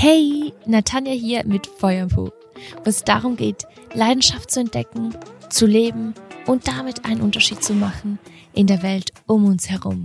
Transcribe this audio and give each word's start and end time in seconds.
Hey, 0.00 0.52
Natanja 0.64 1.10
hier 1.10 1.44
mit 1.44 1.66
Feuerpo, 1.66 2.30
wo 2.84 2.88
es 2.88 3.02
darum 3.02 3.34
geht, 3.34 3.66
Leidenschaft 3.94 4.48
zu 4.48 4.60
entdecken, 4.60 5.12
zu 5.50 5.66
leben 5.66 6.14
und 6.46 6.68
damit 6.68 7.04
einen 7.04 7.20
Unterschied 7.20 7.64
zu 7.64 7.72
machen 7.74 8.20
in 8.52 8.68
der 8.68 8.84
Welt 8.84 9.10
um 9.26 9.44
uns 9.44 9.68
herum. 9.68 10.04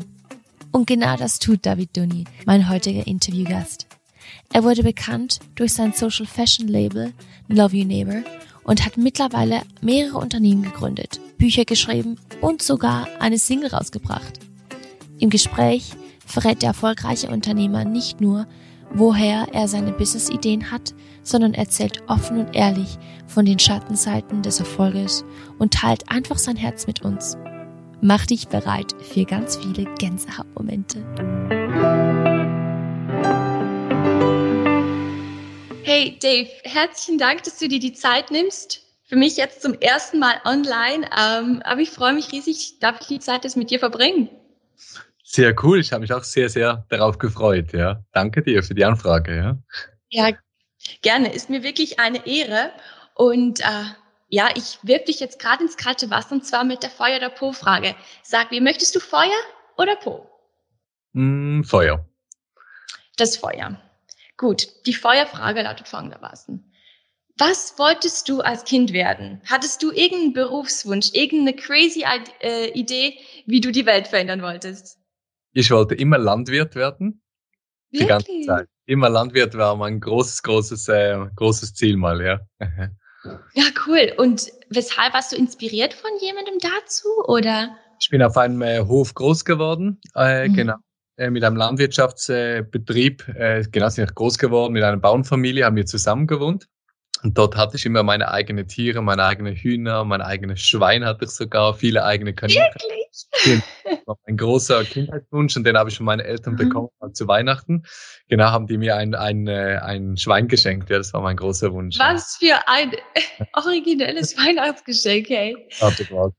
Und 0.71 0.88
genau 0.88 1.16
das 1.16 1.38
tut 1.38 1.64
David 1.68 1.96
Dunny, 1.96 2.24
mein 2.48 2.70
heutiger 2.70 3.06
Interviewgast. 3.06 3.86
Er 4.52 4.63
wurde 4.63 4.81
bekannt 4.81 5.42
durch 5.53 5.74
sein 5.74 5.94
Social 5.94 6.25
Fashion 6.25 6.67
Label 6.67 7.13
Love 7.47 7.78
You 7.78 7.85
Neighbor 7.85 8.23
und 8.63 8.83
hat 8.83 8.97
mittlerweile 8.97 9.62
mehrere 9.81 10.17
Unternehmen 10.17 10.63
gegründet, 10.63 11.21
Bücher 11.37 11.65
geschrieben 11.65 12.15
und 12.41 12.63
sogar 12.63 13.07
eine 13.19 13.37
Single 13.37 13.69
rausgebracht. 13.69 14.39
Im 15.19 15.29
Gespräch 15.29 15.91
verrät 16.25 16.63
der 16.63 16.70
erfolgreiche 16.70 17.27
Unternehmer 17.30 17.85
nicht 17.85 18.21
nur, 18.21 18.48
woher 18.94 19.48
er 19.52 19.67
seine 19.67 19.91
Business-Ideen 19.91 20.71
hat, 20.71 20.93
sondern 21.23 21.53
erzählt 21.53 22.03
offen 22.07 22.39
und 22.39 22.55
ehrlich 22.55 22.97
von 23.27 23.45
den 23.45 23.59
Schattenseiten 23.59 24.41
des 24.43 24.59
Erfolges 24.59 25.25
und 25.57 25.73
teilt 25.73 26.09
einfach 26.09 26.38
sein 26.38 26.55
Herz 26.55 26.85
mit 26.85 27.01
uns. 27.01 27.37
Mach 28.01 28.25
dich 28.25 28.48
bereit 28.49 28.93
für 29.01 29.25
ganz 29.25 29.57
viele 29.57 29.85
Gänsehautmomente. 29.95 31.03
Hey 35.84 36.17
Dave, 36.21 36.49
herzlichen 36.63 37.17
Dank, 37.17 37.43
dass 37.43 37.59
du 37.59 37.67
dir 37.67 37.79
die 37.79 37.93
Zeit 37.93 38.29
nimmst. 38.29 38.81
Für 39.05 39.15
mich 39.15 39.37
jetzt 39.37 39.62
zum 39.62 39.73
ersten 39.73 40.20
Mal 40.20 40.35
online, 40.45 41.09
ähm, 41.17 41.62
aber 41.63 41.81
ich 41.81 41.91
freue 41.91 42.13
mich 42.13 42.31
riesig, 42.31 42.79
darf 42.79 43.01
ich 43.01 43.07
die 43.07 43.20
Zeit 43.20 43.45
das 43.45 43.55
mit 43.55 43.70
dir 43.70 43.79
verbringen. 43.79 44.29
Sehr 45.33 45.55
cool. 45.63 45.79
Ich 45.79 45.91
habe 45.91 46.01
mich 46.01 46.13
auch 46.13 46.23
sehr, 46.23 46.47
sehr 46.47 46.85
darauf 46.89 47.17
gefreut. 47.17 47.73
Ja, 47.73 48.03
danke 48.11 48.43
dir 48.43 48.61
für 48.61 48.75
die 48.75 48.85
Anfrage. 48.85 49.35
Ja, 49.35 49.57
ja 50.09 50.37
gerne. 51.01 51.33
Ist 51.33 51.49
mir 51.49 51.63
wirklich 51.63 51.99
eine 51.99 52.27
Ehre. 52.27 52.71
Und 53.15 53.62
äh, 53.62 53.84
ja, 54.27 54.49
ich 54.55 54.77
wirf 54.84 55.05
dich 55.05 55.20
jetzt 55.20 55.40
gerade 55.40 55.63
ins 55.63 55.75
kalte 55.75 56.12
Wasser 56.12 56.34
und 56.34 56.45
zwar 56.45 56.63
mit 56.63 56.84
der 56.84 56.91
Feuer- 56.91 57.17
oder 57.17 57.31
Po-Frage. 57.31 57.95
Sag 58.21 58.51
mir, 58.51 58.62
möchtest 58.62 58.95
du 58.95 58.99
Feuer 58.99 59.31
oder 59.75 59.95
Po? 59.95 60.29
Mm, 61.13 61.63
Feuer. 61.63 62.07
Das 63.18 63.35
Feuer. 63.35 63.81
Gut, 64.38 64.68
die 64.86 64.94
Feuerfrage 64.94 65.64
lautet 65.64 65.88
folgendermaßen. 65.88 66.72
Was 67.40 67.80
wolltest 67.80 68.30
du 68.30 68.42
als 68.42 68.66
Kind 68.66 68.94
werden? 68.94 69.42
Hattest 69.50 69.81
du 69.81 69.92
irgendeinen 69.92 70.34
Berufswunsch, 70.34 71.09
irgendeine 71.14 71.56
crazy 71.56 72.06
äh, 72.42 72.70
Idee, 72.73 73.18
wie 73.47 73.62
du 73.62 73.72
die 73.72 73.88
Welt 73.88 74.08
verändern 74.08 74.44
wolltest? 74.44 75.00
Ich 75.54 75.70
wollte 75.72 75.96
immer 75.96 76.18
Landwirt 76.18 76.76
werden. 76.76 77.22
Wirklich? 77.92 78.02
Die 78.02 78.08
ganze 78.08 78.42
Zeit. 78.46 78.68
Immer 78.86 79.09
Landwirt 79.09 79.56
war 79.56 79.76
mein 79.76 80.00
großes, 80.00 80.44
großes, 80.44 80.88
äh, 80.90 81.26
großes 81.36 81.73
Ziel 81.73 81.96
mal, 81.96 82.22
ja. 82.22 82.40
ja, 83.54 83.64
cool. 83.88 84.12
Und 84.18 84.52
weshalb 84.70 85.14
warst 85.14 85.31
du 85.31 85.36
inspiriert 85.38 85.94
von 85.94 86.09
jemandem 86.20 86.56
dazu, 86.59 87.08
oder? 87.28 87.78
Ich 88.00 88.09
bin 88.09 88.22
auf 88.22 88.36
einem 88.36 88.62
äh, 88.62 88.81
Hof 88.81 89.14
groß 89.14 89.46
geworden, 89.46 90.02
äh, 90.16 90.50
mhm. 90.50 90.54
genau. 90.54 90.76
Äh, 91.16 91.30
mit 91.30 91.44
einem 91.44 91.56
Landwirtschaftsbetrieb, 91.56 93.28
äh, 93.30 93.64
genau, 93.72 93.90
sind 93.90 94.09
ich 94.09 94.16
groß 94.16 94.40
geworden, 94.40 94.74
mit 94.74 94.84
einer 94.84 94.98
Bauernfamilie, 94.98 95.64
haben 95.64 95.76
wir 95.76 95.86
zusammen 95.86 96.26
gewohnt. 96.26 96.68
Und 97.24 97.38
dort 97.38 97.56
hatte 97.56 97.78
ich 97.78 97.86
immer 97.86 98.04
meine 98.04 98.30
eigenen 98.30 98.68
Tiere, 98.68 99.02
meine 99.02 99.24
eigenen 99.24 99.56
Hühner, 99.56 100.04
mein 100.04 100.22
eigenes 100.22 100.62
Schwein 100.62 101.06
hatte 101.06 101.26
ich 101.26 101.32
sogar, 101.32 101.74
viele 101.74 102.04
eigene 102.04 102.34
Kaninchen. 102.34 102.64
Wirklich? 102.64 103.64
ein 104.26 104.38
großer 104.38 104.84
Kindheitswunsch 104.84 105.56
und 105.56 105.66
den 105.66 105.78
habe 105.78 105.90
ich 105.90 105.98
von 105.98 106.06
meinen 106.06 106.20
Eltern 106.20 106.54
mhm. 106.54 106.58
bekommen 106.58 106.90
mhm. 107.02 107.14
zu 107.14 107.28
Weihnachten. 107.28 107.84
Genau, 108.28 108.46
haben 108.46 108.68
die 108.68 108.78
mir 108.78 108.96
ein, 108.96 109.16
ein, 109.16 109.48
äh, 109.48 109.80
ein 109.82 110.18
Schwein 110.18 110.48
geschenkt. 110.48 110.90
Ja, 110.90 110.98
das 110.98 111.14
war 111.14 111.22
mein 111.22 111.38
großer 111.38 111.72
Wunsch. 111.72 111.98
Was 112.00 112.38
für 112.38 112.56
ein 112.68 112.92
originelles 113.54 114.38
Weihnachtsgeschenk, 114.38 115.30
hey. 115.30 115.56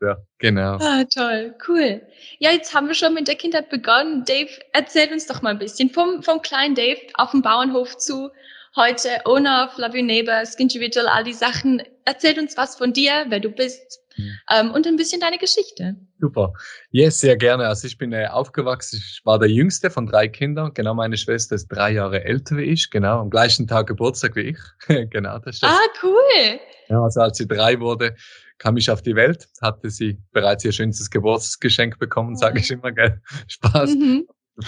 Ja. 0.01 0.17
Genau. 0.39 0.77
Ah, 0.77 1.05
toll, 1.05 1.55
cool. 1.69 2.03
Ja, 2.39 2.51
jetzt 2.51 2.75
haben 2.75 2.89
wir 2.89 2.95
schon 2.95 3.15
mit 3.15 3.29
der 3.29 3.37
Kindheit 3.37 3.71
begonnen. 3.71 4.25
Dave, 4.27 4.51
erzähl 4.73 5.13
uns 5.13 5.27
doch 5.27 5.43
mal 5.43 5.51
ein 5.51 5.59
bisschen 5.59 5.91
vom, 5.91 6.23
vom 6.23 6.43
kleinen 6.43 6.75
Dave 6.75 7.01
auf 7.15 7.31
dem 7.31 7.43
Bauernhof 7.43 7.97
zu 7.97 8.31
heute 8.77 9.09
Owner 9.25 9.69
of 9.69 9.79
Love 9.79 9.97
Your 9.97 10.05
Neighbor, 10.05 10.45
Skingy 10.45 10.81
Vigil, 10.81 11.07
all 11.07 11.25
die 11.25 11.33
Sachen. 11.33 11.83
Erzähl 12.05 12.39
uns 12.39 12.57
was 12.57 12.77
von 12.77 12.93
dir, 12.93 13.27
wer 13.29 13.41
du 13.41 13.51
bist 13.51 14.01
mhm. 14.17 14.39
ähm, 14.51 14.71
und 14.73 14.87
ein 14.87 14.97
bisschen 14.97 15.21
deine 15.21 15.39
Geschichte. 15.39 15.97
Super. 16.19 16.53
Yes, 16.91 17.21
sehr 17.21 17.37
gerne. 17.37 17.67
Also 17.67 17.87
ich 17.87 17.99
bin 17.99 18.13
äh, 18.13 18.27
aufgewachsen, 18.27 18.97
ich 18.97 19.21
war 19.25 19.39
der 19.39 19.49
jüngste 19.49 19.91
von 19.91 20.07
drei 20.07 20.29
Kindern. 20.29 20.73
Genau, 20.75 20.95
meine 20.95 21.17
Schwester 21.17 21.55
ist 21.55 21.69
drei 21.69 21.93
Jahre 21.93 22.25
älter 22.25 22.57
wie 22.57 22.65
ich, 22.65 22.91
genau, 22.91 23.21
am 23.21 23.31
gleichen 23.31 23.67
Tag 23.67 23.87
Geburtstag 23.87 24.35
wie 24.37 24.55
ich. 24.55 24.59
genau, 25.11 25.39
das 25.39 25.57
ist 25.57 25.65
Ah, 25.65 25.79
cool. 26.03 26.61
Ja, 26.89 27.03
also 27.03 27.21
als 27.21 27.39
sie 27.39 27.47
drei 27.47 27.81
wurde, 27.81 28.15
kam 28.59 28.77
ich 28.77 28.91
auf 28.91 29.03
die 29.03 29.17
Welt, 29.17 29.49
hatte 29.63 29.91
sie 29.91 30.19
bereits 30.33 30.65
ihr 30.65 30.73
schönstes 30.73 31.11
Geburtsgeschenk 31.11 31.99
bekommen, 31.99 32.37
sage 32.37 32.61
ich 32.61 32.71
immer, 32.71 32.93
gell? 32.93 33.21
Spaß. 33.49 33.95
Mhm. 33.95 34.27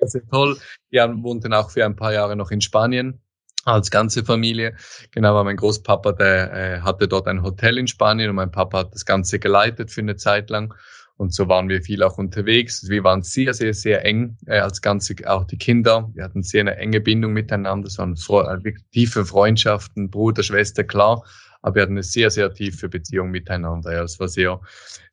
Das 0.00 0.14
ist 0.14 0.28
toll. 0.30 0.58
Wir 0.90 1.08
wohnten 1.22 1.54
auch 1.54 1.70
für 1.70 1.84
ein 1.84 1.96
paar 1.96 2.12
Jahre 2.12 2.36
noch 2.36 2.50
in 2.50 2.60
Spanien 2.60 3.22
als 3.64 3.90
ganze 3.90 4.24
Familie. 4.24 4.76
Genau, 5.12 5.34
weil 5.34 5.44
mein 5.44 5.56
Großpapa, 5.56 6.12
der 6.12 6.52
äh, 6.52 6.80
hatte 6.80 7.08
dort 7.08 7.26
ein 7.26 7.42
Hotel 7.42 7.78
in 7.78 7.86
Spanien 7.86 8.30
und 8.30 8.36
mein 8.36 8.50
Papa 8.50 8.80
hat 8.80 8.94
das 8.94 9.06
Ganze 9.06 9.38
geleitet 9.38 9.90
für 9.90 10.02
eine 10.02 10.16
Zeit 10.16 10.50
lang. 10.50 10.74
Und 11.16 11.32
so 11.32 11.48
waren 11.48 11.68
wir 11.68 11.80
viel 11.80 12.02
auch 12.02 12.18
unterwegs. 12.18 12.88
Wir 12.88 13.04
waren 13.04 13.22
sehr, 13.22 13.54
sehr, 13.54 13.72
sehr 13.72 14.04
eng 14.04 14.36
äh, 14.46 14.58
als 14.58 14.82
ganze, 14.82 15.14
auch 15.26 15.44
die 15.44 15.58
Kinder. 15.58 16.10
Wir 16.14 16.24
hatten 16.24 16.42
sehr 16.42 16.62
eine 16.62 16.76
enge 16.76 17.00
Bindung 17.00 17.32
miteinander. 17.32 17.86
Es 17.86 17.98
waren 17.98 18.14
äh, 18.14 18.72
tiefe 18.92 19.24
Freundschaften, 19.24 20.10
Bruder, 20.10 20.42
Schwester, 20.42 20.82
klar. 20.82 21.24
Aber 21.62 21.76
wir 21.76 21.82
hatten 21.82 21.92
eine 21.92 22.02
sehr, 22.02 22.30
sehr 22.30 22.52
tiefe 22.52 22.88
Beziehung 22.88 23.30
miteinander. 23.30 23.92
Ja, 23.92 24.02
es 24.02 24.18
war 24.18 24.28
sehr, 24.28 24.60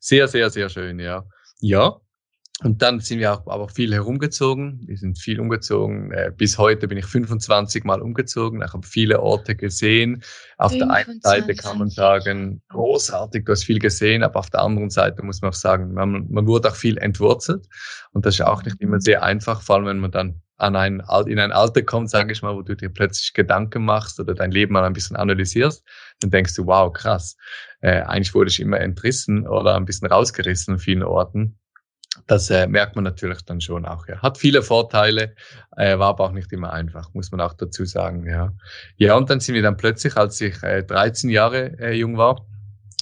sehr, 0.00 0.26
sehr, 0.26 0.50
sehr 0.50 0.68
schön, 0.68 0.98
ja. 0.98 1.24
Ja, 1.60 2.00
und 2.60 2.80
dann 2.80 3.00
sind 3.00 3.18
wir 3.18 3.32
auch 3.32 3.46
aber 3.46 3.68
viel 3.68 3.92
herumgezogen. 3.92 4.82
Wir 4.86 4.96
sind 4.96 5.18
viel 5.18 5.40
umgezogen. 5.40 6.12
Äh, 6.12 6.32
bis 6.36 6.58
heute 6.58 6.86
bin 6.86 6.98
ich 6.98 7.06
25 7.06 7.84
Mal 7.84 8.00
umgezogen. 8.00 8.62
Ich 8.62 8.72
habe 8.72 8.86
viele 8.86 9.20
Orte 9.20 9.56
gesehen. 9.56 10.22
Auf 10.58 10.70
25. 10.72 10.78
der 10.78 10.90
einen 10.90 11.20
Seite 11.20 11.54
kann 11.56 11.78
man 11.78 11.90
sagen, 11.90 12.62
großartig, 12.68 13.44
du 13.44 13.52
hast 13.52 13.64
viel 13.64 13.80
gesehen, 13.80 14.22
aber 14.22 14.38
auf 14.38 14.50
der 14.50 14.60
anderen 14.60 14.90
Seite 14.90 15.24
muss 15.24 15.42
man 15.42 15.50
auch 15.50 15.54
sagen, 15.54 15.92
man, 15.94 16.28
man 16.30 16.46
wurde 16.46 16.68
auch 16.68 16.76
viel 16.76 16.98
entwurzelt. 16.98 17.66
Und 18.12 18.26
das 18.26 18.34
ist 18.34 18.42
auch 18.42 18.62
nicht 18.62 18.80
immer 18.80 19.00
sehr 19.00 19.24
einfach, 19.24 19.62
vor 19.62 19.76
allem 19.76 19.86
wenn 19.86 19.98
man 19.98 20.12
dann 20.12 20.40
an 20.58 20.76
ein, 20.76 21.02
in 21.26 21.40
ein 21.40 21.50
Alter 21.50 21.82
kommt, 21.82 22.10
sage 22.10 22.32
ich 22.32 22.42
mal, 22.42 22.54
wo 22.54 22.62
du 22.62 22.76
dir 22.76 22.90
plötzlich 22.90 23.32
Gedanken 23.32 23.84
machst 23.84 24.20
oder 24.20 24.34
dein 24.34 24.52
Leben 24.52 24.74
mal 24.74 24.84
ein 24.84 24.92
bisschen 24.92 25.16
analysierst, 25.16 25.84
dann 26.20 26.30
denkst 26.30 26.54
du, 26.54 26.66
wow, 26.66 26.92
krass. 26.92 27.36
Äh, 27.80 28.02
eigentlich 28.02 28.32
wurde 28.34 28.50
ich 28.50 28.60
immer 28.60 28.78
entrissen 28.78 29.48
oder 29.48 29.74
ein 29.74 29.84
bisschen 29.84 30.06
rausgerissen 30.06 30.74
an 30.74 30.78
vielen 30.78 31.02
Orten. 31.02 31.58
Das 32.26 32.50
äh, 32.50 32.66
merkt 32.66 32.94
man 32.94 33.04
natürlich 33.04 33.42
dann 33.42 33.60
schon 33.60 33.84
auch. 33.84 34.06
Ja. 34.06 34.22
Hat 34.22 34.38
viele 34.38 34.62
Vorteile, 34.62 35.34
äh, 35.76 35.98
war 35.98 36.08
aber 36.08 36.24
auch 36.24 36.32
nicht 36.32 36.52
immer 36.52 36.72
einfach, 36.72 37.12
muss 37.14 37.30
man 37.30 37.40
auch 37.40 37.54
dazu 37.54 37.84
sagen. 37.84 38.26
Ja, 38.26 38.52
ja 38.96 39.16
und 39.16 39.30
dann 39.30 39.40
sind 39.40 39.54
wir 39.54 39.62
dann 39.62 39.76
plötzlich, 39.76 40.16
als 40.16 40.40
ich 40.40 40.62
äh, 40.62 40.82
13 40.82 41.30
Jahre 41.30 41.78
äh, 41.78 41.92
jung 41.92 42.16
war, 42.16 42.46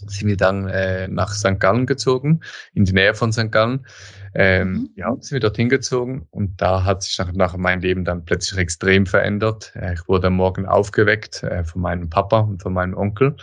sind 0.06 0.28
wir 0.28 0.36
dann 0.36 0.68
äh, 0.68 1.08
nach 1.08 1.32
St. 1.32 1.58
Gallen 1.58 1.86
gezogen, 1.86 2.40
in 2.72 2.84
die 2.84 2.92
Nähe 2.92 3.14
von 3.14 3.32
St. 3.32 3.52
Gallen. 3.52 3.86
Ähm, 4.32 4.72
mhm. 4.72 4.90
Ja, 4.94 5.16
sind 5.18 5.32
wir 5.32 5.40
dorthin 5.40 5.68
gezogen 5.68 6.26
und 6.30 6.60
da 6.60 6.84
hat 6.84 7.02
sich 7.02 7.18
nach, 7.18 7.32
nach 7.32 7.56
mein 7.56 7.80
Leben 7.80 8.04
dann 8.04 8.24
plötzlich 8.24 8.58
extrem 8.60 9.06
verändert. 9.06 9.72
Äh, 9.74 9.94
ich 9.94 10.08
wurde 10.08 10.28
am 10.28 10.34
Morgen 10.34 10.66
aufgeweckt 10.66 11.42
äh, 11.42 11.64
von 11.64 11.82
meinem 11.82 12.08
Papa 12.08 12.40
und 12.40 12.62
von 12.62 12.72
meinem 12.72 12.96
Onkel 12.96 13.36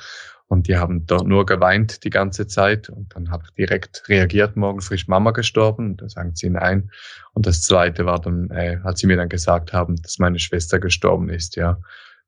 und 0.48 0.68
die 0.68 0.78
haben 0.78 1.06
dort 1.06 1.28
nur 1.28 1.46
geweint 1.46 2.04
die 2.06 2.10
ganze 2.10 2.48
Zeit. 2.48 2.90
Und 2.90 3.14
dann 3.14 3.30
habe 3.30 3.44
ich 3.46 3.54
direkt 3.56 4.08
reagiert, 4.08 4.56
morgen 4.56 4.80
frisch 4.80 5.08
Mama 5.08 5.32
gestorben. 5.32 5.92
Und 5.92 6.02
dann 6.02 6.10
sagen 6.10 6.36
sie 6.36 6.50
nein. 6.50 6.90
Und 7.34 7.46
das 7.46 7.62
zweite 7.64 8.06
war 8.06 8.20
dann, 8.20 8.50
äh, 8.52 8.80
als 8.84 9.02
sie 9.02 9.08
mir 9.08 9.18
dann 9.18 9.30
gesagt 9.30 9.74
haben, 9.74 10.02
dass 10.02 10.20
meine 10.20 10.40
Schwester 10.40 10.80
gestorben 10.80 11.30
ist, 11.30 11.56
ja. 11.58 11.80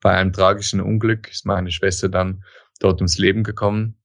Bei 0.02 0.12
einem 0.12 0.32
tragischen 0.32 0.80
Unglück 0.80 1.30
ist 1.30 1.46
meine 1.46 1.72
Schwester 1.72 2.08
dann 2.08 2.44
dort 2.80 3.02
ums 3.02 3.18
Leben 3.18 3.44
gekommen. 3.44 3.96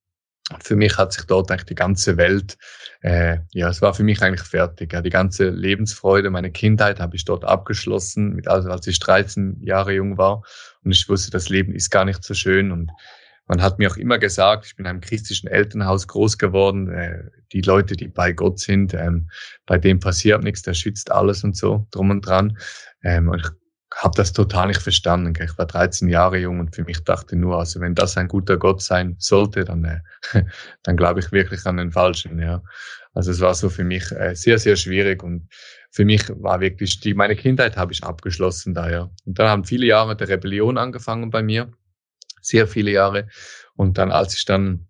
Für 0.60 0.76
mich 0.76 0.98
hat 0.98 1.12
sich 1.12 1.24
dort 1.24 1.50
eigentlich 1.50 1.66
die 1.66 1.74
ganze 1.74 2.16
Welt, 2.16 2.58
äh, 3.00 3.38
ja, 3.52 3.68
es 3.68 3.80
war 3.80 3.94
für 3.94 4.02
mich 4.02 4.20
eigentlich 4.20 4.46
fertig. 4.46 4.92
Ja. 4.92 5.00
Die 5.02 5.10
ganze 5.10 5.48
Lebensfreude, 5.48 6.30
meine 6.30 6.50
Kindheit 6.50 7.00
habe 7.00 7.16
ich 7.16 7.24
dort 7.24 7.44
abgeschlossen, 7.44 8.34
mit, 8.34 8.48
also 8.48 8.70
als 8.70 8.86
ich 8.86 8.98
13 8.98 9.58
Jahre 9.62 9.92
jung 9.92 10.18
war. 10.18 10.42
Und 10.84 10.92
ich 10.92 11.08
wusste, 11.08 11.30
das 11.30 11.48
Leben 11.48 11.72
ist 11.72 11.90
gar 11.90 12.04
nicht 12.04 12.22
so 12.24 12.34
schön. 12.34 12.72
Und 12.72 12.90
man 13.46 13.60
hat 13.60 13.78
mir 13.78 13.90
auch 13.90 13.96
immer 13.96 14.18
gesagt, 14.18 14.66
ich 14.66 14.76
bin 14.76 14.86
in 14.86 14.90
einem 14.90 15.00
christlichen 15.00 15.48
Elternhaus 15.48 16.08
groß 16.08 16.38
geworden, 16.38 16.90
äh, 16.90 17.24
die 17.52 17.60
Leute, 17.60 17.96
die 17.96 18.08
bei 18.08 18.32
Gott 18.32 18.58
sind, 18.58 18.94
ähm, 18.94 19.28
bei 19.66 19.78
dem 19.78 20.00
passiert 20.00 20.42
nichts, 20.42 20.62
der 20.62 20.74
schützt 20.74 21.12
alles 21.12 21.44
und 21.44 21.56
so 21.56 21.86
drum 21.90 22.10
und 22.10 22.26
dran. 22.26 22.56
Ähm, 23.02 23.28
und 23.28 23.40
ich 23.40 23.50
habe 23.94 24.14
das 24.16 24.32
total 24.32 24.68
nicht 24.68 24.82
verstanden. 24.82 25.34
Ich 25.42 25.56
war 25.56 25.66
13 25.66 26.08
Jahre 26.08 26.38
jung 26.38 26.58
und 26.58 26.74
für 26.74 26.84
mich 26.84 27.04
dachte 27.04 27.36
nur, 27.36 27.58
also 27.58 27.80
wenn 27.80 27.94
das 27.94 28.16
ein 28.16 28.28
guter 28.28 28.56
Gott 28.56 28.82
sein 28.82 29.16
sollte, 29.18 29.64
dann, 29.64 29.84
äh, 29.84 30.00
dann 30.82 30.96
glaube 30.96 31.20
ich 31.20 31.30
wirklich 31.30 31.64
an 31.66 31.76
den 31.76 31.92
Falschen. 31.92 32.40
Ja. 32.40 32.62
Also 33.12 33.30
es 33.30 33.40
war 33.40 33.54
so 33.54 33.68
für 33.68 33.84
mich 33.84 34.10
äh, 34.12 34.34
sehr, 34.34 34.58
sehr 34.58 34.76
schwierig 34.76 35.22
und 35.22 35.48
für 35.90 36.04
mich 36.04 36.28
war 36.28 36.60
wirklich 36.60 36.98
die, 36.98 37.14
meine 37.14 37.36
Kindheit 37.36 37.76
habe 37.76 37.92
ich 37.92 38.02
abgeschlossen 38.02 38.74
da, 38.74 38.90
ja. 38.90 39.10
Und 39.24 39.38
dann 39.38 39.48
haben 39.48 39.64
viele 39.64 39.86
Jahre 39.86 40.16
der 40.16 40.28
Rebellion 40.28 40.76
angefangen 40.76 41.30
bei 41.30 41.42
mir. 41.42 41.70
Sehr 42.44 42.66
viele 42.66 42.90
Jahre. 42.90 43.28
Und 43.74 43.98
dann, 43.98 44.12
als 44.12 44.36
ich 44.36 44.44
dann 44.44 44.86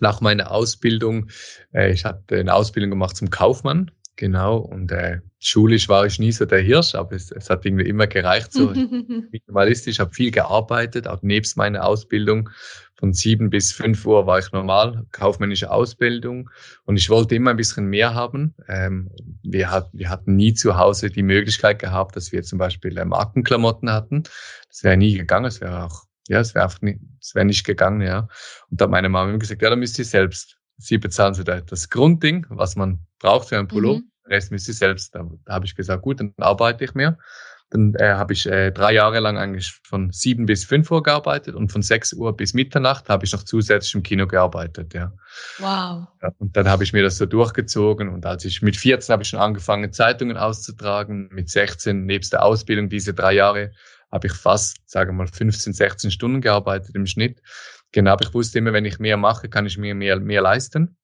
nach 0.00 0.20
meiner 0.20 0.50
Ausbildung, 0.50 1.30
äh, 1.72 1.92
ich 1.92 2.04
hatte 2.04 2.36
eine 2.36 2.52
Ausbildung 2.52 2.90
gemacht 2.90 3.16
zum 3.16 3.30
Kaufmann, 3.30 3.90
genau, 4.16 4.58
und 4.58 4.90
äh, 4.92 5.20
schulisch 5.38 5.88
war 5.88 6.04
ich 6.06 6.18
nie 6.18 6.32
so 6.32 6.44
der 6.44 6.60
Hirsch, 6.60 6.94
aber 6.94 7.12
es, 7.12 7.30
es 7.30 7.48
hat 7.48 7.64
irgendwie 7.64 7.88
immer 7.88 8.06
gereicht, 8.06 8.52
so 8.52 8.70
minimalistisch, 9.30 10.00
habe 10.00 10.12
viel 10.12 10.30
gearbeitet, 10.30 11.06
auch 11.06 11.22
nebst 11.22 11.56
meiner 11.56 11.84
Ausbildung. 11.84 12.50
Von 12.98 13.12
sieben 13.12 13.50
bis 13.50 13.72
fünf 13.72 14.06
Uhr 14.06 14.26
war 14.26 14.38
ich 14.38 14.50
normal, 14.52 15.04
kaufmännische 15.12 15.70
Ausbildung 15.70 16.48
und 16.86 16.96
ich 16.96 17.10
wollte 17.10 17.34
immer 17.34 17.50
ein 17.50 17.58
bisschen 17.58 17.86
mehr 17.86 18.14
haben. 18.14 18.54
Ähm, 18.68 19.10
wir, 19.42 19.70
hat, 19.70 19.90
wir 19.92 20.08
hatten 20.08 20.34
nie 20.34 20.54
zu 20.54 20.78
Hause 20.78 21.10
die 21.10 21.22
Möglichkeit 21.22 21.78
gehabt, 21.78 22.16
dass 22.16 22.32
wir 22.32 22.42
zum 22.42 22.58
Beispiel 22.58 22.96
äh, 22.96 23.04
Markenklamotten 23.04 23.90
hatten. 23.92 24.22
Das 24.70 24.82
wäre 24.82 24.96
nie 24.96 25.12
gegangen, 25.12 25.44
es 25.44 25.60
wäre 25.60 25.84
auch 25.84 26.05
ja, 26.28 26.40
es 26.40 26.54
wäre 26.54 26.64
einfach 26.64 26.82
nicht, 26.82 27.00
es 27.20 27.34
wäre 27.34 27.44
nicht 27.44 27.64
gegangen, 27.64 28.00
ja. 28.00 28.28
Und 28.70 28.80
da 28.80 28.84
hat 28.84 28.90
meine 28.90 29.08
Mama 29.08 29.36
gesagt, 29.36 29.62
ja, 29.62 29.70
dann 29.70 29.78
müsst 29.78 29.98
ihr 29.98 30.04
selbst. 30.04 30.58
Sie 30.78 30.98
bezahlen 30.98 31.34
so 31.34 31.42
das 31.42 31.88
Grundding, 31.88 32.46
was 32.50 32.76
man 32.76 33.00
braucht 33.18 33.48
für 33.48 33.58
ein 33.58 33.68
Pullover. 33.68 34.00
Mhm. 34.00 34.10
Den 34.26 34.32
Rest 34.32 34.50
müsst 34.50 34.68
ihr 34.68 34.74
selbst. 34.74 35.14
Da, 35.14 35.26
da 35.44 35.54
habe 35.54 35.64
ich 35.64 35.74
gesagt, 35.74 36.02
gut, 36.02 36.20
dann 36.20 36.34
arbeite 36.38 36.84
ich 36.84 36.94
mehr. 36.94 37.18
Dann 37.70 37.94
äh, 37.96 38.12
habe 38.12 38.32
ich 38.32 38.46
äh, 38.46 38.70
drei 38.70 38.92
Jahre 38.92 39.18
lang 39.18 39.38
eigentlich 39.38 39.80
von 39.82 40.12
sieben 40.12 40.46
bis 40.46 40.64
fünf 40.64 40.88
Uhr 40.92 41.02
gearbeitet 41.02 41.56
und 41.56 41.72
von 41.72 41.82
sechs 41.82 42.12
Uhr 42.12 42.36
bis 42.36 42.54
Mitternacht 42.54 43.08
habe 43.08 43.24
ich 43.24 43.32
noch 43.32 43.42
zusätzlich 43.42 43.94
im 43.96 44.04
Kino 44.04 44.28
gearbeitet, 44.28 44.94
ja. 44.94 45.12
Wow. 45.58 46.06
Ja, 46.22 46.30
und 46.38 46.56
dann 46.56 46.68
habe 46.68 46.84
ich 46.84 46.92
mir 46.92 47.02
das 47.02 47.18
so 47.18 47.26
durchgezogen 47.26 48.08
und 48.08 48.24
als 48.24 48.44
ich 48.44 48.62
mit 48.62 48.76
14 48.76 49.12
habe 49.12 49.24
ich 49.24 49.30
schon 49.30 49.40
angefangen, 49.40 49.92
Zeitungen 49.92 50.36
auszutragen, 50.36 51.28
mit 51.32 51.50
16 51.50 52.06
nebst 52.06 52.32
der 52.32 52.44
Ausbildung 52.44 52.88
diese 52.88 53.14
drei 53.14 53.32
Jahre 53.32 53.72
habe 54.10 54.26
ich 54.28 54.32
fast, 54.32 54.78
sagen 54.86 55.10
wir 55.10 55.24
mal, 55.24 55.28
15, 55.28 55.72
16 55.72 56.10
Stunden 56.10 56.40
gearbeitet 56.40 56.94
im 56.94 57.06
Schnitt. 57.06 57.42
Genau, 57.92 58.12
aber 58.12 58.24
ich 58.24 58.34
wusste 58.34 58.58
immer, 58.58 58.72
wenn 58.72 58.84
ich 58.84 58.98
mehr 58.98 59.16
mache, 59.16 59.48
kann 59.48 59.66
ich 59.66 59.78
mir 59.78 59.94
mehr, 59.94 60.18
mehr 60.20 60.42
leisten. 60.42 60.96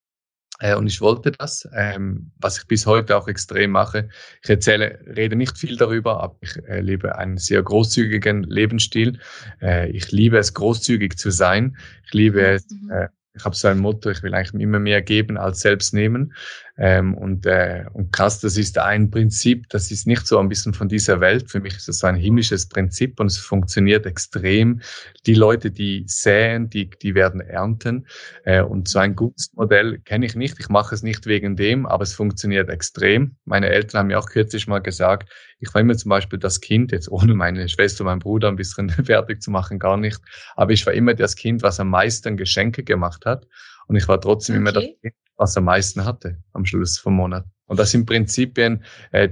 Äh, 0.61 0.77
und 0.77 0.87
ich 0.87 1.01
wollte 1.01 1.33
das, 1.33 1.69
ähm, 1.75 2.31
was 2.39 2.59
ich 2.59 2.67
bis 2.67 2.87
heute 2.87 3.17
auch 3.17 3.27
extrem 3.29 3.73
mache. 3.73 4.09
Ich 4.43 4.51
erzähle, 4.51 5.01
rede 5.07 5.35
nicht 5.37 5.59
viel 5.59 5.77
darüber, 5.77 6.23
aber 6.23 6.37
ich 6.41 6.57
äh, 6.69 6.81
lebe 6.81 7.17
einen 7.19 7.39
sehr 7.39 7.63
großzügigen 7.63 8.45
Lebensstil. 8.45 9.19
Äh, 9.61 9.91
ich 9.91 10.13
liebe 10.13 10.39
es, 10.39 10.55
großzügig 10.55 11.17
zu 11.17 11.31
sein. 11.31 11.77
Ich 12.07 12.13
liebe 12.13 12.47
es, 12.47 12.71
mhm. 12.71 12.91
äh, 12.91 13.09
ich 13.35 13.45
habe 13.45 13.57
so 13.57 13.69
ein 13.69 13.79
Motto, 13.79 14.11
ich 14.11 14.23
will 14.23 14.35
eigentlich 14.35 14.63
immer 14.63 14.79
mehr 14.79 15.01
geben 15.03 15.39
als 15.39 15.61
selbst 15.61 15.95
nehmen. 15.95 16.35
Ähm, 16.79 17.15
und, 17.15 17.45
äh, 17.45 17.85
und 17.93 18.13
krass, 18.13 18.41
das 18.41 18.57
ist 18.57 18.79
ein 18.79 19.11
Prinzip, 19.11 19.69
das 19.69 19.91
ist 19.91 20.07
nicht 20.07 20.27
so 20.27 20.39
ein 20.39 20.49
bisschen 20.49 20.73
von 20.73 20.89
dieser 20.89 21.21
Welt. 21.21 21.51
Für 21.51 21.61
mich 21.61 21.77
ist 21.77 21.89
das 21.89 22.03
ein 22.03 22.17
himmlisches 22.17 22.67
Prinzip 22.69 23.21
und 23.21 23.27
es 23.27 23.39
funktioniert 23.39 24.07
extrem. 24.07 24.81
Die 25.27 25.35
Leute, 25.35 25.71
die 25.71 26.05
säen, 26.07 26.71
die, 26.71 26.89
die 26.89 27.15
werden 27.15 27.41
ernten. 27.41 28.07
Äh, 28.45 28.63
und 28.63 28.89
so 28.89 28.99
ein 28.99 29.15
gutes 29.17 29.53
Modell 29.55 29.99
kenne 29.99 30.27
ich 30.27 30.35
nicht. 30.35 30.59
Ich 30.59 30.69
mache 30.71 30.95
es 30.95 31.03
nicht 31.03 31.27
wegen 31.27 31.57
dem, 31.57 31.85
aber 31.87 32.05
es 32.05 32.15
funktioniert 32.15 32.71
extrem. 32.71 33.37
Meine 33.45 33.69
Eltern 33.69 34.01
haben 34.01 34.07
mir 34.07 34.19
auch 34.19 34.29
kürzlich 34.29 34.67
mal 34.67 34.81
gesagt, 34.81 35.31
ich 35.61 35.73
war 35.75 35.81
immer 35.81 35.97
zum 35.97 36.09
Beispiel 36.09 36.41
das 36.41 36.61
Kind, 36.61 36.91
jetzt 36.91 37.09
ohne 37.09 37.35
meine 37.35 37.69
Schwester 37.69 38.03
meinen 38.03 38.19
Bruder 38.19 38.49
ein 38.49 38.57
bisschen 38.57 38.89
fertig 39.05 39.43
zu 39.43 39.51
machen, 39.51 39.79
gar 39.79 39.97
nicht. 39.97 40.21
Aber 40.57 40.73
ich 40.73 40.85
war 40.87 40.93
immer 40.93 41.15
das 41.15 41.37
Kind, 41.37 41.63
was 41.63 41.79
am 41.79 41.91
meisten 41.91 42.37
Geschenke 42.37 42.83
gemacht 42.83 43.27
hat. 43.27 43.47
Und 43.87 43.97
ich 43.97 44.09
war 44.09 44.21
trotzdem 44.21 44.57
okay. 44.57 44.61
immer 44.61 44.73
das 44.73 45.13
was 45.37 45.57
am 45.57 45.65
meisten 45.65 46.05
hatte 46.05 46.39
am 46.53 46.65
Schluss 46.65 46.99
vom 46.99 47.15
Monat. 47.15 47.45
Und 47.67 47.79
das 47.79 47.91
sind 47.91 48.07
Prinzipien, 48.07 48.85
äh, 49.11 49.31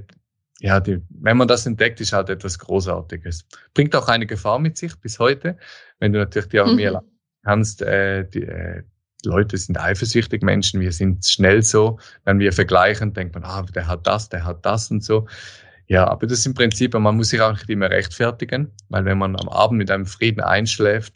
ja, 0.58 0.80
die, 0.80 1.00
wenn 1.08 1.36
man 1.36 1.48
das 1.48 1.66
entdeckt, 1.66 2.00
ist 2.00 2.12
halt 2.12 2.28
etwas 2.28 2.58
Großartiges. 2.58 3.46
Bringt 3.72 3.96
auch 3.96 4.08
eine 4.08 4.26
Gefahr 4.26 4.58
mit 4.58 4.76
sich 4.76 4.94
bis 4.96 5.18
heute, 5.18 5.56
wenn 6.00 6.12
du 6.12 6.18
natürlich 6.18 6.48
dir 6.48 6.64
auch 6.64 6.70
mhm. 6.70 6.76
mehr 6.76 7.02
kannst. 7.44 7.80
Äh, 7.80 8.28
die, 8.28 8.42
äh, 8.42 8.82
Leute 9.24 9.56
sind 9.56 9.78
eifersüchtig, 9.78 10.42
Menschen, 10.42 10.80
wir 10.80 10.92
sind 10.92 11.26
schnell 11.26 11.62
so. 11.62 11.98
Wenn 12.24 12.38
wir 12.38 12.52
vergleichen, 12.52 13.12
denkt 13.12 13.34
man, 13.34 13.44
ah, 13.44 13.62
der 13.74 13.86
hat 13.86 14.06
das, 14.06 14.28
der 14.28 14.44
hat 14.44 14.64
das 14.64 14.90
und 14.90 15.04
so. 15.04 15.26
Ja, 15.90 16.06
aber 16.06 16.28
das 16.28 16.38
ist 16.38 16.46
im 16.46 16.54
Prinzip, 16.54 16.94
man 16.94 17.16
muss 17.16 17.30
sich 17.30 17.40
auch 17.40 17.50
nicht 17.50 17.68
immer 17.68 17.90
rechtfertigen, 17.90 18.70
weil 18.90 19.04
wenn 19.04 19.18
man 19.18 19.34
am 19.34 19.48
Abend 19.48 19.78
mit 19.78 19.90
einem 19.90 20.06
Frieden 20.06 20.40
einschläft, 20.40 21.12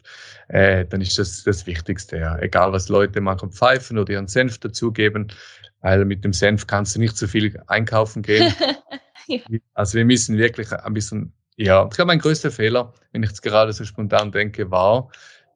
äh, 0.49 0.83
dann 0.85 0.99
ist 0.99 1.17
das 1.17 1.45
das 1.45 1.65
Wichtigste. 1.65 2.17
Ja. 2.17 2.37
Egal, 2.39 2.73
was 2.73 2.89
Leute 2.89 3.21
machen, 3.21 3.53
pfeifen 3.53 3.97
oder 3.97 4.11
ihren 4.11 4.27
Senf 4.27 4.57
dazugeben, 4.57 5.31
weil 5.79 6.03
mit 6.03 6.25
dem 6.25 6.33
Senf 6.33 6.67
kannst 6.67 6.93
du 6.93 6.99
nicht 6.99 7.15
so 7.15 7.25
viel 7.25 7.57
einkaufen 7.67 8.21
gehen. 8.21 8.53
ja. 9.27 9.39
Also 9.75 9.97
wir 9.97 10.03
müssen 10.03 10.37
wirklich 10.37 10.69
ein 10.73 10.93
bisschen, 10.93 11.31
ja, 11.55 11.85
ich 11.85 11.95
glaube, 11.95 12.07
mein 12.07 12.19
größter 12.19 12.51
Fehler, 12.51 12.91
wenn 13.13 13.23
ich 13.23 13.29
jetzt 13.29 13.43
gerade 13.43 13.71
so 13.71 13.85
spontan 13.85 14.33
denke, 14.33 14.71
war, 14.71 15.09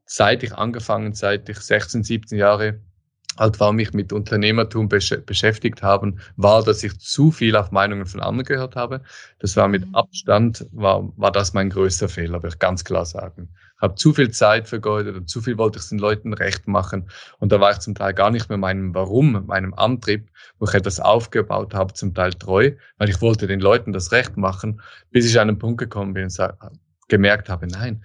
seit 0.06 0.44
ich 0.44 0.54
angefangen, 0.54 1.14
seit 1.14 1.50
ich 1.50 1.58
16, 1.60 2.06
17 2.06 2.38
Jahre 2.38 2.80
alt 3.40 3.60
war, 3.60 3.72
mich 3.74 3.94
mit 3.94 4.14
Unternehmertum 4.14 4.90
besch 4.90 5.16
beschäftigt 5.26 5.82
haben, 5.82 6.20
war, 6.36 6.64
dass 6.64 6.84
ich 6.84 7.00
zu 7.00 7.32
viel 7.32 7.56
auf 7.56 7.72
Meinungen 7.72 8.06
von 8.06 8.20
anderen 8.20 8.46
gehört 8.46 8.76
habe. 8.76 9.02
Das 9.40 9.56
war 9.56 9.68
mit 9.68 9.88
mhm. 9.88 9.96
Abstand, 9.96 10.66
war, 10.72 11.12
war 11.18 11.32
das 11.32 11.54
mein 11.54 11.70
größter 11.70 12.10
Fehler, 12.10 12.44
würde 12.44 12.50
ich 12.50 12.60
ganz 12.60 12.84
klar 12.84 13.06
sagen. 13.06 13.50
Ich 13.78 13.82
habe 13.82 13.96
zu 13.96 14.14
viel 14.14 14.30
Zeit 14.32 14.68
vergeudet 14.68 15.16
und 15.16 15.30
zu 15.30 15.42
viel 15.42 15.58
wollte 15.58 15.80
ich 15.80 15.88
den 15.88 16.00
Leuten 16.00 16.34
recht 16.34 16.68
machen. 16.68 17.10
Und 17.40 17.54
da 17.54 17.62
war 17.62 17.72
ich 17.72 17.80
zum 17.80 17.96
Teil 17.96 18.14
gar 18.14 18.30
nicht 18.30 18.50
mehr 18.50 18.58
meinem 18.58 18.94
Warum, 18.94 19.46
meinem 19.46 19.74
Antrieb, 19.74 20.30
wo 20.60 20.66
ich 20.66 20.74
etwas 20.74 21.00
aufgebaut 21.00 21.74
habe, 21.74 21.94
zum 21.94 22.14
Teil 22.14 22.34
treu, 22.34 22.72
weil 22.98 23.10
ich 23.10 23.22
wollte 23.22 23.48
den 23.48 23.62
Leuten 23.62 23.94
das 23.94 24.12
Recht 24.12 24.36
machen, 24.36 24.82
bis 25.12 25.26
ich 25.26 25.40
an 25.40 25.48
einen 25.48 25.60
Punkt 25.60 25.78
gekommen 25.78 26.14
bin 26.14 26.26
und 26.26 26.38
gemerkt 27.08 27.48
habe, 27.50 27.68
nein, 27.68 28.04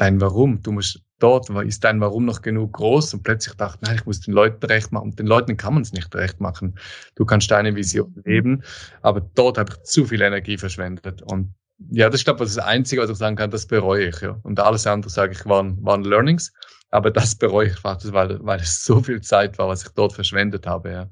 dein 0.00 0.20
Warum, 0.20 0.62
du 0.62 0.72
musst 0.72 1.02
dort 1.18 1.50
ist 1.50 1.84
dein 1.84 2.00
Warum 2.00 2.24
noch 2.24 2.42
genug 2.42 2.72
groß 2.72 3.14
und 3.14 3.22
plötzlich 3.22 3.54
dachte, 3.54 3.84
nein, 3.84 3.96
ich 3.96 4.06
muss 4.06 4.20
den 4.20 4.34
Leuten 4.34 4.64
recht 4.66 4.90
machen. 4.90 5.10
Und 5.10 5.18
den 5.18 5.26
Leuten 5.26 5.56
kann 5.56 5.74
man 5.74 5.82
es 5.82 5.92
nicht 5.92 6.14
recht 6.14 6.40
machen. 6.40 6.78
Du 7.14 7.24
kannst 7.24 7.50
deine 7.50 7.76
Vision 7.76 8.14
leben, 8.24 8.62
aber 9.02 9.20
dort 9.20 9.58
habe 9.58 9.72
ich 9.72 9.82
zu 9.82 10.06
viel 10.06 10.22
Energie 10.22 10.56
verschwendet. 10.56 11.22
Und 11.22 11.54
ja, 11.90 12.08
das 12.08 12.20
ist, 12.20 12.24
glaube 12.24 12.44
ich, 12.44 12.54
das 12.54 12.64
Einzige, 12.64 13.02
was 13.02 13.10
ich 13.10 13.16
sagen 13.16 13.36
kann, 13.36 13.50
das 13.50 13.66
bereue 13.66 14.08
ich. 14.08 14.20
Ja. 14.20 14.38
Und 14.42 14.60
alles 14.60 14.86
andere, 14.86 15.10
sage 15.10 15.32
ich, 15.32 15.46
waren, 15.46 15.82
waren 15.84 16.04
Learnings. 16.04 16.52
Aber 16.90 17.10
das 17.10 17.34
bereue 17.34 17.68
ich 17.68 17.78
fast, 17.78 18.12
weil, 18.12 18.38
weil 18.44 18.60
es 18.60 18.84
so 18.84 19.00
viel 19.00 19.20
Zeit 19.20 19.58
war, 19.58 19.68
was 19.68 19.82
ich 19.84 19.90
dort 19.90 20.12
verschwendet 20.12 20.66
habe. 20.66 20.90
Ja. 20.90 21.10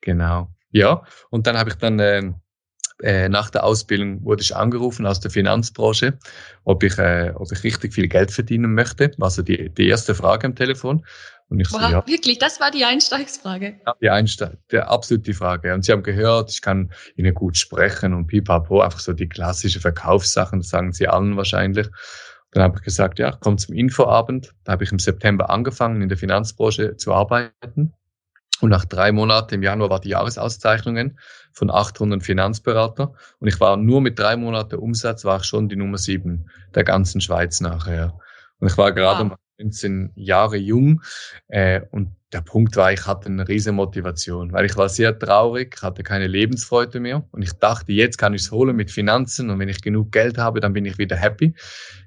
Genau. 0.00 0.48
Ja, 0.72 1.02
und 1.30 1.46
dann 1.46 1.58
habe 1.58 1.70
ich 1.70 1.76
dann 1.76 1.98
äh, 1.98 2.32
äh, 3.02 3.28
nach 3.28 3.50
der 3.50 3.64
Ausbildung 3.64 4.24
wurde 4.24 4.42
ich 4.42 4.54
angerufen 4.54 5.06
aus 5.06 5.20
der 5.20 5.30
Finanzbranche, 5.30 6.18
ob 6.64 6.82
ich, 6.82 6.98
äh, 6.98 7.32
ob 7.34 7.50
ich 7.52 7.64
richtig 7.64 7.94
viel 7.94 8.08
Geld 8.08 8.30
verdienen 8.30 8.74
möchte. 8.74 9.10
Also 9.20 9.42
die, 9.42 9.70
die 9.70 9.88
erste 9.88 10.14
Frage 10.14 10.46
am 10.46 10.54
Telefon. 10.54 11.04
Und 11.48 11.58
ich 11.58 11.72
wow, 11.72 11.80
so, 11.80 11.88
ja. 11.88 12.06
wirklich, 12.06 12.38
das 12.38 12.60
war 12.60 12.70
die 12.70 12.84
Einsteigsfrage. 12.84 13.80
Ja, 13.84 13.94
die 14.00 14.10
Einsteig, 14.10 14.56
der 14.70 14.88
absolut 14.88 15.26
die 15.26 15.34
Frage. 15.34 15.74
Und 15.74 15.84
sie 15.84 15.90
haben 15.90 16.04
gehört, 16.04 16.50
ich 16.52 16.62
kann 16.62 16.92
Ihnen 17.16 17.34
gut 17.34 17.56
sprechen 17.56 18.14
und 18.14 18.28
pipapo, 18.28 18.80
einfach 18.80 19.00
so 19.00 19.12
die 19.12 19.28
klassische 19.28 19.80
Verkaufssachen, 19.80 20.60
das 20.60 20.68
sagen 20.68 20.92
sie 20.92 21.08
allen 21.08 21.36
wahrscheinlich. 21.36 21.88
Dann 22.52 22.62
habe 22.62 22.78
ich 22.78 22.84
gesagt, 22.84 23.18
ja, 23.18 23.32
komm 23.32 23.58
zum 23.58 23.74
Infoabend. 23.74 24.54
Da 24.64 24.72
habe 24.72 24.84
ich 24.84 24.92
im 24.92 24.98
September 24.98 25.50
angefangen, 25.50 26.02
in 26.02 26.08
der 26.08 26.18
Finanzbranche 26.18 26.96
zu 26.96 27.12
arbeiten. 27.12 27.94
Und 28.60 28.70
nach 28.70 28.84
drei 28.84 29.12
Monaten 29.12 29.54
im 29.54 29.62
Januar 29.62 29.90
war 29.90 30.00
die 30.00 30.10
Jahresauszeichnungen 30.10 31.18
von 31.52 31.70
800 31.70 32.22
Finanzberater. 32.22 33.12
Und 33.38 33.48
ich 33.48 33.58
war 33.60 33.76
nur 33.76 34.00
mit 34.00 34.18
drei 34.18 34.36
Monaten 34.36 34.76
Umsatz, 34.76 35.24
war 35.24 35.40
ich 35.40 35.44
schon 35.44 35.68
die 35.68 35.76
Nummer 35.76 35.98
sieben 35.98 36.50
der 36.74 36.84
ganzen 36.84 37.20
Schweiz 37.20 37.60
nachher. 37.60 38.18
Und 38.58 38.70
ich 38.70 38.76
war 38.76 38.92
gerade 38.92 39.30
wow. 39.30 39.38
19 39.60 40.12
Jahre 40.14 40.56
jung. 40.56 41.02
Äh, 41.48 41.82
und 41.90 42.10
der 42.32 42.42
Punkt 42.42 42.76
war, 42.76 42.92
ich 42.92 43.06
hatte 43.06 43.26
eine 43.26 43.46
riesen 43.48 43.74
Motivation, 43.74 44.52
weil 44.52 44.64
ich 44.64 44.76
war 44.76 44.88
sehr 44.88 45.18
traurig, 45.18 45.82
hatte 45.82 46.02
keine 46.02 46.28
Lebensfreude 46.28 47.00
mehr. 47.00 47.24
Und 47.32 47.42
ich 47.42 47.52
dachte, 47.54 47.92
jetzt 47.92 48.18
kann 48.18 48.34
ich 48.34 48.42
es 48.42 48.52
holen 48.52 48.76
mit 48.76 48.90
Finanzen. 48.90 49.50
Und 49.50 49.58
wenn 49.58 49.68
ich 49.68 49.82
genug 49.82 50.12
Geld 50.12 50.38
habe, 50.38 50.60
dann 50.60 50.72
bin 50.72 50.84
ich 50.84 50.98
wieder 50.98 51.16
happy 51.16 51.54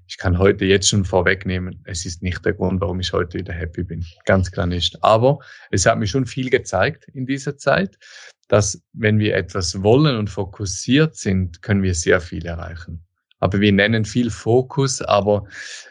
ich 0.08 0.18
kann 0.18 0.38
heute 0.38 0.66
jetzt 0.66 0.90
schon 0.90 1.06
vorwegnehmen, 1.06 1.82
es 1.86 2.06
ist 2.06 2.22
nicht 2.22 2.46
der 2.46 2.54
Grund, 2.54 2.82
warum 2.82 3.00
ich 3.00 3.14
heute 3.14 3.40
wieder 3.40 3.54
happy 3.54 3.84
bin. 3.84 4.06
Ganz 4.26 4.52
klar 4.52 4.68
nicht. 4.68 5.04
Aber 5.04 5.40
es 5.72 5.86
hat 5.86 5.98
mir 5.98 6.08
schon 6.08 6.26
viel 6.26 6.50
gezeigt 6.50 7.08
in 7.14 7.26
dieser 7.26 7.58
Zeit, 7.58 7.98
dass 8.48 8.82
wenn 8.94 9.20
wir 9.20 9.36
etwas 9.36 9.82
wollen 9.82 10.18
und 10.18 10.30
fokussiert 10.30 11.16
sind, 11.16 11.62
können 11.62 11.82
wir 11.84 11.96
sehr 11.96 12.22
viel 12.22 12.46
erreichen. 12.46 13.04
Aber 13.44 13.60
wir 13.60 13.74
nennen 13.74 14.06
viel 14.06 14.30
Fokus, 14.30 15.02
aber 15.02 15.44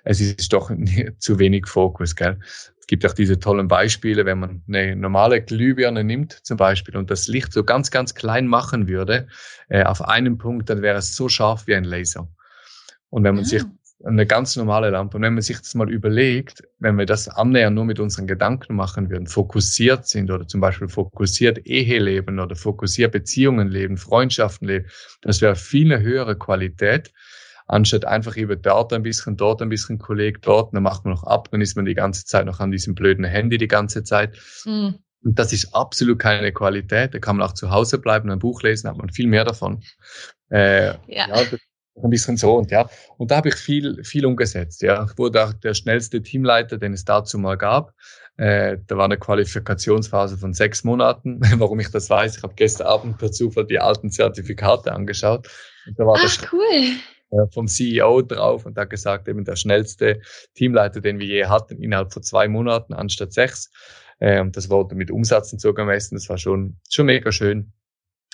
es 0.05 0.23
ist 0.23 0.55
doch 0.55 0.71
zu 1.19 1.39
wenig 1.39 1.69
Fokus, 1.69 2.17
gell? 2.17 2.39
Es 2.81 2.87
gibt 2.87 3.05
auch 3.05 3.13
diese 3.13 3.39
tollen 3.39 3.69
Beispiele, 3.69 4.25
wenn 4.25 4.39
man 4.41 4.63
eine 4.69 4.97
normale 4.97 5.43
Glühbirne 5.43 6.03
nimmt 6.03 6.33
zum 6.45 6.57
Beispiel 6.57 6.97
und 6.97 7.11
das 7.11 7.29
Licht 7.29 7.53
so 7.53 7.63
ganz, 7.63 7.91
ganz 7.91 8.15
klein 8.15 8.47
machen 8.47 8.89
würde, 8.89 9.29
äh, 9.69 9.85
auf 9.85 10.01
einem 10.03 10.39
Punkt, 10.39 10.71
dann 10.71 10.81
wäre 10.81 10.97
es 10.97 11.15
so 11.15 11.29
scharf 11.29 11.67
wie 11.67 11.75
ein 11.75 11.85
Laser. 11.85 12.27
Und 13.11 13.23
wenn 13.25 13.35
man 13.35 13.45
ja. 13.45 13.51
sich 13.51 13.65
eine 14.05 14.27
ganz 14.27 14.57
normale 14.57 14.91
Lampe. 14.91 15.17
Und 15.17 15.23
wenn 15.23 15.35
man 15.35 15.43
sich 15.43 15.59
das 15.59 15.75
mal 15.75 15.91
überlegt, 15.91 16.63
wenn 16.79 16.97
wir 16.97 17.07
das 17.07 17.29
annähernd 17.29 17.75
nur 17.75 17.85
mit 17.85 18.01
unseren 18.01 18.27
Gedanken 18.27 18.75
machen 18.75 19.11
würden, 19.11 19.27
fokussiert 19.27 20.07
sind 20.07 20.31
oder 20.31 20.47
zum 20.47 20.61
Beispiel 20.61 20.89
fokussiert 20.89 21.67
Ehe 21.67 21.99
leben 21.99 22.41
oder 22.41 22.57
fokussiert 22.57 23.13
Beziehungen 23.13 23.69
leben, 23.69 23.97
Freundschaften 23.97 24.69
leben, 24.69 24.87
das 25.23 25.41
wäre 25.41 25.57
viel 25.57 25.93
eine 25.93 26.03
höhere 26.03 26.37
Qualität, 26.37 27.13
anstatt 27.73 28.05
einfach 28.05 28.37
über 28.37 28.55
dort 28.55 28.93
ein 28.93 29.03
bisschen, 29.03 29.37
dort 29.37 29.63
ein 29.63 29.71
bisschen 29.71 29.99
Kolleg, 29.99 30.43
dort, 30.43 30.75
dann 30.75 30.83
macht 30.83 31.05
man 31.05 31.15
noch 31.15 31.25
ab, 31.25 31.49
dann 31.51 31.63
ist 31.63 31.75
man 31.75 31.87
die 31.87 31.95
ganze 31.95 32.25
Zeit 32.27 32.45
noch 32.45 32.61
an 32.61 32.71
diesem 32.71 32.95
blöden 32.95 33.25
Handy 33.25 33.57
die 33.57 33.69
ganze 33.69 34.05
Zeit. 34.05 34.37
Mhm. 34.65 34.97
Und 35.25 35.39
das 35.39 35.53
ist 35.53 35.75
absolut 35.75 36.19
keine 36.19 36.53
Qualität. 36.53 37.15
Da 37.15 37.19
kann 37.19 37.37
man 37.37 37.49
auch 37.49 37.55
zu 37.55 37.71
Hause 37.71 37.99
bleiben, 37.99 38.31
ein 38.31 38.39
Buch 38.39 38.63
lesen, 38.63 38.91
hat 38.91 38.99
man 38.99 39.09
viel 39.09 39.27
mehr 39.27 39.45
davon. 39.45 39.83
Äh, 40.51 40.89
ja. 40.89 40.97
ja 41.07 41.35
ein 42.03 42.11
bisschen 42.11 42.37
so 42.37 42.57
und 42.57 42.71
ja. 42.71 42.89
Und 43.17 43.31
da 43.31 43.37
habe 43.37 43.49
ich 43.49 43.55
viel, 43.55 44.03
viel 44.05 44.27
umgesetzt. 44.27 44.83
Ja, 44.83 45.07
ich 45.11 45.17
wurde 45.17 45.45
auch 45.45 45.53
der 45.53 45.75
schnellste 45.75 46.23
Teamleiter, 46.23 46.77
den 46.77 46.93
es 46.93 47.05
dazu 47.05 47.39
mal 47.39 47.57
gab. 47.57 47.95
Äh, 48.37 48.79
da 48.87 48.97
war 48.97 49.05
eine 49.07 49.19
Qualifikationsphase 49.19 50.37
von 50.37 50.53
sechs 50.53 50.85
Monaten. 50.85 51.41
Warum 51.59 51.81
ich 51.81 51.91
das 51.91 52.11
weiß, 52.11 52.37
ich 52.37 52.43
habe 52.43 52.55
gestern 52.55 52.87
Abend 52.87 53.19
per 53.19 53.33
Zufall 53.33 53.67
die 53.67 53.79
alten 53.79 54.11
Zertifikate 54.11 54.93
angeschaut. 54.93 55.49
Und 55.87 55.99
da 55.99 56.07
war 56.07 56.17
Ach, 56.19 56.23
das 56.23 56.39
cool. 56.53 56.97
Vom 57.53 57.67
CEO 57.67 58.23
drauf 58.23 58.67
und 58.67 58.77
hat 58.77 58.91
gesagt, 58.91 59.29
eben 59.29 59.45
der 59.45 59.57
schnellste 59.57 60.21
Teamleiter, 60.55 61.01
den 61.01 61.19
wir 61.19 61.27
je 61.27 61.47
hatten, 61.47 61.83
innerhalb 61.83 62.13
von 62.13 62.23
zwei 62.23 62.49
Monaten 62.49 62.93
anstatt 62.93 63.33
sechs. 63.33 63.71
Äh, 64.19 64.41
und 64.41 64.57
das 64.57 64.71
wurde 64.71 64.95
mit 64.95 65.11
Umsätzen 65.11 65.59
so 65.59 65.75
gemessen. 65.75 66.15
Das 66.15 66.29
war 66.29 66.39
schon, 66.39 66.77
schon 66.91 67.07
mega 67.07 67.33
schön. 67.33 67.73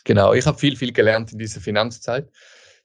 Genau, 0.04 0.32
ich 0.32 0.46
habe 0.46 0.58
viel, 0.58 0.76
viel 0.76 0.92
gelernt 0.92 1.32
in 1.32 1.38
dieser 1.38 1.60
Finanzzeit. 1.60 2.30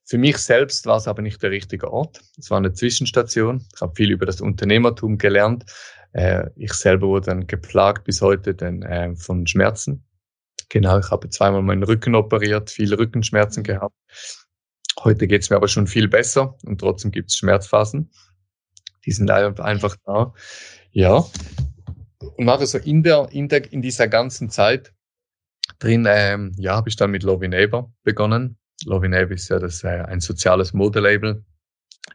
Für 0.06 0.18
mich 0.18 0.38
selbst 0.38 0.86
war 0.86 0.98
es 0.98 1.08
aber 1.08 1.22
nicht 1.22 1.42
der 1.42 1.52
richtige 1.52 1.92
Ort. 1.92 2.22
Es 2.38 2.50
war 2.50 2.58
eine 2.58 2.74
Zwischenstation. 2.74 3.66
Ich 3.74 3.82
habe 3.82 3.96
viel 3.96 4.12
über 4.12 4.26
das 4.26 4.42
Unternehmertum 4.42 5.18
gelernt. 5.18 5.66
Äh, 6.12 6.50
ich 6.56 6.74
selber 6.74 7.08
wurde 7.08 7.28
dann 7.28 7.48
geplagt 7.48 8.04
bis 8.04 8.22
heute 8.22 8.54
denn, 8.54 8.84
äh, 8.84 9.16
von 9.16 9.48
Schmerzen. 9.48 10.06
Genau, 10.70 11.00
ich 11.00 11.12
habe 11.12 11.30
zweimal 11.30 11.62
meinen 11.62 11.84
Rücken 11.84 12.16
operiert, 12.16 12.72
viele 12.72 12.98
Rückenschmerzen 12.98 13.62
mhm. 13.62 13.68
gehabt. 13.68 13.96
Heute 15.00 15.28
geht 15.28 15.42
es 15.42 15.50
mir 15.50 15.56
aber 15.56 15.68
schon 15.68 15.88
viel 15.88 16.08
besser 16.08 16.56
und 16.66 16.80
trotzdem 16.80 17.12
gibt 17.12 17.32
es 17.32 17.38
Schmerzphasen. 17.38 18.12
Die 19.06 19.12
sind 19.12 19.30
einfach 19.32 19.96
da. 20.06 20.34
Ja. 20.92 21.26
Und 22.38 22.46
nachher 22.46 22.68
so 22.68 22.78
in 22.78 23.04
der, 23.04 23.28
in 23.32 23.50
der, 23.50 23.72
in 23.72 23.82
dieser 23.82 24.08
ganzen 24.08 24.50
Zeit 24.50 24.94
drin, 25.80 26.06
ähm, 26.08 26.54
ja, 26.58 26.76
habe 26.76 26.90
ich 26.90 26.96
dann 26.96 27.12
mit 27.12 27.24
Lovey 27.24 27.48
Neighbor 27.48 27.94
begonnen. 28.04 28.58
Lovey 28.86 29.34
ist 29.34 29.50
ja 29.50 29.60
das, 29.60 29.84
äh, 29.84 30.04
ein 30.08 30.20
soziales 30.20 30.74
Modelabel. 30.74 31.44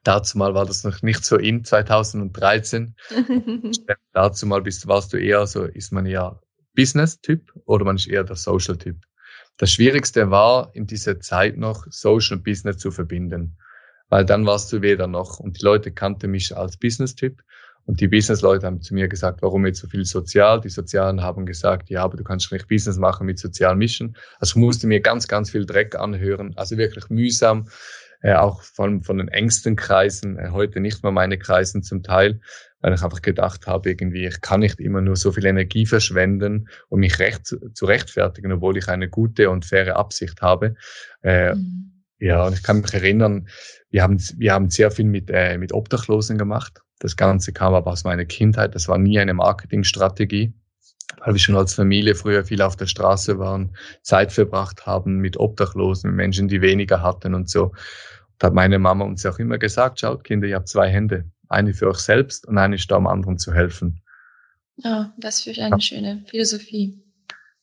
Dazu 0.05 0.39
mal 0.39 0.55
war 0.55 0.67
das 0.67 0.85
noch 0.85 1.03
nicht 1.03 1.25
so 1.25 1.37
in 1.37 1.65
2013. 1.65 2.95
Dazu 4.13 4.47
mal 4.47 4.63
bist, 4.63 4.87
warst 4.87 5.13
du 5.13 5.17
eher 5.19 5.47
so, 5.47 5.65
ist 5.65 5.93
man 5.93 6.07
eher 6.07 6.41
Business-Typ 6.75 7.53
oder 7.65 7.85
man 7.85 7.97
ist 7.97 8.07
eher 8.07 8.25
der 8.25 8.37
Social-Typ. 8.37 8.97
Das 9.59 9.73
Schwierigste 9.73 10.31
war 10.31 10.71
in 10.75 10.87
dieser 10.87 11.19
Zeit 11.21 11.57
noch 11.57 11.85
Social 11.91 12.39
und 12.39 12.45
Business 12.45 12.79
zu 12.79 12.93
verbinden, 12.93 13.57
weil 14.09 14.25
dann 14.25 14.47
warst 14.47 14.73
du 14.73 14.83
weder 14.83 15.09
noch 15.09 15.41
und 15.41 15.61
die 15.61 15.65
Leute 15.65 15.91
kannten 15.91 16.31
mich 16.31 16.57
als 16.57 16.77
Business-Typ 16.77 17.43
und 17.85 18.01
die 18.01 18.07
Business-Leute 18.07 18.67
haben 18.67 18.81
zu 18.81 18.95
mir 18.95 19.09
gesagt, 19.09 19.43
warum 19.43 19.67
jetzt 19.67 19.81
so 19.81 19.89
viel 19.89 20.05
sozial? 20.05 20.61
Die 20.61 20.69
Sozialen 20.69 21.23
haben 21.23 21.45
gesagt, 21.45 21.91
ja, 21.91 22.05
aber 22.05 22.17
du 22.17 22.23
kannst 22.23 22.53
nicht 22.53 22.69
Business 22.69 22.99
machen 22.99 23.27
mit 23.27 23.41
sozialen 23.41 23.79
Mischen. 23.79 24.17
Also 24.39 24.53
ich 24.53 24.57
musste 24.57 24.87
mir 24.87 25.01
ganz, 25.01 25.27
ganz 25.27 25.51
viel 25.51 25.67
Dreck 25.67 25.97
anhören. 25.97 26.53
Also 26.57 26.77
wirklich 26.77 27.09
mühsam, 27.11 27.67
äh, 28.21 28.35
auch 28.35 28.63
von, 28.63 29.03
von 29.03 29.19
den 29.19 29.29
engsten 29.29 29.77
Kreisen, 29.77 30.39
äh, 30.39 30.51
heute 30.51 30.81
nicht 30.81 31.03
mehr 31.03 31.13
meine 31.13 31.39
Kreisen 31.39 31.83
zum 31.83 32.03
Teil, 32.03 32.41
weil 32.81 32.95
ich 32.95 33.03
einfach 33.03 33.23
gedacht 33.23 33.67
habe, 33.67 33.91
irgendwie, 33.91 34.27
ich 34.27 34.41
kann 34.41 34.61
nicht 34.61 34.81
immer 34.81 35.01
nur 35.01 35.17
so 35.17 35.33
viel 35.33 35.47
Energie 35.47 35.87
verschwenden, 35.87 36.69
um 36.89 37.01
mich 37.01 37.19
recht 37.19 37.47
zu, 37.47 37.73
zu 37.73 37.87
rechtfertigen, 37.87 38.53
obwohl 38.53 38.77
ich 38.77 38.89
eine 38.89 39.09
gute 39.09 39.51
und 39.51 39.65
faire 39.65 39.97
Absicht 39.97 40.41
habe. 40.43 40.75
Äh, 41.23 41.55
mhm. 41.55 42.05
Ja, 42.21 42.47
und 42.47 42.55
ich 42.55 42.63
kann 42.63 42.81
mich 42.81 42.93
erinnern, 42.93 43.49
wir 43.91 44.03
haben, 44.03 44.19
wir 44.37 44.53
haben 44.53 44.71
sehr 44.71 44.91
viel 44.91 45.05
mit, 45.05 45.31
äh, 45.31 45.57
mit 45.57 45.73
Obdachlosen 45.73 46.37
gemacht. 46.37 46.81
Das 46.99 47.17
Ganze 47.17 47.53
kam 47.53 47.75
aber 47.75 47.93
aus 47.93 48.05
meiner 48.05 48.25
Kindheit. 48.25 48.75
Das 48.75 48.89
war 48.89 48.99
nie 48.99 49.21
eine 49.21 49.35
Marketingstrategie, 49.35 50.53
weil 51.25 51.35
wir 51.35 51.41
schon 51.41 51.57
als 51.57 51.75
Familie 51.75 52.15
früher 52.15 52.45
viel 52.45 52.63
auf 52.63 52.77
der 52.77 52.87
Straße 52.87 53.39
waren, 53.39 53.77
Zeit 54.03 54.33
verbracht 54.33 54.87
haben 54.87 55.19
mit 55.19 55.39
Obdachlosen, 55.39 56.11
mit 56.11 56.17
Menschen, 56.17 56.49
die 56.49 56.61
weniger 56.61 57.03
hatten 57.03 57.35
und 57.35 57.49
so. 57.49 57.73
Da 58.39 58.49
hat 58.49 58.55
meine 58.55 58.79
Mama 58.79 59.05
uns 59.05 59.27
auch 59.27 59.39
immer 59.39 59.59
gesagt, 59.59 60.01
schaut 60.01 60.25
Kinder, 60.25 60.47
ihr 60.47 60.57
habt 60.57 60.69
zwei 60.69 60.89
Hände. 60.89 61.25
Eine 61.49 61.75
für 61.75 61.89
euch 61.89 61.99
selbst 61.99 62.47
und 62.47 62.59
eine 62.59 62.77
ist 62.77 62.91
da, 62.91 62.97
um 62.97 63.07
anderen 63.07 63.39
zu 63.39 63.53
helfen. 63.53 64.01
Ja, 64.77 65.13
das 65.19 65.43
für 65.43 65.51
eine 65.51 65.71
ja. 65.71 65.81
schöne 65.81 66.25
Philosophie. 66.29 67.03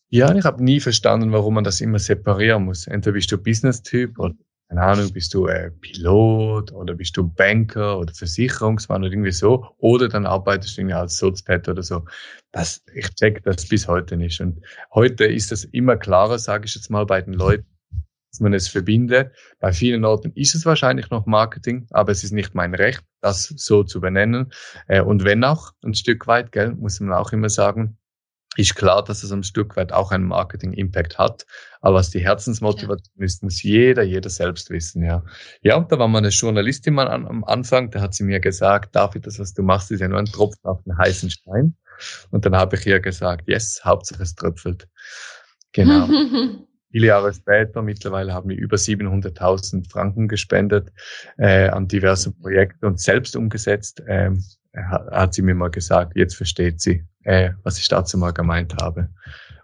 Ja, 0.10 0.34
ich 0.34 0.44
habe 0.44 0.64
nie 0.64 0.80
verstanden, 0.80 1.32
warum 1.32 1.56
man 1.56 1.64
das 1.64 1.82
immer 1.82 2.00
separieren 2.00 2.66
muss. 2.66 2.88
Entweder 2.88 3.14
bist 3.14 3.32
du 3.32 3.38
Business-Typ 3.38 4.20
oder 4.20 4.36
keine 4.68 4.82
Ahnung, 4.82 5.14
bist 5.14 5.34
du 5.34 5.48
äh, 5.48 5.72
Pilot 5.72 6.72
oder 6.72 6.96
bist 6.96 7.16
du 7.18 7.28
Banker 7.28 8.00
oder 8.00 8.14
Versicherungsmann 8.14 9.04
oder 9.04 9.12
irgendwie 9.12 9.32
so, 9.32 9.68
oder 9.78 10.10
dann 10.10 10.26
arbeitest 10.26 10.76
du 10.76 10.82
irgendwie 10.82 10.96
als 10.96 11.18
Sozpet 11.18 11.70
oder 11.70 11.84
so. 11.84 12.04
Das, 12.52 12.84
ich 12.94 13.14
check 13.16 13.44
das 13.44 13.68
bis 13.68 13.88
heute 13.88 14.18
nicht. 14.18 14.42
Und 14.42 14.66
heute 14.94 15.26
ist 15.26 15.52
das 15.52 15.66
immer 15.66 15.98
klarer, 15.98 16.40
sage 16.40 16.66
ich 16.66 16.74
jetzt 16.76 16.90
mal, 16.90 17.06
bei 17.06 17.22
den 17.22 17.34
Leuten, 17.34 17.68
dass 18.32 18.40
man 18.40 18.54
es 18.54 18.68
verbindet. 18.68 19.34
Bei 19.60 19.72
vielen 19.72 20.04
Orten 20.04 20.32
ist 20.34 20.56
es 20.56 20.66
wahrscheinlich 20.66 21.12
noch 21.12 21.28
Marketing, 21.28 21.86
aber 21.92 22.12
es 22.12 22.24
ist 22.24 22.32
nicht 22.32 22.56
mein 22.56 22.74
Recht, 22.74 23.04
das 23.22 23.54
so 23.56 23.84
zu 23.84 24.02
benennen. 24.02 24.52
Äh, 24.88 25.02
und 25.02 25.24
wenn 25.24 25.44
auch 25.44 25.74
ein 25.84 25.94
Stück 25.94 26.26
weit, 26.26 26.52
gell, 26.52 26.72
muss 26.74 27.00
man 27.00 27.14
auch 27.14 27.32
immer 27.32 27.50
sagen, 27.50 27.98
ist 28.56 28.76
klar, 28.76 29.04
dass 29.04 29.24
es 29.24 29.32
ein 29.32 29.44
Stück 29.44 29.76
weit 29.76 29.92
auch 29.92 30.12
einen 30.12 30.26
Marketing-Impact 30.26 31.18
hat. 31.18 31.46
Aber 31.82 31.96
was 31.96 32.10
die 32.10 32.20
Herzensmotivation 32.20 33.24
ist, 33.24 33.44
muss 33.44 33.62
jeder, 33.62 34.04
jeder 34.04 34.30
selbst 34.30 34.70
wissen, 34.70 35.04
ja. 35.04 35.24
Ja, 35.62 35.78
und 35.78 35.92
da 35.92 36.00
war 36.00 36.08
mal 36.08 36.20
eine 36.20 36.30
Journalistin 36.30 36.94
mal 36.94 37.08
an, 37.08 37.28
am 37.28 37.44
Anfang, 37.44 37.92
da 37.92 38.02
hat 38.02 38.14
sie 38.14 38.24
mir 38.24 38.40
gesagt, 38.40 38.96
David, 38.96 39.28
das, 39.28 39.40
was 39.40 39.54
du 39.54 39.62
machst, 39.62 39.92
ist 39.92 40.00
ja 40.00 40.08
nur 40.08 40.20
ein 40.20 40.26
Tropfen 40.26 40.66
auf 40.66 40.82
den 40.84 40.98
heißen 40.98 41.30
Stein. 41.30 41.76
Und 42.32 42.46
dann 42.46 42.56
habe 42.56 42.76
ich 42.76 42.86
ihr 42.86 43.00
gesagt, 43.00 43.48
yes, 43.48 43.82
Hauptsache 43.84 44.24
es 44.24 44.36
tröpfelt. 44.36 44.88
Genau. 45.72 46.08
Viele 46.92 47.08
Jahre 47.08 47.34
später, 47.34 47.82
mittlerweile 47.82 48.34
haben 48.34 48.50
wir 48.50 48.58
über 48.58 48.78
700.000 48.78 49.92
Franken 49.92 50.30
gespendet 50.30 50.94
äh, 51.38 51.68
an 51.68 51.90
diverse 51.90 52.32
Projekte 52.32 52.88
und 52.88 53.02
selbst 53.02 53.36
umgesetzt. 53.36 54.02
Ähm, 54.08 54.42
hat 54.76 55.34
sie 55.34 55.42
mir 55.42 55.56
mal 55.56 55.70
gesagt, 55.70 56.16
jetzt 56.16 56.36
versteht 56.36 56.82
sie, 56.82 57.04
äh, 57.24 57.52
was 57.64 57.80
ich 57.80 57.88
dazu 57.88 58.18
mal 58.18 58.32
gemeint 58.32 58.76
habe. 58.82 59.10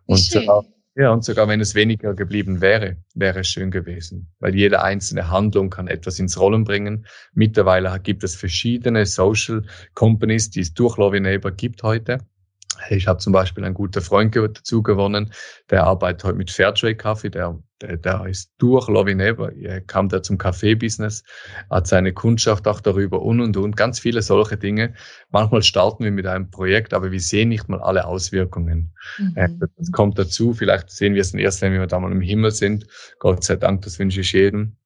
Und 0.05 0.19
sogar, 0.19 0.63
ja, 0.95 1.11
und 1.11 1.23
sogar 1.23 1.47
wenn 1.47 1.61
es 1.61 1.73
weniger 1.73 2.13
geblieben 2.13 2.59
wäre, 2.59 2.97
wäre 3.15 3.39
es 3.39 3.47
schön 3.47 3.71
gewesen, 3.71 4.29
weil 4.39 4.55
jede 4.55 4.81
einzelne 4.81 5.29
Handlung 5.29 5.69
kann 5.69 5.87
etwas 5.87 6.19
ins 6.19 6.39
Rollen 6.39 6.63
bringen. 6.63 7.05
Mittlerweile 7.33 7.97
gibt 7.99 8.23
es 8.23 8.35
verschiedene 8.35 9.05
Social 9.05 9.63
Companies, 9.93 10.49
die 10.49 10.59
es 10.59 10.73
durch 10.73 10.97
Love 10.97 11.21
Neighbor 11.21 11.51
gibt 11.51 11.83
heute. 11.83 12.19
Ich 12.89 13.07
habe 13.07 13.19
zum 13.19 13.33
Beispiel 13.33 13.63
einen 13.63 13.73
guten 13.73 14.01
Freund 14.01 14.35
dazu 14.35 14.81
gewonnen, 14.81 15.31
der 15.69 15.83
arbeitet 15.83 16.23
heute 16.23 16.37
mit 16.37 16.51
Fairtrade 16.51 16.95
Kaffee, 16.95 17.29
der, 17.29 17.59
der, 17.81 17.97
der 17.97 18.25
ist 18.25 18.51
durch 18.57 18.87
Love 18.87 19.15
Never, 19.15 19.51
kam 19.87 20.09
der 20.09 20.23
zum 20.23 20.37
Kaffee-Business, 20.37 21.23
hat 21.69 21.87
seine 21.87 22.13
Kundschaft 22.13 22.67
auch 22.67 22.81
darüber 22.81 23.21
und 23.21 23.41
und 23.41 23.57
und, 23.57 23.77
ganz 23.77 23.99
viele 23.99 24.21
solche 24.21 24.57
Dinge. 24.57 24.93
Manchmal 25.29 25.63
starten 25.63 26.03
wir 26.03 26.11
mit 26.11 26.27
einem 26.27 26.49
Projekt, 26.49 26.93
aber 26.93 27.11
wir 27.11 27.19
sehen 27.19 27.49
nicht 27.49 27.69
mal 27.69 27.81
alle 27.81 28.05
Auswirkungen. 28.05 28.93
Mhm. 29.17 29.33
Äh, 29.35 29.49
das 29.77 29.91
kommt 29.91 30.17
dazu, 30.17 30.53
vielleicht 30.53 30.89
sehen 30.89 31.13
wir 31.13 31.21
es 31.21 31.33
erst, 31.33 31.61
wenn 31.61 31.73
wir 31.73 31.85
da 31.87 31.99
mal 31.99 32.11
im 32.11 32.21
Himmel 32.21 32.51
sind. 32.51 32.87
Gott 33.19 33.43
sei 33.43 33.55
Dank, 33.55 33.83
das 33.83 33.99
wünsche 33.99 34.21
ich 34.21 34.31
jedem 34.31 34.77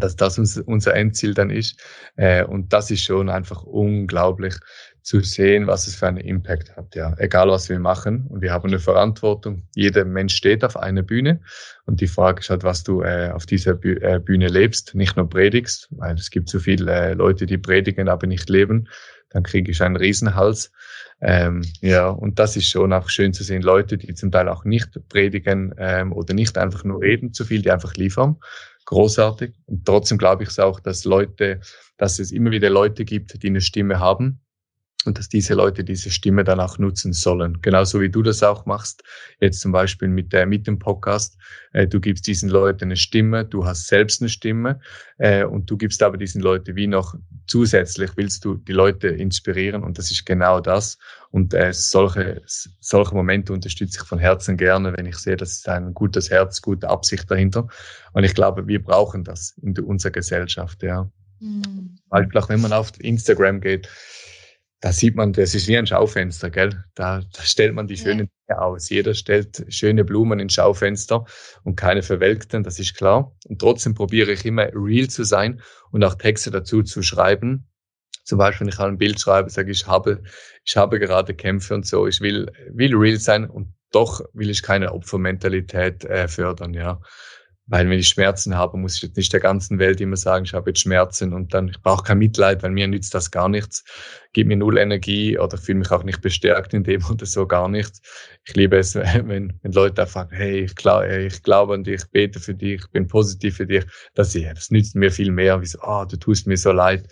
dass 0.00 0.16
das 0.16 0.38
unser 0.38 0.94
Endziel 0.94 1.34
dann 1.34 1.50
ist. 1.50 1.80
Äh, 2.16 2.44
und 2.44 2.72
das 2.72 2.90
ist 2.90 3.02
schon 3.02 3.28
einfach 3.28 3.62
unglaublich, 3.62 4.54
zu 5.08 5.20
sehen, 5.20 5.66
was 5.66 5.86
es 5.86 5.96
für 5.96 6.06
einen 6.06 6.18
Impact 6.18 6.76
hat. 6.76 6.94
Ja, 6.94 7.14
egal 7.16 7.48
was 7.48 7.70
wir 7.70 7.78
machen. 7.78 8.26
Und 8.28 8.42
wir 8.42 8.52
haben 8.52 8.68
eine 8.68 8.78
Verantwortung. 8.78 9.62
Jeder 9.74 10.04
Mensch 10.04 10.34
steht 10.34 10.62
auf 10.64 10.76
einer 10.76 11.02
Bühne. 11.02 11.40
Und 11.86 12.02
die 12.02 12.08
Frage 12.08 12.40
ist 12.40 12.50
halt, 12.50 12.62
was 12.62 12.84
du 12.84 13.00
äh, 13.00 13.30
auf 13.30 13.46
dieser 13.46 13.82
äh, 13.82 14.20
Bühne 14.20 14.48
lebst, 14.48 14.94
nicht 14.94 15.16
nur 15.16 15.26
predigst, 15.26 15.88
weil 15.92 16.16
es 16.16 16.28
gibt 16.28 16.50
so 16.50 16.58
viele 16.58 16.92
äh, 16.92 17.14
Leute, 17.14 17.46
die 17.46 17.56
predigen, 17.56 18.10
aber 18.10 18.26
nicht 18.26 18.50
leben. 18.50 18.88
Dann 19.30 19.44
kriege 19.44 19.70
ich 19.70 19.80
einen 19.80 19.96
Riesenhals. 19.96 20.72
Ähm, 21.22 21.62
ja, 21.80 22.10
und 22.10 22.38
das 22.38 22.56
ist 22.58 22.68
schon 22.68 22.92
auch 22.92 23.08
schön 23.08 23.32
zu 23.32 23.44
sehen, 23.44 23.62
Leute, 23.62 23.96
die 23.96 24.12
zum 24.12 24.30
Teil 24.30 24.46
auch 24.50 24.66
nicht 24.66 24.90
predigen 25.08 25.74
ähm, 25.78 26.12
oder 26.12 26.34
nicht 26.34 26.58
einfach 26.58 26.84
nur 26.84 27.00
reden 27.00 27.32
zu 27.32 27.46
viel, 27.46 27.62
die 27.62 27.70
einfach 27.70 27.94
liefern. 27.94 28.36
Großartig. 28.84 29.54
Und 29.64 29.86
trotzdem 29.86 30.18
glaube 30.18 30.42
ich 30.42 30.50
es 30.50 30.58
auch, 30.58 30.80
dass 30.80 31.06
Leute, 31.06 31.60
dass 31.96 32.18
es 32.18 32.30
immer 32.30 32.50
wieder 32.50 32.68
Leute 32.68 33.06
gibt, 33.06 33.42
die 33.42 33.48
eine 33.48 33.62
Stimme 33.62 34.00
haben 34.00 34.42
und 35.04 35.16
dass 35.16 35.28
diese 35.28 35.54
Leute 35.54 35.84
diese 35.84 36.10
Stimme 36.10 36.42
dann 36.42 36.58
auch 36.58 36.78
nutzen 36.78 37.12
sollen. 37.12 37.60
Genauso 37.62 38.00
wie 38.00 38.10
du 38.10 38.22
das 38.22 38.42
auch 38.42 38.66
machst, 38.66 39.04
jetzt 39.40 39.60
zum 39.60 39.70
Beispiel 39.70 40.08
mit, 40.08 40.32
der, 40.32 40.44
mit 40.46 40.66
dem 40.66 40.78
Podcast. 40.78 41.38
Äh, 41.72 41.86
du 41.86 42.00
gibst 42.00 42.26
diesen 42.26 42.48
Leuten 42.48 42.84
eine 42.84 42.96
Stimme, 42.96 43.44
du 43.44 43.64
hast 43.64 43.86
selbst 43.86 44.20
eine 44.20 44.28
Stimme 44.28 44.80
äh, 45.18 45.44
und 45.44 45.70
du 45.70 45.76
gibst 45.76 46.02
aber 46.02 46.16
diesen 46.16 46.42
Leuten 46.42 46.74
wie 46.74 46.88
noch 46.88 47.14
zusätzlich 47.46 48.10
willst 48.16 48.44
du 48.44 48.56
die 48.56 48.72
Leute 48.72 49.08
inspirieren 49.08 49.84
und 49.84 49.98
das 49.98 50.10
ist 50.10 50.26
genau 50.26 50.60
das. 50.60 50.98
Und 51.30 51.54
äh, 51.54 51.72
solche, 51.72 52.42
solche 52.46 53.14
Momente 53.14 53.52
unterstütze 53.52 54.00
ich 54.02 54.06
von 54.06 54.18
Herzen 54.18 54.56
gerne, 54.56 54.96
wenn 54.96 55.06
ich 55.06 55.16
sehe, 55.16 55.36
das 55.36 55.52
ist 55.52 55.68
ein 55.68 55.94
gutes 55.94 56.30
Herz, 56.30 56.60
gute 56.60 56.88
Absicht 56.88 57.30
dahinter. 57.30 57.68
Und 58.14 58.24
ich 58.24 58.34
glaube, 58.34 58.66
wir 58.66 58.82
brauchen 58.82 59.24
das 59.24 59.54
in 59.62 59.78
unserer 59.78 60.12
Gesellschaft, 60.12 60.82
ja. 60.82 61.08
Mhm. 61.40 61.98
Weil 62.08 62.28
vielleicht, 62.28 62.48
wenn 62.48 62.60
man 62.60 62.72
auf 62.72 62.90
Instagram 62.98 63.60
geht, 63.60 63.88
da 64.80 64.92
sieht 64.92 65.16
man, 65.16 65.32
das 65.32 65.54
ist 65.54 65.66
wie 65.66 65.76
ein 65.76 65.86
Schaufenster, 65.86 66.50
gell? 66.50 66.84
Da, 66.94 67.20
da 67.32 67.42
stellt 67.42 67.74
man 67.74 67.88
die 67.88 67.96
schönen 67.96 68.28
ja. 68.48 68.54
Dinge 68.54 68.62
aus. 68.62 68.88
Jeder 68.88 69.14
stellt 69.14 69.64
schöne 69.68 70.04
Blumen 70.04 70.38
ins 70.38 70.54
Schaufenster 70.54 71.24
und 71.64 71.74
keine 71.74 72.02
verwelkten, 72.02 72.62
das 72.62 72.78
ist 72.78 72.96
klar. 72.96 73.34
Und 73.48 73.60
trotzdem 73.60 73.94
probiere 73.94 74.32
ich 74.32 74.44
immer 74.44 74.68
real 74.72 75.08
zu 75.08 75.24
sein 75.24 75.60
und 75.90 76.04
auch 76.04 76.14
Texte 76.14 76.50
dazu 76.50 76.82
zu 76.82 77.02
schreiben. 77.02 77.68
Zum 78.24 78.38
Beispiel, 78.38 78.66
wenn 78.66 78.72
ich 78.72 78.78
ein 78.78 78.98
Bild 78.98 79.20
schreibe, 79.20 79.50
sage 79.50 79.72
ich, 79.72 79.80
ich 79.80 79.86
habe, 79.86 80.22
ich 80.64 80.76
habe 80.76 81.00
gerade 81.00 81.34
Kämpfe 81.34 81.74
und 81.74 81.86
so. 81.86 82.06
Ich 82.06 82.20
will, 82.20 82.46
will 82.72 82.94
real 82.94 83.18
sein 83.18 83.50
und 83.50 83.74
doch 83.90 84.20
will 84.32 84.50
ich 84.50 84.62
keine 84.62 84.92
Opfermentalität 84.92 86.04
äh, 86.04 86.28
fördern, 86.28 86.74
ja. 86.74 87.00
Weil 87.68 87.88
wenn 87.88 87.98
ich 87.98 88.08
Schmerzen 88.08 88.56
habe, 88.56 88.78
muss 88.78 88.96
ich 88.96 89.02
jetzt 89.02 89.16
nicht 89.16 89.32
der 89.32 89.40
ganzen 89.40 89.78
Welt 89.78 90.00
immer 90.00 90.16
sagen, 90.16 90.46
ich 90.46 90.54
habe 90.54 90.70
jetzt 90.70 90.80
Schmerzen 90.80 91.34
und 91.34 91.52
dann, 91.52 91.68
ich 91.68 91.80
brauche 91.82 92.02
kein 92.02 92.18
Mitleid, 92.18 92.62
weil 92.62 92.70
mir 92.70 92.88
nützt 92.88 93.14
das 93.14 93.30
gar 93.30 93.48
nichts, 93.48 93.84
gibt 94.32 94.48
mir 94.48 94.56
null 94.56 94.78
Energie 94.78 95.38
oder 95.38 95.58
fühle 95.58 95.80
mich 95.80 95.90
auch 95.90 96.02
nicht 96.02 96.22
bestärkt 96.22 96.72
in 96.72 96.82
dem 96.82 97.04
oder 97.10 97.26
so 97.26 97.46
gar 97.46 97.68
nichts. 97.68 98.00
Ich 98.44 98.56
liebe 98.56 98.78
es, 98.78 98.94
wenn, 98.94 99.52
wenn 99.62 99.72
Leute 99.72 100.06
sagen, 100.06 100.34
hey, 100.34 100.64
ich, 100.64 100.74
glaub, 100.74 101.04
ich 101.04 101.42
glaube 101.42 101.74
an 101.74 101.84
dich, 101.84 102.02
ich 102.02 102.10
bete 102.10 102.40
für 102.40 102.54
dich, 102.54 102.80
ich 102.80 102.90
bin 102.90 103.06
positiv 103.06 103.56
für 103.56 103.66
dich. 103.66 103.84
Das, 104.14 104.32
das 104.32 104.70
nützt 104.70 104.94
mir 104.94 105.10
viel 105.10 105.30
mehr, 105.30 105.60
wie 105.60 105.66
so, 105.66 105.80
ah, 105.80 106.02
oh, 106.02 106.04
du 106.06 106.16
tust 106.16 106.46
mir 106.46 106.56
so 106.56 106.72
leid 106.72 107.06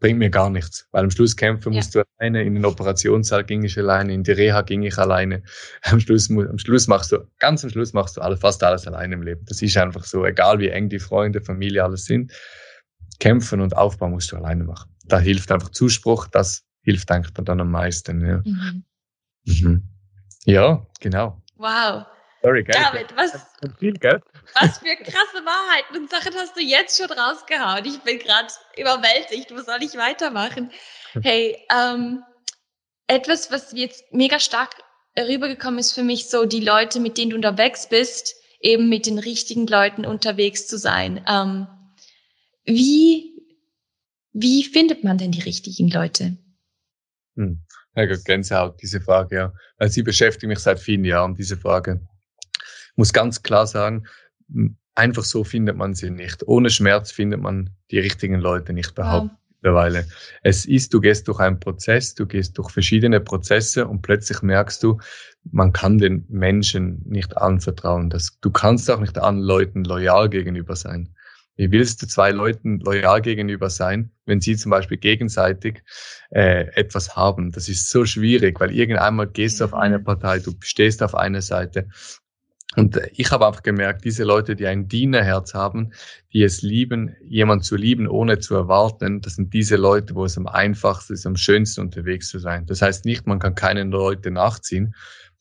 bringt 0.00 0.18
mir 0.18 0.30
gar 0.30 0.50
nichts. 0.50 0.86
Weil 0.92 1.04
am 1.04 1.10
Schluss 1.10 1.36
kämpfen 1.36 1.72
musst 1.72 1.94
ja. 1.94 2.02
du 2.02 2.08
alleine, 2.18 2.42
in 2.44 2.54
den 2.54 2.64
Operationssaal 2.64 3.44
ging 3.44 3.64
ich 3.64 3.76
alleine, 3.78 4.12
in 4.12 4.22
die 4.22 4.32
Reha 4.32 4.62
ging 4.62 4.82
ich 4.82 4.96
alleine. 4.98 5.42
Am 5.82 6.00
Schluss, 6.00 6.30
am 6.30 6.58
Schluss 6.58 6.86
machst 6.86 7.12
du, 7.12 7.18
ganz 7.38 7.64
am 7.64 7.70
Schluss 7.70 7.92
machst 7.92 8.16
du 8.16 8.20
alles, 8.20 8.40
fast 8.40 8.62
alles 8.62 8.86
alleine 8.86 9.14
im 9.14 9.22
Leben. 9.22 9.44
Das 9.46 9.62
ist 9.62 9.76
einfach 9.76 10.04
so, 10.04 10.24
egal 10.24 10.58
wie 10.58 10.68
eng 10.68 10.88
die 10.88 10.98
Freunde, 10.98 11.40
Familie, 11.40 11.84
alles 11.84 12.04
sind. 12.04 12.32
Kämpfen 13.18 13.60
und 13.60 13.76
Aufbau 13.76 14.08
musst 14.08 14.30
du 14.32 14.36
alleine 14.36 14.64
machen. 14.64 14.90
Da 15.06 15.18
hilft 15.18 15.50
einfach 15.50 15.70
Zuspruch, 15.70 16.26
das 16.28 16.64
hilft 16.82 17.10
eigentlich 17.10 17.32
dann 17.32 17.60
am 17.60 17.70
meisten. 17.70 18.24
Ja, 18.24 18.42
mhm. 18.44 18.84
Mhm. 19.44 19.82
ja 20.44 20.86
genau. 21.00 21.42
Wow. 21.56 22.06
Sorry, 22.48 22.64
gell? 22.64 22.82
David, 22.82 23.14
was, 23.14 23.32
viel, 23.78 23.92
gell? 23.92 24.22
was 24.58 24.78
für 24.78 24.96
krasse 24.96 25.44
Wahrheiten 25.44 25.98
und 25.98 26.10
Sachen 26.10 26.32
hast 26.34 26.56
du 26.56 26.62
jetzt 26.62 26.96
schon 26.96 27.10
rausgehauen. 27.10 27.84
Ich 27.84 27.98
bin 28.00 28.18
gerade 28.18 28.48
überwältigt. 28.78 29.50
Wo 29.50 29.60
soll 29.60 29.82
ich 29.82 29.94
weitermachen? 29.98 30.70
Hey, 31.20 31.58
ähm, 31.70 32.22
etwas, 33.06 33.52
was 33.52 33.72
jetzt 33.72 34.02
mega 34.12 34.40
stark 34.40 34.70
rübergekommen 35.18 35.78
ist 35.78 35.92
für 35.92 36.02
mich, 36.02 36.30
so 36.30 36.46
die 36.46 36.60
Leute, 36.60 37.00
mit 37.00 37.18
denen 37.18 37.30
du 37.30 37.36
unterwegs 37.36 37.86
bist, 37.86 38.34
eben 38.60 38.88
mit 38.88 39.04
den 39.04 39.18
richtigen 39.18 39.66
Leuten 39.66 40.06
unterwegs 40.06 40.66
zu 40.66 40.78
sein. 40.78 41.22
Ähm, 41.28 41.66
wie, 42.64 43.42
wie 44.32 44.64
findet 44.64 45.04
man 45.04 45.18
denn 45.18 45.32
die 45.32 45.42
richtigen 45.42 45.90
Leute? 45.90 46.38
Hm. 47.36 47.62
Ja, 47.94 48.06
Gänsehaut, 48.06 48.80
diese 48.80 49.02
Frage, 49.02 49.36
ja. 49.36 49.52
Also 49.76 49.92
sie 49.92 50.02
beschäftigt 50.02 50.48
mich 50.48 50.60
seit 50.60 50.78
vielen 50.78 51.04
Jahren, 51.04 51.34
diese 51.34 51.58
Frage 51.58 52.00
muss 52.98 53.12
ganz 53.12 53.42
klar 53.42 53.66
sagen, 53.66 54.04
einfach 54.94 55.24
so 55.24 55.44
findet 55.44 55.76
man 55.76 55.94
sie 55.94 56.10
nicht. 56.10 56.46
Ohne 56.46 56.68
Schmerz 56.68 57.12
findet 57.12 57.40
man 57.40 57.70
die 57.90 58.00
richtigen 58.00 58.34
Leute 58.34 58.72
nicht 58.72 58.94
behaupten. 58.94 59.30
Ja. 59.30 59.38
Mittlerweile. 59.60 60.06
Es 60.42 60.66
ist, 60.66 60.94
du 60.94 61.00
gehst 61.00 61.26
durch 61.26 61.40
einen 61.40 61.58
Prozess, 61.58 62.14
du 62.14 62.26
gehst 62.26 62.56
durch 62.58 62.70
verschiedene 62.70 63.18
Prozesse 63.18 63.88
und 63.88 64.02
plötzlich 64.02 64.40
merkst 64.42 64.82
du, 64.84 65.00
man 65.50 65.72
kann 65.72 65.98
den 65.98 66.24
Menschen 66.28 67.02
nicht 67.06 67.36
anvertrauen. 67.36 68.08
Das, 68.08 68.38
du 68.40 68.50
kannst 68.50 68.88
auch 68.88 69.00
nicht 69.00 69.18
allen 69.18 69.40
Leuten 69.40 69.84
loyal 69.84 70.28
gegenüber 70.28 70.76
sein. 70.76 71.12
Wie 71.56 71.72
willst 71.72 72.00
du 72.00 72.06
zwei 72.06 72.30
Leuten 72.30 72.78
loyal 72.78 73.20
gegenüber 73.20 73.68
sein, 73.68 74.12
wenn 74.26 74.40
sie 74.40 74.56
zum 74.56 74.70
Beispiel 74.70 74.98
gegenseitig 74.98 75.82
äh, 76.30 76.68
etwas 76.76 77.16
haben? 77.16 77.50
Das 77.50 77.68
ist 77.68 77.90
so 77.90 78.04
schwierig, 78.04 78.60
weil 78.60 78.70
irgendeinmal 78.70 79.26
gehst 79.26 79.60
du 79.60 79.64
auf 79.64 79.74
eine 79.74 79.98
Partei, 79.98 80.38
du 80.38 80.52
stehst 80.60 81.02
auf 81.02 81.16
einer 81.16 81.42
Seite 81.42 81.88
und 82.78 83.00
ich 83.12 83.30
habe 83.32 83.46
einfach 83.46 83.64
gemerkt, 83.64 84.04
diese 84.04 84.22
Leute, 84.22 84.54
die 84.54 84.66
ein 84.66 84.86
Dienerherz 84.86 85.52
haben, 85.52 85.92
die 86.32 86.44
es 86.44 86.62
lieben, 86.62 87.16
jemand 87.26 87.64
zu 87.64 87.74
lieben, 87.74 88.06
ohne 88.06 88.38
zu 88.38 88.54
erwarten, 88.54 89.20
das 89.20 89.34
sind 89.34 89.52
diese 89.52 89.76
Leute, 89.76 90.14
wo 90.14 90.24
es 90.24 90.38
am 90.38 90.46
einfachsten 90.46 91.14
ist, 91.14 91.26
am 91.26 91.36
schönsten 91.36 91.80
unterwegs 91.80 92.28
zu 92.28 92.38
sein. 92.38 92.66
Das 92.66 92.80
heißt 92.80 93.04
nicht, 93.04 93.26
man 93.26 93.40
kann 93.40 93.56
keine 93.56 93.82
Leute 93.82 94.30
nachziehen. 94.30 94.94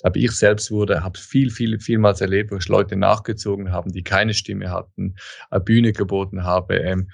Aber 0.03 0.17
ich 0.17 0.31
selbst 0.31 0.71
wurde, 0.71 1.03
habe 1.03 1.17
viel, 1.17 1.49
viel, 1.49 1.79
vielmals 1.79 2.21
erlebt, 2.21 2.51
wo 2.51 2.57
ich 2.57 2.67
Leute 2.67 2.95
nachgezogen 2.95 3.71
haben, 3.71 3.91
die 3.91 4.03
keine 4.03 4.33
Stimme 4.33 4.69
hatten, 4.69 5.15
eine 5.49 5.61
Bühne 5.61 5.91
geboten 5.91 6.43
habe, 6.43 6.75
ähm, 6.77 7.09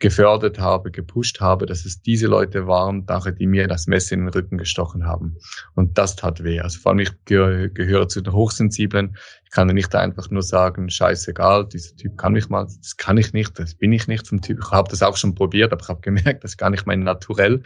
gefördert 0.00 0.60
habe, 0.60 0.90
gepusht 0.92 1.40
habe, 1.40 1.66
dass 1.66 1.84
es 1.84 2.02
diese 2.02 2.28
Leute 2.28 2.66
waren, 2.68 3.04
die 3.38 3.46
mir 3.46 3.66
das 3.66 3.86
Messer 3.88 4.14
in 4.14 4.20
den 4.20 4.28
Rücken 4.28 4.56
gestochen 4.56 5.06
haben. 5.06 5.36
Und 5.74 5.98
das 5.98 6.14
tat 6.14 6.44
weh. 6.44 6.60
Also 6.60 6.78
vor 6.78 6.90
allem 6.90 7.00
ich 7.00 7.10
gehöre, 7.24 7.68
gehöre 7.68 8.08
zu 8.08 8.20
den 8.20 8.32
Hochsensiblen. 8.32 9.16
Ich 9.44 9.50
kann 9.50 9.66
nicht 9.68 9.94
einfach 9.94 10.30
nur 10.30 10.42
sagen, 10.42 10.88
scheißegal, 10.88 11.66
dieser 11.66 11.96
Typ 11.96 12.16
kann 12.16 12.34
mich 12.34 12.48
mal, 12.48 12.64
das 12.64 12.96
kann 12.96 13.18
ich 13.18 13.32
nicht, 13.32 13.58
das 13.58 13.74
bin 13.74 13.92
ich 13.92 14.06
nicht 14.06 14.28
vom 14.28 14.40
Typ. 14.40 14.60
Ich 14.62 14.70
habe 14.70 14.88
das 14.88 15.02
auch 15.02 15.16
schon 15.16 15.34
probiert, 15.34 15.72
aber 15.72 15.82
ich 15.82 15.88
habe 15.88 16.00
gemerkt, 16.00 16.44
das 16.44 16.52
ist 16.52 16.58
gar 16.58 16.70
nicht 16.70 16.86
mein 16.86 17.00
Naturell 17.00 17.62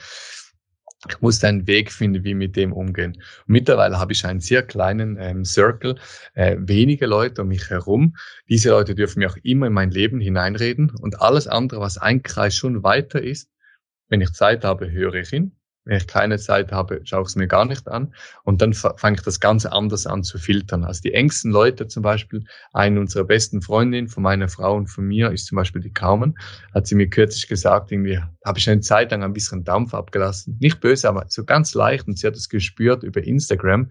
ich 1.08 1.20
musste 1.20 1.48
einen 1.48 1.66
Weg 1.66 1.90
finden, 1.90 2.22
wie 2.24 2.34
mit 2.34 2.54
dem 2.56 2.72
umgehen. 2.72 3.12
Und 3.12 3.48
mittlerweile 3.48 3.98
habe 3.98 4.12
ich 4.12 4.24
einen 4.24 4.40
sehr 4.40 4.62
kleinen 4.62 5.16
ähm, 5.20 5.44
Circle, 5.44 5.96
äh, 6.34 6.56
wenige 6.58 7.06
Leute 7.06 7.42
um 7.42 7.48
mich 7.48 7.70
herum. 7.70 8.16
Diese 8.48 8.70
Leute 8.70 8.94
dürfen 8.94 9.18
mir 9.18 9.30
auch 9.30 9.36
immer 9.42 9.66
in 9.66 9.72
mein 9.72 9.90
Leben 9.90 10.20
hineinreden 10.20 10.90
und 11.00 11.20
alles 11.20 11.48
andere, 11.48 11.80
was 11.80 11.98
ein 11.98 12.22
Kreis 12.22 12.54
schon 12.54 12.82
weiter 12.82 13.20
ist, 13.20 13.50
wenn 14.08 14.20
ich 14.20 14.32
Zeit 14.32 14.64
habe, 14.64 14.90
höre 14.90 15.14
ich 15.14 15.32
ihn. 15.32 15.56
Wenn 15.84 15.96
ich 15.96 16.06
keine 16.06 16.38
Zeit 16.38 16.70
habe, 16.70 17.00
schaue 17.04 17.22
ich 17.22 17.28
es 17.28 17.36
mir 17.36 17.48
gar 17.48 17.64
nicht 17.64 17.88
an. 17.88 18.14
Und 18.44 18.62
dann 18.62 18.72
fange 18.72 19.16
ich 19.16 19.22
das 19.22 19.40
Ganze 19.40 19.72
anders 19.72 20.06
an 20.06 20.22
zu 20.22 20.38
filtern. 20.38 20.84
Also 20.84 21.02
die 21.02 21.12
engsten 21.12 21.50
Leute 21.50 21.88
zum 21.88 22.02
Beispiel, 22.02 22.44
eine 22.72 23.00
unserer 23.00 23.24
besten 23.24 23.62
Freundinnen 23.62 24.08
von 24.08 24.22
meiner 24.22 24.48
Frau 24.48 24.76
und 24.76 24.86
von 24.86 25.04
mir 25.04 25.32
ist 25.32 25.46
zum 25.46 25.56
Beispiel 25.56 25.82
die 25.82 25.92
Carmen, 25.92 26.38
hat 26.72 26.86
sie 26.86 26.94
mir 26.94 27.08
kürzlich 27.08 27.48
gesagt, 27.48 27.90
irgendwie 27.90 28.20
habe 28.44 28.58
ich 28.58 28.70
eine 28.70 28.80
Zeit 28.80 29.10
lang 29.10 29.24
ein 29.24 29.32
bisschen 29.32 29.64
Dampf 29.64 29.92
abgelassen. 29.92 30.56
Nicht 30.60 30.80
böse, 30.80 31.08
aber 31.08 31.24
so 31.28 31.44
ganz 31.44 31.74
leicht. 31.74 32.06
Und 32.06 32.18
sie 32.18 32.28
hat 32.28 32.36
es 32.36 32.48
gespürt 32.48 33.02
über 33.02 33.22
Instagram. 33.22 33.90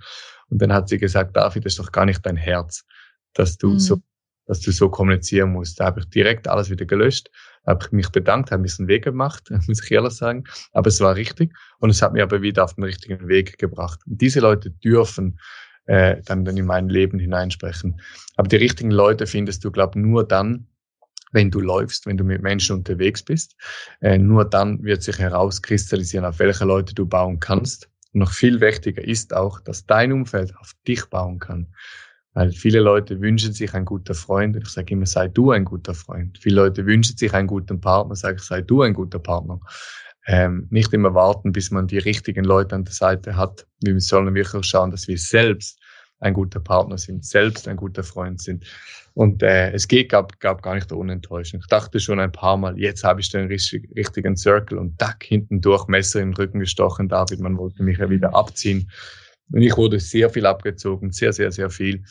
Und 0.49 0.62
dann 0.62 0.71
hat 0.71 0.88
sie 0.88 0.97
gesagt, 0.97 1.36
David, 1.36 1.65
das 1.65 1.73
ist 1.73 1.80
doch 1.80 1.91
gar 1.91 2.06
nicht 2.06 2.25
dein 2.25 2.38
Herz, 2.38 2.86
dass 3.34 3.58
du 3.58 3.71
mhm. 3.71 3.80
so 3.80 4.01
dass 4.47 4.60
du 4.60 4.71
so 4.71 4.89
kommunizieren 4.89 5.54
musst. 5.54 5.80
Da 5.80 5.86
habe 5.86 6.01
ich 6.01 6.10
direkt 6.10 6.47
alles 6.47 6.69
wieder 6.69 6.86
gelöscht, 6.86 7.30
habe 7.65 7.86
ich 7.86 7.91
mich 7.91 8.10
bedankt, 8.10 8.52
habe 8.52 8.62
ein 8.62 8.63
bisschen 8.63 8.88
Weg 8.88 9.04
gemacht, 9.04 9.50
muss 9.67 9.84
ich 9.84 9.91
ehrlich 9.91 10.13
sagen. 10.13 10.43
Aber 10.74 10.88
es 10.88 11.00
war 11.00 11.15
richtig 11.15 11.54
und 11.80 11.89
es 11.89 12.02
hat 12.02 12.13
mir 12.13 12.24
aber 12.24 12.41
wieder 12.41 12.63
auf 12.63 12.76
den 12.76 12.84
richtigen 12.84 13.28
Weg 13.28 13.58
gebracht. 13.58 14.00
Und 14.06 14.21
diese 14.21 14.39
Leute 14.39 14.71
dürfen 14.71 15.39
äh, 15.86 16.21
dann, 16.26 16.45
dann 16.45 16.58
in 16.58 16.65
mein 16.65 16.89
Leben 16.89 17.19
hineinsprechen. 17.19 18.00
Aber 18.36 18.47
die 18.47 18.58
richtigen 18.58 18.91
Leute 18.91 19.28
findest 19.28 19.63
du, 19.63 19.71
glaube 19.71 20.00
nur 20.00 20.28
dann, 20.28 20.67
wenn 21.32 21.50
du 21.50 21.60
läufst, 21.60 22.06
wenn 22.06 22.17
du 22.17 22.24
mit 22.24 22.41
Menschen 22.41 22.78
unterwegs 22.78 23.24
bist. 23.24 23.56
Äh, 24.02 24.17
nur 24.17 24.45
dann 24.45 24.84
wird 24.84 25.04
sich 25.04 25.17
herauskristallisieren, 25.17 26.26
auf 26.26 26.39
welche 26.39 26.65
Leute 26.65 26.93
du 26.93 27.06
bauen 27.06 27.39
kannst. 27.39 27.89
Und 28.13 28.19
noch 28.19 28.32
viel 28.32 28.60
wichtiger 28.60 29.04
ist 29.04 29.34
auch, 29.34 29.60
dass 29.62 29.86
dein 29.86 30.12
Umfeld 30.12 30.56
auf 30.58 30.74
dich 30.88 31.06
bauen 31.06 31.39
kann. 31.39 31.67
Weil 32.34 32.52
viele 32.52 32.80
Leute 32.80 33.20
wünschen 33.20 33.54
sich 33.54 33.74
ein 33.74 33.86
guter 33.86 34.13
Freund. 34.13 34.56
Ich 34.56 34.70
sage 34.70 34.94
immer, 34.94 35.06
sei 35.06 35.28
du 35.28 35.52
ein 35.52 35.65
guter 35.65 35.94
Freund. 35.94 36.38
Viele 36.38 36.56
Leute 36.56 36.86
wünschen 36.86 37.17
sich 37.17 37.34
einen 37.34 37.48
guten 37.48 37.82
Partner. 37.82 38.15
Sage 38.15 38.38
ich, 38.38 38.44
sei 38.44 38.62
du 38.62 38.82
ein 38.84 38.94
guter 38.94 39.20
Partner. 39.20 39.60
Ähm, 40.28 40.67
nicht 40.70 40.94
immer 40.94 41.13
warten, 41.13 41.52
bis 41.52 41.72
man 41.72 41.88
die 41.88 41.98
richtigen 41.98 42.46
Leute 42.46 42.76
an 42.76 42.86
der 42.86 42.94
Seite 42.94 43.36
hat. 43.36 43.65
Wir 43.82 44.00
sollen 44.00 44.34
wirklich 44.34 44.65
schauen, 44.65 44.91
dass 44.91 45.08
wir 45.08 45.17
selbst 45.17 45.80
ein 46.22 46.34
guter 46.34 46.60
Partner 46.60 46.98
sind, 46.98 47.26
selbst 47.26 47.67
ein 47.67 47.78
guter 47.78 48.04
Freund 48.04 48.39
sind. 48.39 48.65
Und 49.13 49.44
äh, 49.44 49.72
es 49.72 49.88
geht, 49.88 50.10
gab, 50.10 50.39
gab 50.39 50.62
gar 50.62 50.76
nicht 50.76 50.91
ohne 50.94 51.13
Enttäuschung. 51.13 51.60
Ich 51.60 51.67
dachte 51.67 52.00
schon 52.00 52.20
ein 52.20 52.32
paar 52.32 52.56
Mal, 52.56 52.80
jetzt 52.80 53.04
habe 53.04 53.20
ich 53.20 53.30
den 53.30 53.48
richtig, 53.48 53.89
richtigen 53.96 54.38
Circle 54.38 54.78
und 54.78 55.02
dack, 55.02 55.24
hinten 55.24 55.60
durch 55.60 55.88
Messer 55.88 56.22
im 56.22 56.34
Rücken 56.34 56.60
gestochen, 56.60 57.10
David, 57.10 57.41
man 57.41 57.58
wollte 57.58 57.84
mich 57.84 57.98
ja 57.98 58.10
wieder 58.10 58.34
abziehen. 58.34 58.89
Und 59.51 59.61
ich 59.61 59.75
wurde 59.77 59.99
sehr 59.99 60.29
viel 60.29 60.45
abgezogen, 60.45 61.11
sehr, 61.11 61.33
sehr, 61.33 61.51
sehr 61.51 61.69
viel 61.69 62.03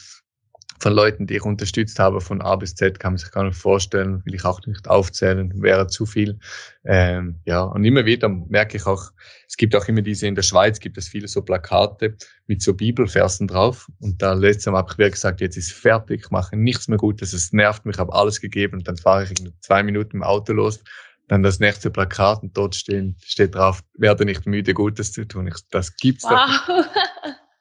von 0.81 0.95
Leuten, 0.95 1.27
die 1.27 1.37
ich 1.37 1.45
unterstützt 1.45 1.99
habe, 1.99 2.21
von 2.21 2.41
A 2.41 2.57
bis 2.57 2.75
Z, 2.75 2.99
kann 2.99 3.13
man 3.13 3.19
sich 3.19 3.31
gar 3.31 3.45
nicht 3.45 3.57
vorstellen, 3.57 4.23
will 4.25 4.35
ich 4.35 4.45
auch 4.45 4.65
nicht 4.67 4.89
aufzählen, 4.89 5.53
wäre 5.61 5.87
zu 5.87 6.07
viel. 6.07 6.39
Ähm, 6.85 7.39
ja, 7.45 7.63
und 7.63 7.85
immer 7.85 8.07
wieder 8.07 8.29
merke 8.29 8.79
ich 8.79 8.87
auch, 8.87 9.11
es 9.47 9.59
gibt 9.59 9.77
auch 9.77 9.87
immer 9.89 10.01
diese, 10.01 10.27
in 10.27 10.35
der 10.35 10.43
Schweiz 10.43 10.81
gibt 10.81 10.97
es 10.97 11.09
viele 11.09 11.29
so 11.29 11.43
Plakate 11.43 12.17
mit 12.47 12.63
so 12.63 12.73
Bibelversen 12.73 13.47
drauf. 13.47 13.89
Und 14.01 14.23
da 14.23 14.33
letztes 14.33 14.73
Mal 14.73 14.79
habe 14.79 14.93
ich 14.93 14.99
wieder 14.99 15.11
gesagt, 15.11 15.43
jetzt 15.43 15.59
ist 15.59 15.73
fertig, 15.73 16.23
ich 16.25 16.31
mache 16.31 16.57
nichts 16.57 16.89
mehr 16.89 16.99
Gutes, 16.99 17.35
es 17.35 17.53
nervt 17.53 17.85
mich, 17.85 17.99
habe 17.99 18.15
alles 18.15 18.41
gegeben 18.41 18.79
und 18.79 18.89
dann 18.89 18.97
fahre 18.97 19.25
ich 19.25 19.39
in 19.39 19.53
zwei 19.61 19.83
Minuten 19.83 20.17
im 20.17 20.23
Auto 20.23 20.55
los, 20.55 20.83
dann 21.29 21.43
das 21.43 21.61
nächste 21.61 21.91
Plakat 21.91 22.43
und 22.43 22.57
dort 22.57 22.75
stehen, 22.75 23.17
steht 23.23 23.55
drauf, 23.55 23.83
werde 23.99 24.25
nicht 24.25 24.47
müde, 24.47 24.73
Gutes 24.73 25.13
zu 25.13 25.29
tun. 25.29 25.47
Ich, 25.47 25.57
das 25.71 25.95
gibt's 25.97 26.25
wow. 26.25 26.49
doch. 26.67 26.87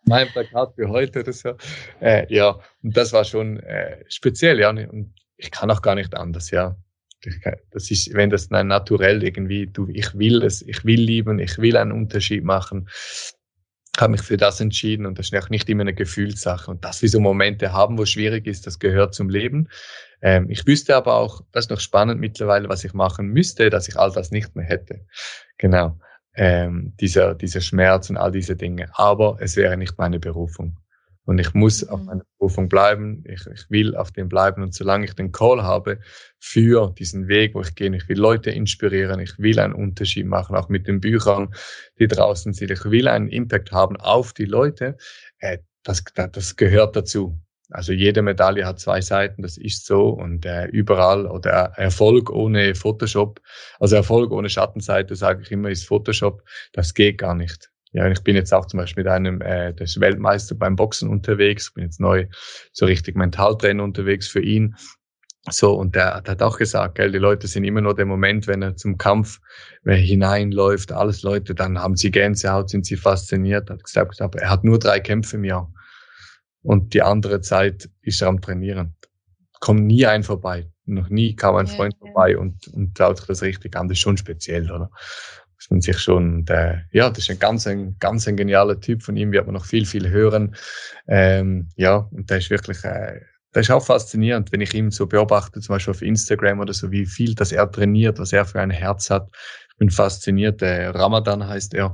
Mein 0.10 0.28
Plakat 0.28 0.74
für 0.76 0.89
heute 0.89 1.19
oder 1.22 1.34
so. 1.34 1.54
Äh, 2.02 2.26
ja, 2.34 2.60
und 2.82 2.98
das 2.98 3.13
war 3.13 3.24
schon 3.24 3.60
äh, 3.60 4.04
speziell, 4.10 4.60
ja. 4.60 4.69
Und 4.69 5.13
ich 5.38 5.52
kann 5.52 5.69
auch 5.69 5.82
gar 5.82 5.95
nicht 5.95 6.15
anders, 6.15 6.50
ja. 6.50 6.76
Das 7.72 7.91
ist, 7.91 8.13
wenn 8.13 8.30
das 8.30 8.50
nein, 8.50 8.67
naturell 8.67 9.24
irgendwie, 9.24 9.67
du, 9.67 9.88
ich 9.89 10.17
will 10.17 10.41
es, 10.41 10.62
ich 10.62 10.84
will 10.86 11.00
lieben, 11.00 11.39
ich 11.39 11.58
will 11.58 11.78
einen 11.78 11.91
Unterschied 11.91 12.43
machen, 12.43 12.89
habe 14.00 14.12
mich 14.12 14.22
für 14.22 14.38
das 14.38 14.62
entschieden 14.62 15.06
und 15.06 15.19
das 15.19 15.32
ist 15.32 15.36
auch 15.36 15.50
nicht 15.50 15.69
immer 15.69 15.82
eine 15.82 15.93
Gefühlssache. 15.93 16.72
Und 16.72 16.86
dass 16.86 17.02
wir 17.02 17.10
so 17.10 17.19
Momente 17.19 17.74
haben, 17.74 17.98
wo 17.98 18.04
es 18.04 18.12
schwierig 18.12 18.48
ist, 18.48 18.65
das 18.65 18.80
gehört 18.80 19.13
zum 19.13 19.30
Leben. 19.30 19.67
Ähm, 20.22 20.50
ich 20.50 20.65
wüsste 20.65 20.95
aber 20.95 21.15
auch, 21.15 21.41
das 21.52 21.65
ist 21.65 21.72
noch 21.72 21.80
spannend 21.80 22.19
mittlerweile, 22.19 22.69
was 22.69 22.84
ich 22.84 22.93
machen 22.93 23.28
müsste, 23.28 23.69
dass 23.69 23.88
ich 23.88 23.98
all 23.98 24.12
das 24.12 24.32
nicht 24.32 24.56
mehr 24.56 24.65
hätte. 24.65 25.06
Genau. 25.58 26.00
Ähm, 26.35 26.93
dieser, 26.99 27.35
dieser 27.35 27.61
Schmerz 27.61 28.09
und 28.09 28.17
all 28.17 28.31
diese 28.31 28.55
Dinge. 28.55 28.89
Aber 28.93 29.37
es 29.39 29.55
wäre 29.55 29.77
nicht 29.77 29.97
meine 29.97 30.19
Berufung. 30.19 30.77
Und 31.29 31.37
ich 31.37 31.53
muss 31.53 31.87
auf 31.87 31.99
mhm. 31.99 32.05
meiner 32.07 32.25
Berufung 32.39 32.69
bleiben. 32.69 33.23
Ich, 33.27 33.45
ich 33.45 33.69
will 33.69 33.95
auf 33.95 34.11
dem 34.11 34.29
bleiben. 34.29 34.63
Und 34.63 34.73
solange 34.73 35.05
ich 35.05 35.13
den 35.13 35.31
Call 35.31 35.61
habe 35.61 35.99
für 36.39 36.91
diesen 36.97 37.27
Weg, 37.27 37.53
wo 37.53 37.61
ich 37.61 37.75
gehe, 37.75 37.95
ich 37.95 38.09
will 38.09 38.17
Leute 38.17 38.49
inspirieren, 38.49 39.19
ich 39.19 39.37
will 39.37 39.59
einen 39.59 39.73
Unterschied 39.73 40.25
machen, 40.25 40.55
auch 40.55 40.69
mit 40.69 40.87
den 40.87 40.99
Büchern, 40.99 41.53
die 41.99 42.07
draußen 42.07 42.53
sind. 42.53 42.71
Ich 42.71 42.83
will 42.85 43.07
einen 43.07 43.27
Impact 43.27 43.71
haben 43.71 43.95
auf 43.97 44.33
die 44.33 44.45
Leute. 44.45 44.97
Äh, 45.37 45.59
das, 45.83 46.03
das 46.15 46.55
gehört 46.55 46.95
dazu. 46.95 47.39
Also 47.71 47.93
jede 47.93 48.21
Medaille 48.21 48.65
hat 48.65 48.79
zwei 48.79 48.99
Seiten, 49.01 49.43
das 49.43 49.58
ist 49.58 49.86
so 49.86 50.10
und 50.10 50.45
äh, 50.45 50.65
überall 50.67 51.27
oder 51.27 51.73
Erfolg 51.75 52.32
ohne 52.32 52.73
Photoshop, 52.73 53.39
also 53.79 53.95
Erfolg 53.95 54.32
ohne 54.32 54.49
Schattenseite, 54.49 55.15
sage 55.15 55.43
ich 55.43 55.51
immer, 55.51 55.69
ist 55.69 55.86
Photoshop, 55.86 56.43
das 56.73 56.93
geht 56.93 57.19
gar 57.19 57.36
nicht. 57.36 57.69
Ja, 57.91 58.08
ich 58.08 58.23
bin 58.23 58.36
jetzt 58.36 58.53
auch 58.53 58.65
zum 58.65 58.79
Beispiel 58.79 59.03
mit 59.03 59.12
einem, 59.12 59.41
äh, 59.41 59.73
der 59.73 59.86
ist 59.86 59.99
Weltmeister 59.99 60.55
beim 60.55 60.75
Boxen 60.75 61.10
unterwegs, 61.10 61.73
bin 61.73 61.84
jetzt 61.84 61.99
neu 61.99 62.27
so 62.71 62.86
richtig 62.86 63.15
Mentaltrainer 63.15 63.84
unterwegs 63.84 64.27
für 64.27 64.41
ihn. 64.41 64.75
So, 65.49 65.73
und 65.73 65.95
der, 65.95 66.21
der 66.21 66.34
hat 66.34 66.41
auch 66.41 66.58
gesagt, 66.58 66.95
gell, 66.95 67.12
die 67.12 67.17
Leute 67.17 67.47
sind 67.47 67.63
immer 67.63 67.82
nur 67.82 67.95
der 67.95 68.05
Moment, 68.05 68.45
wenn 68.45 68.62
er 68.62 68.75
zum 68.75 68.97
Kampf 68.97 69.39
hineinläuft, 69.86 70.91
alles 70.91 71.23
Leute, 71.23 71.55
dann 71.55 71.79
haben 71.79 71.95
sie 71.95 72.12
Gänsehaut, 72.12 72.69
sind 72.69 72.86
sie 72.86 72.97
fasziniert, 72.97 73.69
hat 73.69 73.84
gesagt, 73.84 74.21
aber 74.21 74.39
er 74.39 74.49
hat 74.49 74.63
nur 74.63 74.77
drei 74.77 74.99
Kämpfe 74.99 75.38
im 75.38 75.45
Jahr. 75.45 75.71
Und 76.62 76.93
die 76.93 77.02
andere 77.02 77.41
Zeit 77.41 77.89
ist 78.02 78.22
er 78.22 78.28
am 78.28 78.41
Trainieren. 78.41 78.95
Kommt 79.60 79.86
nie 79.86 80.06
ein 80.06 80.24
vorbei. 80.24 80.69
Noch 80.86 81.10
nie 81.10 81.36
kam 81.36 81.56
ein 81.56 81.67
Freund 81.67 81.93
ja, 81.93 82.08
vorbei 82.08 82.38
und, 82.38 82.67
und 82.69 82.98
schaut 82.98 83.17
sich 83.17 83.28
das 83.28 83.41
richtig 83.41 83.76
an. 83.76 83.88
Das 83.88 83.98
ist 83.98 84.02
schon 84.02 84.17
speziell, 84.17 84.72
oder? 84.72 84.89
muss 85.60 85.69
man 85.69 85.82
sich 85.82 86.00
schon, 86.00 86.45
der, 86.45 86.86
ja, 86.91 87.10
das 87.10 87.19
ist 87.19 87.32
ein 87.32 87.39
ganz, 87.39 87.67
ein 87.67 87.98
ganz 88.00 88.28
ein 88.28 88.38
genialer 88.38 88.80
Typ. 88.80 89.04
Von 89.04 89.17
ihm 89.17 89.34
wird 89.34 89.45
man 89.45 89.56
noch 89.56 89.65
viel, 89.65 89.86
viel 89.86 90.10
hören. 90.10 90.56
Ähm, 91.08 91.67
ja, 91.76 92.08
und 92.12 92.30
der 92.30 92.38
ist 92.38 92.50
wirklich, 92.50 92.82
äh, 92.86 93.19
das 93.52 93.67
ist 93.67 93.72
auch 93.72 93.86
faszinierend, 93.86 94.54
wenn 94.54 94.62
ich 94.62 94.74
ihn 94.74 94.89
so 94.91 95.06
beobachte, 95.06 95.60
zum 95.60 95.76
Beispiel 95.76 95.91
auf 95.91 96.02
Instagram 96.02 96.62
oder 96.62 96.74
so, 96.74 96.91
wie 96.91 97.06
viel 97.06 97.36
das 97.36 97.52
er 97.52 97.69
trainiert, 97.69 98.19
was 98.19 98.32
er 98.32 98.45
für 98.45 98.62
ein 98.62 98.69
Herz 98.69 99.10
hat. 99.10 99.30
Ich 99.72 99.78
bin 99.78 99.89
fasziniert. 99.89 100.62
Der 100.62 100.95
Ramadan 100.95 101.45
heißt 101.45 101.74
er. 101.74 101.93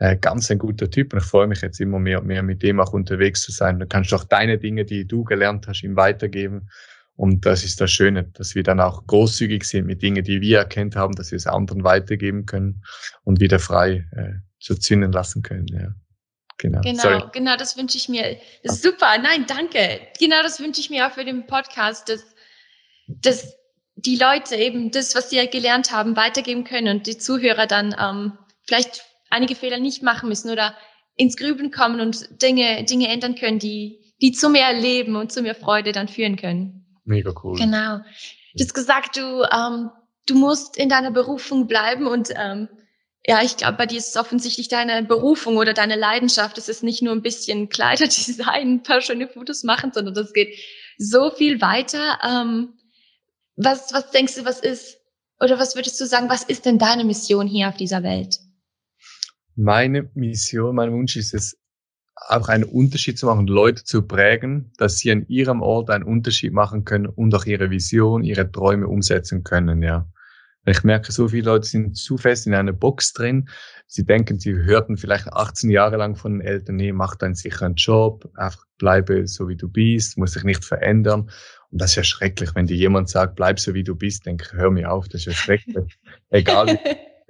Äh, 0.00 0.16
ganz 0.16 0.50
ein 0.50 0.58
guter 0.58 0.90
Typ 0.90 1.12
und 1.12 1.18
ich 1.18 1.26
freue 1.26 1.46
mich 1.46 1.60
jetzt 1.60 1.78
immer 1.78 1.98
mehr 1.98 2.20
und 2.20 2.26
mehr 2.26 2.42
mit 2.42 2.62
dem 2.62 2.80
auch 2.80 2.94
unterwegs 2.94 3.42
zu 3.42 3.52
sein. 3.52 3.78
Du 3.78 3.86
kannst 3.86 4.14
auch 4.14 4.24
deine 4.24 4.56
Dinge, 4.56 4.86
die 4.86 5.06
du 5.06 5.24
gelernt 5.24 5.68
hast, 5.68 5.82
ihm 5.82 5.94
weitergeben. 5.94 6.70
Und 7.16 7.44
das 7.44 7.64
ist 7.64 7.82
das 7.82 7.90
Schöne, 7.90 8.24
dass 8.24 8.54
wir 8.54 8.62
dann 8.62 8.80
auch 8.80 9.06
großzügig 9.06 9.62
sind 9.62 9.84
mit 9.84 10.00
Dingen, 10.00 10.24
die 10.24 10.40
wir 10.40 10.60
erkennt 10.60 10.96
haben, 10.96 11.14
dass 11.16 11.32
wir 11.32 11.36
es 11.36 11.46
anderen 11.46 11.84
weitergeben 11.84 12.46
können 12.46 12.82
und 13.24 13.40
wieder 13.40 13.58
frei 13.58 14.06
äh, 14.16 14.40
so 14.58 14.74
zünden 14.74 15.12
lassen 15.12 15.42
können. 15.42 15.66
Ja. 15.68 15.94
Genau, 16.56 16.80
genau, 16.80 17.02
Sorry. 17.02 17.22
genau 17.34 17.56
das 17.58 17.76
wünsche 17.76 17.98
ich 17.98 18.08
mir. 18.08 18.38
Das 18.62 18.76
ist 18.76 18.82
super. 18.82 19.18
Nein, 19.18 19.44
danke. 19.46 20.00
Genau 20.18 20.42
das 20.42 20.60
wünsche 20.60 20.80
ich 20.80 20.88
mir 20.88 21.06
auch 21.06 21.12
für 21.12 21.26
den 21.26 21.46
Podcast, 21.46 22.08
dass, 22.08 22.24
dass 23.06 23.54
die 23.96 24.16
Leute 24.16 24.56
eben 24.56 24.90
das, 24.92 25.14
was 25.14 25.28
sie 25.28 25.46
gelernt 25.48 25.92
haben, 25.92 26.16
weitergeben 26.16 26.64
können 26.64 26.96
und 26.96 27.06
die 27.06 27.18
Zuhörer 27.18 27.66
dann 27.66 27.94
ähm, 28.00 28.32
vielleicht 28.66 29.09
einige 29.30 29.54
Fehler 29.54 29.78
nicht 29.78 30.02
machen 30.02 30.28
müssen 30.28 30.50
oder 30.50 30.76
ins 31.16 31.36
Grübeln 31.36 31.70
kommen 31.70 32.00
und 32.00 32.42
Dinge, 32.42 32.84
Dinge 32.84 33.08
ändern 33.08 33.34
können, 33.34 33.58
die, 33.58 34.00
die 34.20 34.32
zu 34.32 34.48
mehr 34.48 34.72
Leben 34.72 35.16
und 35.16 35.32
zu 35.32 35.42
mehr 35.42 35.54
Freude 35.54 35.92
dann 35.92 36.08
führen 36.08 36.36
können. 36.36 36.86
Mega 37.04 37.32
cool. 37.42 37.58
Genau. 37.58 37.98
Du 38.54 38.64
hast 38.64 38.74
gesagt, 38.74 39.16
du, 39.16 39.42
ähm, 39.42 39.90
du 40.26 40.34
musst 40.34 40.76
in 40.76 40.88
deiner 40.88 41.10
Berufung 41.10 41.66
bleiben 41.66 42.06
und 42.06 42.30
ähm, 42.36 42.68
ja, 43.26 43.42
ich 43.42 43.56
glaube, 43.56 43.76
bei 43.76 43.86
dir 43.86 43.98
ist 43.98 44.08
es 44.08 44.16
offensichtlich 44.16 44.68
deine 44.68 45.02
Berufung 45.02 45.58
oder 45.58 45.74
deine 45.74 45.96
Leidenschaft. 45.96 46.56
Es 46.56 46.70
ist 46.70 46.82
nicht 46.82 47.02
nur 47.02 47.12
ein 47.12 47.22
bisschen 47.22 47.68
Kleiderdesign, 47.68 48.46
ein 48.76 48.82
paar 48.82 49.02
schöne 49.02 49.28
Fotos 49.28 49.62
machen, 49.62 49.92
sondern 49.92 50.14
das 50.14 50.32
geht 50.32 50.56
so 50.96 51.30
viel 51.30 51.60
weiter. 51.60 52.18
Ähm, 52.26 52.74
was, 53.56 53.92
was 53.92 54.10
denkst 54.10 54.36
du, 54.36 54.44
was 54.46 54.60
ist, 54.60 54.98
oder 55.38 55.58
was 55.58 55.74
würdest 55.74 56.00
du 56.00 56.06
sagen, 56.06 56.30
was 56.30 56.44
ist 56.44 56.64
denn 56.64 56.78
deine 56.78 57.04
Mission 57.04 57.46
hier 57.46 57.68
auf 57.68 57.76
dieser 57.76 58.02
Welt? 58.02 58.38
Meine 59.62 60.08
Mission, 60.14 60.74
mein 60.74 60.90
Wunsch 60.90 61.16
ist 61.16 61.34
es, 61.34 61.58
auch 62.14 62.48
einen 62.48 62.64
Unterschied 62.64 63.18
zu 63.18 63.26
machen, 63.26 63.46
Leute 63.46 63.84
zu 63.84 64.00
prägen, 64.00 64.72
dass 64.78 64.96
sie 64.96 65.12
an 65.12 65.26
ihrem 65.28 65.60
Ort 65.60 65.90
einen 65.90 66.04
Unterschied 66.04 66.54
machen 66.54 66.86
können 66.86 67.04
und 67.04 67.34
auch 67.34 67.44
ihre 67.44 67.68
Vision, 67.68 68.24
ihre 68.24 68.50
Träume 68.50 68.88
umsetzen 68.88 69.44
können, 69.44 69.82
ja. 69.82 70.08
Ich 70.64 70.82
merke, 70.82 71.12
so 71.12 71.28
viele 71.28 71.50
Leute 71.50 71.68
sind 71.68 71.94
zu 71.94 72.16
fest 72.16 72.46
in 72.46 72.54
einer 72.54 72.72
Box 72.72 73.12
drin. 73.12 73.50
Sie 73.86 74.06
denken, 74.06 74.38
sie 74.38 74.54
hörten 74.54 74.96
vielleicht 74.96 75.30
18 75.30 75.68
Jahre 75.68 75.98
lang 75.98 76.16
von 76.16 76.38
den 76.38 76.40
Eltern, 76.40 76.76
nee, 76.76 76.92
mach 76.92 77.16
deinen 77.16 77.34
sicheren 77.34 77.74
Job, 77.74 78.30
einfach 78.36 78.64
bleibe 78.78 79.26
so 79.26 79.48
wie 79.48 79.56
du 79.56 79.68
bist, 79.68 80.16
muss 80.16 80.32
dich 80.32 80.44
nicht 80.44 80.64
verändern. 80.64 81.30
Und 81.70 81.80
das 81.80 81.90
ist 81.90 81.96
ja 81.96 82.04
schrecklich, 82.04 82.54
wenn 82.54 82.66
dir 82.66 82.76
jemand 82.76 83.10
sagt, 83.10 83.36
bleib 83.36 83.60
so 83.60 83.74
wie 83.74 83.84
du 83.84 83.94
bist, 83.94 84.24
denke 84.24 84.46
ich, 84.46 84.52
hör 84.54 84.70
mir 84.70 84.90
auf, 84.90 85.08
das 85.08 85.22
ist 85.22 85.26
ja 85.26 85.32
schrecklich. 85.32 85.98
Egal, 86.30 86.78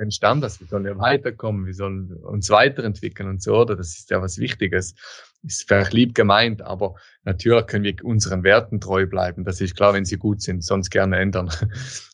entstanden 0.00 0.42
das, 0.42 0.60
wir 0.60 0.66
sollen 0.66 0.86
ja 0.86 0.98
weiterkommen, 0.98 1.66
wir 1.66 1.74
sollen 1.74 2.12
uns 2.12 2.50
weiterentwickeln 2.50 3.28
und 3.28 3.42
so, 3.42 3.56
oder? 3.56 3.76
Das 3.76 3.98
ist 3.98 4.10
ja 4.10 4.20
was 4.20 4.38
Wichtiges. 4.38 4.94
Ist 5.42 5.66
vielleicht 5.66 5.92
lieb 5.92 6.14
gemeint, 6.14 6.62
aber 6.62 6.96
natürlich 7.24 7.66
können 7.66 7.84
wir 7.84 7.94
unseren 8.04 8.42
Werten 8.42 8.80
treu 8.80 9.06
bleiben. 9.06 9.44
Das 9.44 9.60
ist 9.60 9.76
klar, 9.76 9.94
wenn 9.94 10.04
sie 10.04 10.16
gut 10.16 10.42
sind, 10.42 10.64
sonst 10.64 10.90
gerne 10.90 11.18
ändern. 11.18 11.50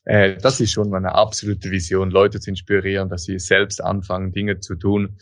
Äh, 0.09 0.37
das 0.37 0.61
ist 0.61 0.70
schon 0.70 0.88
meine 0.88 1.16
absolute 1.16 1.68
Vision, 1.68 2.12
Leute 2.12 2.38
zu 2.38 2.51
inspirieren, 2.51 3.09
dass 3.09 3.25
sie 3.25 3.40
selbst 3.40 3.83
anfangen, 3.83 4.31
Dinge 4.31 4.61
zu 4.61 4.77
tun. 4.77 5.18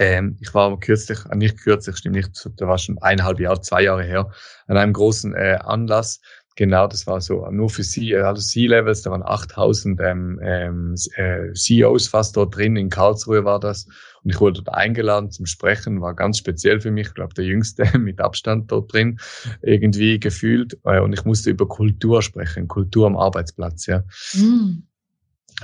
Ähm, 0.00 0.36
ich 0.40 0.52
war 0.52 0.80
kürzlich, 0.80 1.18
äh, 1.30 1.36
nicht 1.36 1.60
kürzlich, 1.60 1.96
stimmt 1.96 2.16
nicht, 2.16 2.30
da 2.56 2.66
war 2.66 2.78
schon 2.78 2.98
eineinhalb 3.02 3.38
Jahre, 3.38 3.60
zwei 3.60 3.82
Jahre 3.82 4.02
her, 4.02 4.32
an 4.66 4.78
einem 4.78 4.94
großen 4.94 5.32
äh, 5.34 5.58
Anlass, 5.60 6.20
Genau, 6.56 6.86
das 6.86 7.06
war 7.06 7.20
so 7.20 7.48
nur 7.50 7.70
für 7.70 7.82
Sie, 7.82 8.14
also 8.14 8.42
C-Levels, 8.42 9.02
da 9.02 9.10
waren 9.10 9.22
8000 9.22 10.00
ähm, 10.00 10.40
ähm, 10.42 10.94
äh, 11.14 11.52
CEOs 11.54 12.08
fast 12.08 12.36
dort 12.36 12.56
drin, 12.56 12.76
in 12.76 12.90
Karlsruhe 12.90 13.44
war 13.44 13.60
das. 13.60 13.86
Und 14.22 14.30
ich 14.30 14.40
wurde 14.40 14.62
dort 14.62 14.76
eingeladen 14.76 15.30
zum 15.30 15.46
Sprechen, 15.46 16.00
war 16.00 16.14
ganz 16.14 16.38
speziell 16.38 16.80
für 16.80 16.90
mich, 16.90 17.08
ich 17.08 17.14
glaube 17.14 17.34
der 17.34 17.44
jüngste 17.44 17.86
mit 17.98 18.20
Abstand 18.20 18.70
dort 18.70 18.92
drin, 18.92 19.18
irgendwie 19.62 20.18
gefühlt. 20.18 20.76
Äh, 20.84 21.00
und 21.00 21.12
ich 21.12 21.24
musste 21.24 21.50
über 21.50 21.66
Kultur 21.66 22.20
sprechen, 22.20 22.68
Kultur 22.68 23.06
am 23.06 23.16
Arbeitsplatz, 23.16 23.86
ja. 23.86 24.02
Mm. 24.34 24.82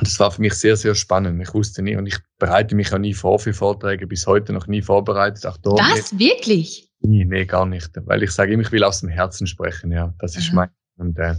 Das 0.01 0.20
war 0.20 0.31
für 0.31 0.42
mich 0.42 0.53
sehr, 0.55 0.77
sehr 0.77 0.94
spannend. 0.94 1.40
Ich 1.40 1.55
wusste 1.55 1.81
nie 1.81 1.96
und 1.96 2.07
ich 2.07 2.18
bereite 2.38 2.75
mich 2.75 2.92
auch 2.92 2.99
nie 2.99 3.14
vor 3.14 3.38
für 3.38 3.55
Vorträge, 3.55 4.07
bis 4.07 4.27
heute 4.27 4.53
noch 4.53 4.66
nie 4.66 4.83
vorbereitet. 4.83 5.46
Auch 5.46 5.57
dort 5.57 5.81
das, 5.81 6.18
wirklich? 6.18 6.90
Nee, 7.00 7.24
nee, 7.24 7.44
gar 7.44 7.66
nicht. 7.66 7.90
Weil 8.06 8.22
ich 8.22 8.30
sage 8.30 8.52
immer, 8.52 8.62
ich 8.62 8.72
will 8.72 8.85
aus 8.85 9.00
dem 9.00 9.09
Herzen 9.09 9.46
sprechen, 9.46 9.92
ja. 9.92 10.14
Das 10.18 10.37
ist 10.37 10.52
mein. 10.52 10.70
Und, 10.96 11.18
äh, 11.18 11.35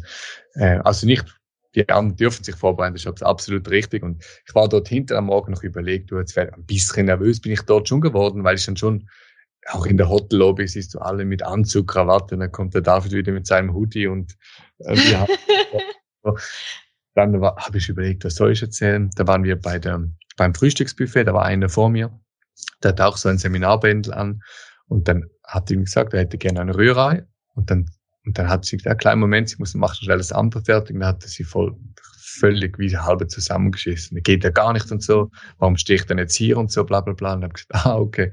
äh, 0.56 0.80
also 0.84 1.08
nicht, 1.08 1.26
die 1.76 1.88
anderen 1.90 2.16
dürfen 2.16 2.44
sich 2.44 2.56
vorbereiten, 2.56 2.96
das 2.96 3.06
ist 3.06 3.24
absolut 3.24 3.70
richtig. 3.70 4.04
Und 4.04 4.24
ich 4.48 4.56
war 4.56 4.70
dort 4.70 4.88
hinter 4.88 5.18
am 5.18 5.26
Morgen 5.26 5.54
noch 5.54 5.64
überlegt, 5.64 6.12
du, 6.12 6.18
jetzt 6.18 6.36
wäre 6.36 6.54
ein 6.54 6.66
bisschen 6.66 7.08
nervös 7.08 7.42
bin 7.42 7.52
ich 7.52 7.62
dort 7.62 7.88
schon 7.88 8.02
geworden, 8.02 8.44
weil 8.44 8.56
ich 8.56 8.66
dann 8.66 8.78
schon, 8.78 9.10
auch 9.70 9.86
in 9.86 9.98
der 9.98 10.10
Hotellobby 10.10 10.68
siehst 10.68 10.94
du 10.94 11.00
alle 11.00 11.26
mit 11.26 11.44
Anzug, 11.44 11.88
Krawatte, 11.88 12.36
und 12.36 12.42
dann 12.42 12.52
kommt 12.52 12.74
der 12.74 12.82
David 12.82 13.12
wieder 13.12 13.32
mit 13.32 13.48
seinem 13.48 13.74
Hoodie 13.74 14.08
und 14.08 14.36
äh, 14.80 14.96
haben, 14.96 15.34
dann 17.16 17.42
habe 17.42 17.78
ich 17.78 17.90
überlegt, 17.90 18.24
was 18.24 18.36
soll 18.36 18.52
ich 18.52 18.62
erzählen? 18.62 19.10
Da 19.16 19.28
waren 19.28 19.44
wir 19.44 19.60
bei 19.60 19.78
der, 19.78 20.08
beim 20.38 20.56
Frühstücksbuffet, 20.56 21.26
da 21.26 21.34
war 21.34 21.46
einer 21.46 21.68
vor 21.68 21.90
mir, 21.90 22.18
der 22.82 22.90
hat 22.90 23.02
auch 23.02 23.18
so 23.18 23.28
ein 23.28 23.38
Seminarbändel 23.38 24.14
an 24.14 24.42
und 24.88 25.08
dann 25.08 25.26
hat 25.44 25.70
ihm 25.72 25.84
gesagt, 25.84 26.14
er 26.14 26.22
hätte 26.22 26.38
gerne 26.38 26.62
eine 26.62 26.76
Rührei. 26.76 27.26
Und 27.56 27.70
dann, 27.72 27.86
und 28.26 28.38
dann 28.38 28.50
hat 28.50 28.66
sie 28.66 28.78
gesagt, 28.78 28.94
ja, 28.94 28.96
kleinen 28.96 29.20
Moment, 29.20 29.50
sie 29.50 29.58
muss 29.58 29.74
machen 29.74 29.98
schnell 30.04 30.18
das 30.18 30.32
andere 30.32 30.64
fertig. 30.64 30.96
Und 30.96 31.02
dann 31.02 31.10
hat 31.10 31.24
sie 31.24 31.44
voll, 31.44 31.76
völlig 32.02 32.78
wie 32.80 32.96
halbe 32.96 33.28
zusammengeschissen. 33.28 34.22
Geht 34.24 34.44
ja 34.44 34.50
gar 34.50 34.74
nicht 34.74 34.92
und 34.92 35.04
so. 35.04 35.30
Warum 35.58 35.78
stehe 35.78 36.00
ich 36.00 36.06
denn 36.06 36.18
jetzt 36.18 36.36
hier 36.36 36.58
und 36.58 36.72
so, 36.72 36.84
bla, 36.84 37.02
bla, 37.02 37.14
bla. 37.14 37.34
Und 37.34 37.42
dann 37.42 37.50
habe 37.50 37.60
ich 37.60 37.68
gesagt, 37.68 37.86
ah, 37.86 37.98
okay, 37.98 38.32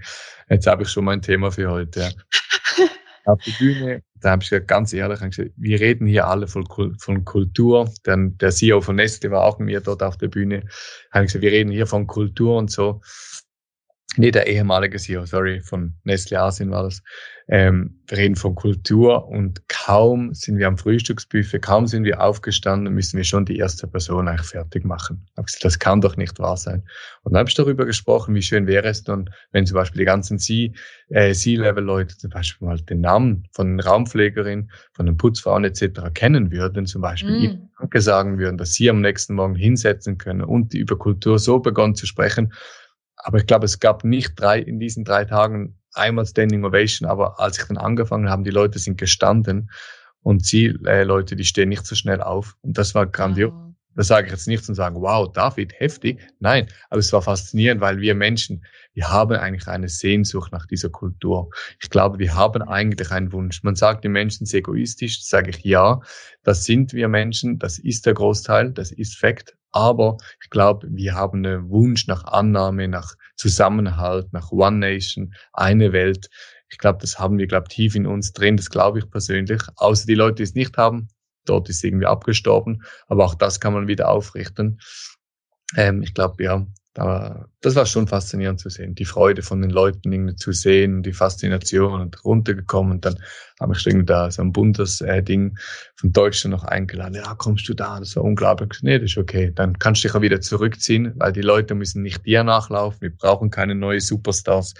jetzt 0.48 0.66
habe 0.66 0.82
ich 0.82 0.88
schon 0.88 1.04
mein 1.04 1.22
Thema 1.22 1.50
für 1.50 1.70
heute. 1.70 2.00
Ja. 2.00 2.10
Auf 3.26 3.40
die 3.40 3.52
Bühne, 3.52 4.02
da 4.20 4.32
habe 4.32 4.42
ich 4.42 4.50
gesagt, 4.50 4.68
ganz 4.68 4.92
ehrlich, 4.92 5.18
gesagt, 5.18 5.52
wir 5.56 5.80
reden 5.80 6.06
hier 6.06 6.26
alle 6.26 6.46
von, 6.46 6.66
von 6.98 7.24
Kultur. 7.24 7.90
Denn 8.04 8.36
der 8.36 8.50
CEO 8.50 8.82
von 8.82 8.96
Nestle 8.96 9.30
war 9.30 9.44
auch 9.44 9.58
mit 9.58 9.66
mir 9.66 9.80
dort 9.80 10.02
auf 10.02 10.18
der 10.18 10.28
Bühne. 10.28 10.64
Habe 11.10 11.24
gesagt, 11.24 11.42
wir 11.42 11.50
reden 11.50 11.70
hier 11.70 11.86
von 11.86 12.06
Kultur 12.06 12.58
und 12.58 12.70
so. 12.70 13.00
Nee, 14.16 14.30
der 14.30 14.46
ehemalige 14.46 14.98
CEO, 14.98 15.26
sorry, 15.26 15.60
von 15.60 15.94
Nestle 16.04 16.40
Asien 16.40 16.70
war 16.70 16.84
das. 16.84 17.02
Ähm, 17.48 18.00
wir 18.06 18.18
reden 18.18 18.36
von 18.36 18.54
Kultur 18.54 19.28
und 19.28 19.68
kaum 19.68 20.32
sind 20.32 20.56
wir 20.56 20.66
am 20.66 20.78
Frühstücksbuffet, 20.78 21.60
kaum 21.60 21.86
sind 21.86 22.04
wir 22.04 22.22
aufgestanden, 22.22 22.94
müssen 22.94 23.18
wir 23.18 23.24
schon 23.24 23.44
die 23.44 23.58
erste 23.58 23.86
Person 23.86 24.28
eigentlich 24.28 24.46
fertig 24.46 24.84
machen. 24.84 25.26
Das 25.60 25.78
kann 25.78 26.00
doch 26.00 26.16
nicht 26.16 26.38
wahr 26.38 26.56
sein. 26.56 26.84
Und 27.22 27.32
dann 27.32 27.40
habe 27.40 27.50
ich 27.50 27.54
darüber 27.54 27.84
gesprochen, 27.84 28.34
wie 28.34 28.40
schön 28.40 28.66
wäre 28.66 28.88
es 28.88 29.02
dann, 29.02 29.28
wenn 29.52 29.66
zum 29.66 29.74
Beispiel 29.74 29.98
die 29.98 30.06
ganzen 30.06 30.38
äh, 31.10 31.34
C-Level-Leute 31.34 32.16
zum 32.16 32.30
Beispiel 32.30 32.66
mal 32.66 32.78
den 32.78 33.02
Namen 33.02 33.46
von 33.52 33.76
den 33.76 33.80
Raumpflegerinnen, 33.80 34.70
von 34.92 35.06
den 35.06 35.18
Putzfrauen 35.18 35.64
etc. 35.64 36.00
kennen 36.14 36.50
würden, 36.50 36.86
zum 36.86 37.02
Beispiel 37.02 37.48
mm. 37.48 37.70
Danke 37.78 38.00
sagen 38.00 38.38
würden, 38.38 38.56
dass 38.56 38.72
sie 38.72 38.88
am 38.88 39.02
nächsten 39.02 39.34
Morgen 39.34 39.56
hinsetzen 39.56 40.16
können 40.16 40.42
und 40.42 40.72
über 40.72 40.96
Kultur 40.96 41.38
so 41.38 41.58
begonnen 41.58 41.94
zu 41.94 42.06
sprechen, 42.06 42.52
aber 43.24 43.38
ich 43.38 43.46
glaube, 43.46 43.64
es 43.64 43.80
gab 43.80 44.04
nicht 44.04 44.34
drei 44.36 44.58
in 44.58 44.78
diesen 44.78 45.02
drei 45.02 45.24
Tagen 45.24 45.78
einmal 45.94 46.26
Standing 46.26 46.64
Ovation, 46.64 47.08
aber 47.08 47.40
als 47.40 47.58
ich 47.58 47.64
dann 47.64 47.78
angefangen 47.78 48.28
habe, 48.28 48.42
die 48.42 48.50
Leute 48.50 48.78
sind 48.78 48.98
gestanden 48.98 49.70
und 50.20 50.44
sie 50.44 50.66
äh, 50.84 51.04
Leute, 51.04 51.34
die 51.34 51.44
stehen 51.44 51.70
nicht 51.70 51.86
so 51.86 51.94
schnell 51.94 52.20
auf. 52.20 52.54
Und 52.60 52.76
das 52.76 52.94
war 52.94 53.06
grandios. 53.06 53.52
Oh. 53.54 53.74
Das 53.96 54.08
sage 54.08 54.26
ich 54.26 54.32
jetzt 54.32 54.48
nicht 54.48 54.68
und 54.68 54.74
sagen, 54.74 55.00
wow, 55.00 55.30
David, 55.32 55.72
heftig. 55.78 56.20
Nein, 56.40 56.66
aber 56.90 56.98
es 56.98 57.12
war 57.12 57.22
faszinierend, 57.22 57.80
weil 57.80 58.00
wir 58.00 58.14
Menschen, 58.14 58.64
wir 58.92 59.08
haben 59.08 59.36
eigentlich 59.36 59.68
eine 59.68 59.88
Sehnsucht 59.88 60.52
nach 60.52 60.66
dieser 60.66 60.90
Kultur. 60.90 61.48
Ich 61.80 61.88
glaube, 61.88 62.18
wir 62.18 62.34
haben 62.34 62.60
eigentlich 62.62 63.10
einen 63.10 63.32
Wunsch. 63.32 63.62
Man 63.62 63.76
sagt, 63.76 64.04
die 64.04 64.08
Menschen 64.08 64.46
sind 64.46 64.58
egoistisch, 64.58 65.24
sage 65.24 65.50
ich 65.50 65.64
ja. 65.64 66.00
Das 66.42 66.64
sind 66.64 66.92
wir 66.92 67.08
Menschen, 67.08 67.58
das 67.58 67.78
ist 67.78 68.04
der 68.04 68.14
Großteil, 68.14 68.72
das 68.72 68.90
ist 68.90 69.16
Fakt. 69.16 69.56
Aber 69.74 70.18
ich 70.40 70.50
glaube, 70.50 70.86
wir 70.88 71.14
haben 71.14 71.44
einen 71.44 71.68
Wunsch 71.68 72.06
nach 72.06 72.22
Annahme, 72.24 72.86
nach 72.86 73.14
Zusammenhalt, 73.34 74.32
nach 74.32 74.52
One 74.52 74.78
Nation, 74.78 75.34
eine 75.52 75.92
Welt. 75.92 76.30
Ich 76.68 76.78
glaube, 76.78 76.98
das 77.00 77.18
haben 77.18 77.38
wir, 77.38 77.48
glaube 77.48 77.66
tief 77.68 77.96
in 77.96 78.06
uns 78.06 78.32
drin. 78.32 78.56
Das 78.56 78.70
glaube 78.70 79.00
ich 79.00 79.10
persönlich. 79.10 79.60
Außer 79.74 80.06
die 80.06 80.14
Leute, 80.14 80.36
die 80.36 80.42
es 80.44 80.54
nicht 80.54 80.76
haben, 80.76 81.08
dort 81.44 81.68
ist 81.68 81.82
irgendwie 81.82 82.06
abgestorben. 82.06 82.84
Aber 83.08 83.24
auch 83.24 83.34
das 83.34 83.58
kann 83.58 83.72
man 83.72 83.88
wieder 83.88 84.10
aufrichten. 84.10 84.78
Ähm, 85.76 86.02
ich 86.02 86.14
glaube, 86.14 86.44
ja, 86.44 86.64
da, 86.94 87.48
das 87.60 87.74
war 87.74 87.86
schon 87.86 88.06
faszinierend 88.06 88.60
zu 88.60 88.68
sehen. 88.68 88.94
Die 88.94 89.04
Freude 89.04 89.42
von 89.42 89.60
den 89.60 89.72
Leuten 89.72 90.12
irgendwie 90.12 90.36
zu 90.36 90.52
sehen, 90.52 91.02
die 91.02 91.12
Faszination 91.12 92.00
und 92.00 92.24
runtergekommen. 92.24 92.92
Und 92.92 93.04
dann 93.04 93.16
habe 93.60 93.74
ich 93.76 93.84
irgendwie 93.84 94.06
da 94.06 94.30
so 94.30 94.42
ein 94.42 94.52
buntes 94.52 95.00
äh, 95.00 95.20
Ding 95.20 95.58
von 95.96 96.12
Deutschland 96.12 96.54
noch 96.54 96.62
eingeladen. 96.62 97.14
Ja, 97.14 97.34
kommst 97.34 97.68
du 97.68 97.74
da? 97.74 97.98
Das 97.98 98.14
war 98.14 98.22
unglaublich. 98.22 98.80
Nee, 98.82 99.00
das 99.00 99.10
ist 99.10 99.18
okay. 99.18 99.50
Dann 99.52 99.76
kannst 99.80 100.04
du 100.04 100.08
dich 100.08 100.14
auch 100.14 100.22
wieder 100.22 100.40
zurückziehen, 100.40 101.14
weil 101.16 101.32
die 101.32 101.40
Leute 101.40 101.74
müssen 101.74 102.02
nicht 102.02 102.24
dir 102.26 102.44
nachlaufen. 102.44 103.00
Wir 103.00 103.16
brauchen 103.16 103.50
keine 103.50 103.74
neue 103.74 104.00
Superstars 104.00 104.74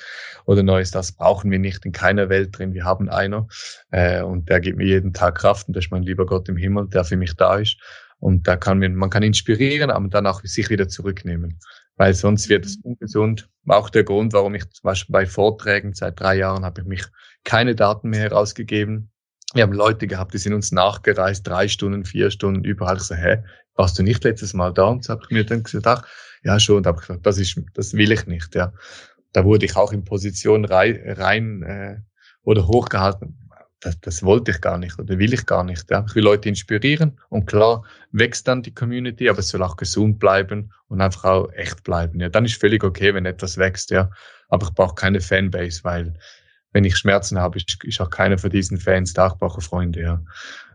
oder 0.47 0.63
neue 0.63 0.87
Stars 0.87 1.11
brauchen 1.11 1.51
wir 1.51 1.59
nicht 1.59 1.85
in 1.85 1.91
keiner 1.91 2.29
Welt 2.29 2.57
drin. 2.57 2.75
Wir 2.75 2.85
haben 2.85 3.09
einer 3.09 3.49
äh, 3.91 4.23
und 4.23 4.49
der 4.49 4.61
gibt 4.61 4.79
mir 4.79 4.87
jeden 4.87 5.15
Tag 5.15 5.39
Kraft 5.39 5.67
und 5.67 5.75
das 5.75 5.87
ist 5.87 5.91
mein 5.91 6.05
lieber 6.05 6.27
Gott 6.27 6.49
im 6.49 6.57
Himmel, 6.57 6.87
der 6.87 7.05
für 7.05 7.17
mich 7.17 7.35
da 7.35 7.57
ist. 7.57 7.77
Und 8.25 8.49
da 8.49 8.57
kann 8.57 8.79
man, 8.79 8.95
man 8.95 9.11
kann 9.11 9.23
inspirieren, 9.23 9.91
aber 9.91 10.09
dann 10.09 10.27
auch 10.27 10.41
sich 10.45 10.71
wieder 10.71 10.89
zurücknehmen 10.89 11.59
weil 11.97 12.15
sonst 12.15 12.49
wird 12.49 12.67
es 12.67 12.77
ungesund. 12.83 13.49
Auch 13.67 13.89
der 13.91 14.05
Grund, 14.05 14.33
warum 14.33 14.55
ich 14.55 14.69
zum 14.71 14.83
Beispiel 14.83 15.13
bei 15.13 15.27
Vorträgen 15.27 15.95
seit 15.95 16.21
drei 16.21 16.37
Jahren 16.37 16.65
habe 16.65 16.81
ich 16.81 16.87
mich 16.87 17.05
keine 17.45 17.75
Daten 17.75 18.11
mehr 18.11 18.21
herausgegeben. 18.21 19.11
Wir 19.53 19.63
haben 19.63 19.73
Leute 19.73 20.07
gehabt, 20.07 20.35
die 20.35 20.39
sind 20.39 20.55
uns 20.55 20.73
nachgereist, 20.73 21.47
drei 21.47 21.69
Stunden, 21.69 22.05
vier 22.05 22.31
Stunden, 22.31 22.65
überall. 22.65 22.97
Ich 22.97 23.03
so, 23.03 23.15
hä, 23.15 23.45
warst 23.77 23.99
du 23.99 24.03
nicht 24.03 24.25
letztes 24.25 24.55
Mal 24.55 24.73
da? 24.73 24.87
Und 24.87 25.05
so 25.05 25.13
habe 25.13 25.23
ich 25.25 25.31
mir 25.31 25.45
dann 25.45 25.63
gesagt, 25.63 25.87
ach, 25.87 26.05
ja 26.43 26.59
schon. 26.59 26.79
Und 26.79 26.87
habe 26.87 27.01
gesagt, 27.01 27.25
das 27.25 27.39
ist, 27.39 27.61
das 27.75 27.95
will 27.95 28.11
ich 28.11 28.27
nicht, 28.27 28.55
ja. 28.55 28.73
Da 29.33 29.45
wurde 29.45 29.67
ich 29.67 29.77
auch 29.77 29.93
in 29.93 30.05
Position 30.05 30.65
rein, 30.65 31.01
rein 31.07 31.63
äh, 31.63 31.97
oder 32.43 32.67
hochgehalten 32.67 33.44
das, 33.85 34.01
das 34.01 34.23
wollte 34.23 34.51
ich 34.51 34.61
gar 34.61 34.79
nicht 34.79 34.99
oder 34.99 35.19
will 35.19 35.35
ich 35.35 35.47
gar 35.47 35.63
nicht. 35.63 35.91
Ja. 35.91 36.05
Ich 36.09 36.15
will 36.15 36.25
Leute 36.25 36.49
inspirieren 36.49 37.21
und 37.29 37.47
klar 37.47 37.85
wächst 38.13 38.49
dann 38.49 38.63
die 38.63 38.75
Community, 38.75 39.29
aber 39.29 39.41
es 39.41 39.49
soll 39.49 39.63
auch 39.63 39.77
gesund 39.77 40.19
bleiben 40.19 40.73
und 40.89 41.01
einfach 41.01 41.25
auch 41.25 41.53
echt 41.53 41.83
bleiben. 41.85 42.21
Ja, 42.21 42.29
dann 42.29 42.45
ist 42.45 42.61
völlig 42.61 42.83
okay, 42.83 43.15
wenn 43.15 43.27
etwas 43.27 43.59
wächst, 43.59 43.91
ja. 43.91 44.11
Aber 44.49 44.67
ich 44.67 44.75
brauche 44.75 44.95
keine 44.95 45.21
Fanbase, 45.21 45.85
weil 45.85 46.15
wenn 46.73 46.85
ich 46.85 46.97
Schmerzen 46.97 47.39
habe, 47.39 47.59
ist, 47.59 47.85
ist 47.85 48.01
auch 48.01 48.11
keiner 48.11 48.39
von 48.39 48.51
diesen 48.51 48.79
Fans 48.79 49.13
da. 49.13 49.29
Ich 49.29 49.35
brauche 49.35 49.61
Freunde, 49.61 50.01
ja, 50.01 50.23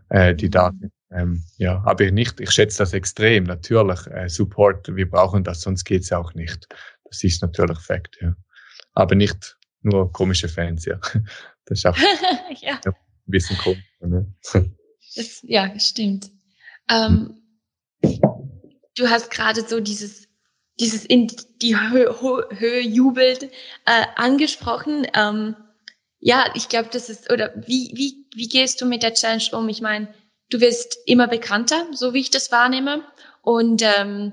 äh, 0.08 0.34
die 0.34 0.50
da 0.50 0.72
sind. 0.78 0.92
Ähm, 1.12 1.42
ja, 1.56 1.82
aber 1.84 2.04
ich 2.04 2.12
nicht. 2.12 2.40
Ich 2.40 2.52
schätze 2.52 2.78
das 2.78 2.92
extrem, 2.92 3.44
natürlich. 3.44 4.06
Äh, 4.06 4.28
Support, 4.28 4.94
wir 4.94 5.10
brauchen 5.10 5.42
das, 5.42 5.62
sonst 5.62 5.84
geht's 5.84 6.12
auch 6.12 6.34
nicht. 6.34 6.68
Das 7.04 7.24
ist 7.24 7.42
natürlich 7.42 7.78
Fakt, 7.80 8.18
ja. 8.20 8.34
Aber 8.94 9.14
nicht 9.14 9.56
nur 9.82 10.12
komische 10.12 10.48
Fans, 10.48 10.84
ja. 10.84 11.00
Das 11.66 11.78
ist 11.78 11.86
auch 11.86 11.96
ja. 12.60 12.80
ein 12.84 12.94
bisschen 13.26 13.56
komisch. 13.58 13.84
Ne? 14.00 14.26
Das, 15.16 15.40
ja, 15.42 15.76
stimmt. 15.80 16.30
Ähm, 16.88 17.42
du 18.00 19.10
hast 19.10 19.30
gerade 19.32 19.66
so 19.66 19.80
dieses, 19.80 20.28
dieses 20.78 21.04
in 21.04 21.26
die 21.60 21.76
Höhe, 21.76 22.14
Höhe 22.20 22.80
jubelt 22.80 23.42
äh, 23.86 24.06
angesprochen. 24.14 25.08
Ähm, 25.14 25.56
ja, 26.20 26.52
ich 26.54 26.68
glaube, 26.68 26.90
das 26.92 27.08
ist, 27.08 27.32
oder 27.32 27.52
wie, 27.66 27.90
wie, 27.94 28.26
wie 28.36 28.48
gehst 28.48 28.80
du 28.80 28.86
mit 28.86 29.02
der 29.02 29.14
Challenge 29.14 29.42
um? 29.52 29.68
Ich 29.68 29.80
meine, 29.80 30.14
du 30.50 30.60
wirst 30.60 30.98
immer 31.06 31.26
bekannter, 31.26 31.86
so 31.92 32.14
wie 32.14 32.20
ich 32.20 32.30
das 32.30 32.52
wahrnehme. 32.52 33.02
Und 33.42 33.82
ähm, 33.82 34.32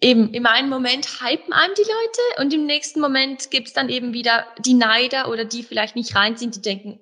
eben 0.00 0.32
im 0.32 0.46
einen 0.46 0.68
Moment 0.68 1.20
hypen 1.20 1.52
einem 1.52 1.74
die 1.74 1.82
Leute 1.82 2.42
und 2.42 2.54
im 2.54 2.66
nächsten 2.66 3.00
Moment 3.00 3.50
gibt's 3.50 3.72
dann 3.72 3.88
eben 3.88 4.12
wieder 4.12 4.46
die 4.58 4.74
Neider 4.74 5.28
oder 5.28 5.44
die 5.44 5.62
vielleicht 5.62 5.96
nicht 5.96 6.14
rein 6.14 6.36
sind, 6.36 6.56
die 6.56 6.62
denken, 6.62 7.00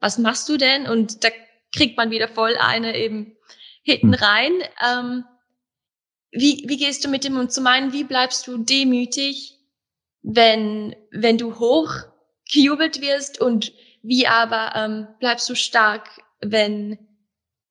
was 0.00 0.18
machst 0.18 0.48
du 0.48 0.56
denn? 0.56 0.86
Und 0.86 1.22
da 1.24 1.28
kriegt 1.74 1.96
man 1.96 2.10
wieder 2.10 2.28
voll 2.28 2.56
eine 2.56 2.96
eben 2.96 3.36
hinten 3.82 4.14
hm. 4.14 4.24
rein. 4.24 4.52
Ähm, 4.84 5.24
wie, 6.32 6.64
wie 6.66 6.76
gehst 6.76 7.04
du 7.04 7.08
mit 7.08 7.24
dem 7.24 7.36
um? 7.36 7.48
Zu 7.48 7.60
meinen, 7.60 7.92
wie 7.92 8.04
bleibst 8.04 8.46
du 8.46 8.58
demütig, 8.58 9.58
wenn, 10.22 10.94
wenn 11.10 11.38
du 11.38 11.58
hoch 11.58 11.92
gejubelt 12.52 13.00
wirst 13.00 13.40
und 13.40 13.72
wie 14.02 14.26
aber 14.26 14.72
ähm, 14.74 15.08
bleibst 15.18 15.48
du 15.48 15.54
stark, 15.54 16.08
wenn, 16.40 16.98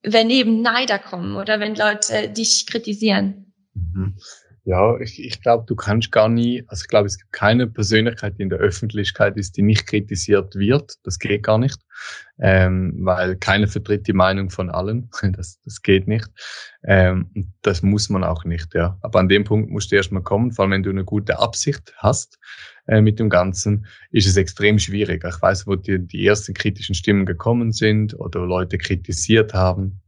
wenn 0.03 0.29
eben 0.29 0.61
Neider 0.61 0.99
kommen 0.99 1.35
oder 1.35 1.59
wenn 1.59 1.75
Leute 1.75 2.29
dich 2.29 2.65
kritisieren? 2.67 3.53
Mhm. 3.73 4.17
Ja, 4.69 4.99
ich, 4.99 5.19
ich 5.19 5.41
glaube, 5.41 5.63
du 5.65 5.75
kannst 5.75 6.11
gar 6.11 6.29
nie, 6.29 6.63
also 6.67 6.83
ich 6.83 6.89
glaube, 6.89 7.07
es 7.07 7.17
gibt 7.17 7.31
keine 7.31 7.65
Persönlichkeit, 7.65 8.37
die 8.37 8.43
in 8.43 8.51
der 8.51 8.59
Öffentlichkeit 8.59 9.35
ist, 9.35 9.57
die 9.57 9.63
nicht 9.63 9.87
kritisiert 9.87 10.53
wird. 10.53 10.93
Das 11.01 11.17
geht 11.17 11.41
gar 11.41 11.57
nicht, 11.57 11.79
ähm, 12.37 12.93
weil 12.99 13.35
keiner 13.37 13.67
vertritt 13.67 14.05
die 14.05 14.13
Meinung 14.13 14.51
von 14.51 14.69
allen. 14.69 15.09
Das, 15.31 15.59
das 15.65 15.81
geht 15.81 16.07
nicht. 16.07 16.29
Ähm, 16.83 17.55
das 17.63 17.81
muss 17.81 18.09
man 18.09 18.23
auch 18.23 18.45
nicht, 18.45 18.75
ja. 18.75 18.95
Aber 19.01 19.19
an 19.19 19.27
dem 19.27 19.43
Punkt 19.43 19.71
musst 19.71 19.91
du 19.91 19.95
erstmal 19.95 20.21
kommen, 20.21 20.51
vor 20.51 20.65
allem 20.65 20.73
wenn 20.73 20.83
du 20.83 20.91
eine 20.91 21.03
gute 21.03 21.39
Absicht 21.39 21.91
hast 21.97 22.37
äh, 22.85 23.01
mit 23.01 23.17
dem 23.17 23.29
Ganzen, 23.29 23.87
ist 24.11 24.27
es 24.27 24.37
extrem 24.37 24.77
schwierig. 24.77 25.25
Ich 25.27 25.41
weiß, 25.41 25.65
wo 25.65 25.77
die, 25.77 25.97
die 25.97 26.27
ersten 26.27 26.53
kritischen 26.53 26.93
Stimmen 26.93 27.25
gekommen 27.25 27.71
sind 27.71 28.13
oder 28.19 28.45
Leute 28.45 28.77
kritisiert 28.77 29.55
haben 29.55 29.99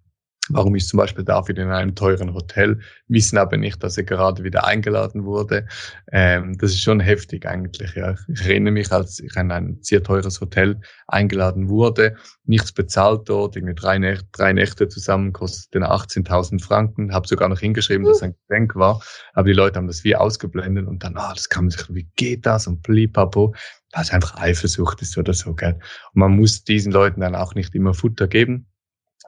Warum 0.49 0.75
ist 0.75 0.89
zum 0.89 0.97
Beispiel 0.97 1.23
David 1.23 1.59
in 1.59 1.69
einem 1.69 1.95
teuren 1.95 2.33
Hotel, 2.33 2.79
wissen 3.07 3.37
aber 3.37 3.57
nicht, 3.57 3.83
dass 3.83 3.97
er 3.97 4.03
gerade 4.03 4.43
wieder 4.43 4.65
eingeladen 4.65 5.23
wurde. 5.23 5.67
Ähm, 6.11 6.57
das 6.57 6.71
ist 6.71 6.81
schon 6.81 6.99
heftig 6.99 7.45
eigentlich. 7.45 7.93
Ja. 7.95 8.15
Ich 8.27 8.41
erinnere 8.41 8.73
mich, 8.73 8.91
als 8.91 9.19
ich 9.19 9.35
in 9.35 9.51
ein 9.51 9.77
sehr 9.81 10.01
teures 10.01 10.41
Hotel 10.41 10.79
eingeladen 11.07 11.69
wurde, 11.69 12.15
nichts 12.43 12.71
bezahlt 12.71 13.29
dort, 13.29 13.55
irgendwie 13.55 13.75
drei 13.75 13.99
Nächte, 13.99 14.27
drei 14.31 14.51
Nächte 14.51 14.87
zusammen 14.87 15.31
kosteten 15.31 15.83
18.000 15.83 16.61
Franken, 16.61 17.13
habe 17.13 17.27
sogar 17.27 17.47
noch 17.47 17.59
hingeschrieben, 17.59 18.05
dass 18.05 18.23
ein 18.23 18.35
Geschenk 18.47 18.75
war, 18.75 19.01
aber 19.33 19.47
die 19.47 19.53
Leute 19.53 19.77
haben 19.77 19.87
das 19.87 20.03
wie 20.03 20.15
ausgeblendet 20.15 20.87
und 20.87 21.03
dann, 21.03 21.17
ah, 21.17 21.33
das 21.33 21.49
kann 21.49 21.65
man 21.65 21.71
sich, 21.71 21.87
wie 21.93 22.09
geht 22.15 22.45
das 22.45 22.67
und 22.67 22.81
blipapo 22.81 23.53
es 23.93 24.11
einfach 24.11 24.35
Eifersucht 24.37 25.01
ist 25.01 25.17
oder 25.17 25.33
so, 25.33 25.53
gell. 25.53 25.73
Und 26.13 26.19
man 26.19 26.31
muss 26.31 26.63
diesen 26.63 26.91
Leuten 26.91 27.21
dann 27.21 27.35
auch 27.35 27.55
nicht 27.55 27.75
immer 27.75 27.93
Futter 27.93 28.27
geben, 28.27 28.67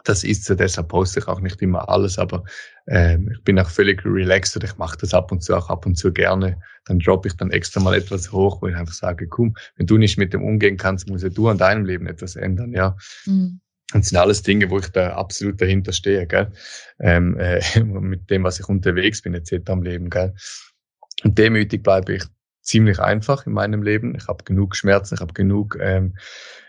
das 0.04 0.24
ist 0.24 0.46
so, 0.46 0.56
deshalb 0.56 0.90
poste 0.90 1.20
ich 1.20 1.28
auch 1.28 1.40
nicht 1.40 1.62
immer 1.62 1.90
alles, 1.90 2.20
aber 2.20 2.44
ähm, 2.88 3.32
ich 3.32 3.44
bin 3.44 3.58
auch 3.60 3.70
völlig 3.70 4.04
relaxed 4.06 4.56
und 4.56 4.64
ich 4.64 4.78
mache 4.78 4.98
das 4.98 5.14
ab 5.14 5.32
und 5.32 5.42
zu 5.42 5.56
auch 5.56 5.70
ab 5.70 5.86
und 5.86 5.96
zu 5.96 6.12
gerne. 6.12 6.60
Dann 6.86 7.00
droppe 7.00 7.30
ich 7.30 7.38
dann 7.38 7.52
extra 7.52 7.80
mal 7.80 7.96
etwas 7.96 8.32
hoch, 8.32 8.62
wo 8.62 8.68
ich 8.68 8.76
einfach 8.76 8.94
sage, 8.94 9.28
komm, 9.28 9.56
wenn 9.78 9.88
du 9.88 9.98
nicht 9.98 10.18
mit 10.18 10.34
dem 10.34 10.44
umgehen 10.44 10.78
kannst, 10.78 11.08
muss 11.08 11.24
ja 11.24 11.30
du 11.30 11.48
an 11.48 11.58
deinem 11.58 11.86
Leben 11.86 12.08
etwas 12.08 12.36
ändern, 12.36 12.74
ja. 12.74 12.98
Mhm. 13.26 13.60
Das 13.94 14.10
sind 14.10 14.18
alles 14.18 14.42
Dinge, 14.42 14.70
wo 14.70 14.80
ich 14.80 14.88
da 14.88 15.14
absolut 15.14 15.62
dahinter 15.62 15.94
stehe, 15.94 16.26
gell? 16.26 16.52
Ähm, 17.00 17.38
äh, 17.38 17.62
mit 17.84 18.30
dem, 18.30 18.44
was 18.44 18.60
ich 18.60 18.68
unterwegs 18.68 19.22
bin, 19.22 19.34
etc. 19.34 19.70
am 19.70 19.84
Leben, 19.84 20.10
gell? 20.10 20.34
Und 21.24 21.38
demütig 21.38 21.84
bleibe 21.84 22.16
ich 22.16 22.24
ziemlich 22.64 23.00
einfach 23.00 23.46
in 23.46 23.54
meinem 23.54 23.84
Leben. 23.84 24.16
Ich 24.16 24.28
habe 24.28 24.44
genug 24.44 24.76
Schmerzen, 24.76 25.16
ich 25.16 25.22
habe 25.22 25.34
genug 25.34 25.78
ähm, 25.80 26.16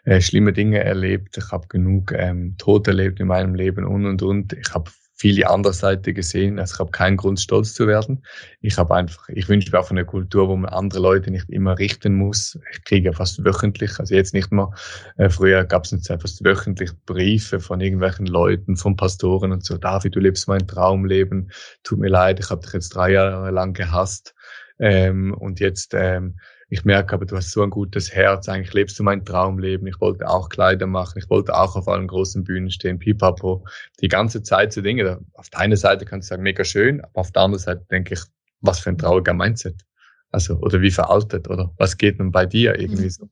äh, 0.05 0.21
schlimme 0.21 0.53
Dinge 0.53 0.85
erlebt, 0.85 1.39
ich 1.39 1.51
habe 1.51 1.69
genug 1.69 2.13
ähm, 2.13 2.57
Tod 2.59 2.87
erlebt 2.89 3.21
in 3.21 3.29
meinem 3.29 3.55
Leben 3.55 3.85
und 3.85 4.05
und 4.05 4.23
und. 4.23 4.53
Ich 4.53 4.75
habe 4.75 4.91
viele 5.17 5.49
andere 5.49 5.73
Seite 5.73 6.13
gesehen. 6.13 6.59
Also 6.59 6.75
ich 6.75 6.81
habe 6.81 6.91
keinen 6.91 7.17
Grund, 7.17 7.41
stolz 7.41 7.73
zu 7.73 7.87
werden. 7.87 8.25
Ich 8.61 8.77
habe 8.77 8.95
einfach, 8.95 9.29
ich 9.29 9.49
wünsche 9.49 9.71
mir 9.71 9.79
auch 9.79 9.91
eine 9.91 10.05
Kultur, 10.05 10.49
wo 10.49 10.57
man 10.57 10.71
andere 10.71 11.01
Leute 11.01 11.31
nicht 11.31 11.49
immer 11.51 11.79
richten 11.79 12.15
muss. 12.15 12.59
Ich 12.73 12.85
kriege 12.85 13.13
fast 13.13 13.45
wöchentlich, 13.45 13.99
also 13.99 14.15
jetzt 14.15 14.35
nicht 14.35 14.51
mehr. 14.51 14.71
Äh, 15.17 15.31
früher 15.31 15.65
gab 15.65 15.85
es 15.85 16.03
Zeit 16.03 16.23
fast 16.23 16.45
wöchentlich 16.45 16.91
Briefe 17.07 17.61
von 17.61 17.81
irgendwelchen 17.81 18.27
Leuten, 18.27 18.77
von 18.77 18.97
Pastoren 18.97 19.53
und 19.53 19.65
so. 19.65 19.79
David, 19.79 20.17
du 20.17 20.21
lebst 20.21 20.49
mein 20.49 20.67
Traumleben. 20.67 21.51
Tut 21.85 22.01
mir 22.01 22.09
leid, 22.09 22.41
ich 22.41 22.51
habe 22.51 22.63
dich 22.63 22.73
jetzt 22.73 22.91
drei 22.91 23.13
Jahre 23.13 23.51
lang 23.51 23.73
gehasst. 23.73 24.34
Ähm, 24.79 25.35
und 25.35 25.61
jetzt 25.61 25.95
ähm, 25.95 26.37
ich 26.75 26.85
merke 26.85 27.15
aber, 27.15 27.25
du 27.25 27.37
hast 27.37 27.53
so 27.53 27.63
ein 27.63 27.71
gutes 27.71 28.13
Herz, 28.13 28.49
eigentlich 28.49 28.73
lebst 28.73 28.99
du 28.99 29.05
mein 29.05 29.25
Traumleben. 29.25 29.87
Ich 29.87 30.01
wollte 30.01 30.29
auch 30.29 30.49
Kleider 30.49 30.89
machen, 30.89 31.19
ich 31.19 31.31
wollte 31.31 31.55
auch 31.55 31.77
auf 31.77 31.87
allen 31.87 32.09
großen 32.09 32.43
Bühnen 32.43 32.69
stehen, 32.69 32.99
pipapo. 32.99 33.65
Die 34.01 34.09
ganze 34.09 34.43
Zeit 34.43 34.73
so 34.73 34.81
Dinge. 34.81 35.21
Auf 35.35 35.51
der 35.51 35.61
einen 35.61 35.77
Seite 35.77 36.05
kannst 36.05 36.29
du 36.29 36.31
sagen, 36.31 36.43
mega 36.43 36.65
schön, 36.65 37.01
aber 37.01 37.21
auf 37.21 37.31
der 37.31 37.43
anderen 37.43 37.63
Seite 37.63 37.87
denke 37.93 38.15
ich, 38.15 38.21
was 38.61 38.81
für 38.81 38.91
ein 38.91 38.99
trauriger 38.99 39.35
Mindset. 39.35 39.85
Also, 40.33 40.57
oder 40.57 40.81
wie 40.81 40.91
veraltet, 40.91 41.49
oder 41.49 41.73
was 41.77 41.97
geht 41.97 42.19
nun 42.19 42.33
bei 42.33 42.45
dir 42.45 42.77
irgendwie 42.77 43.09
so? 43.09 43.29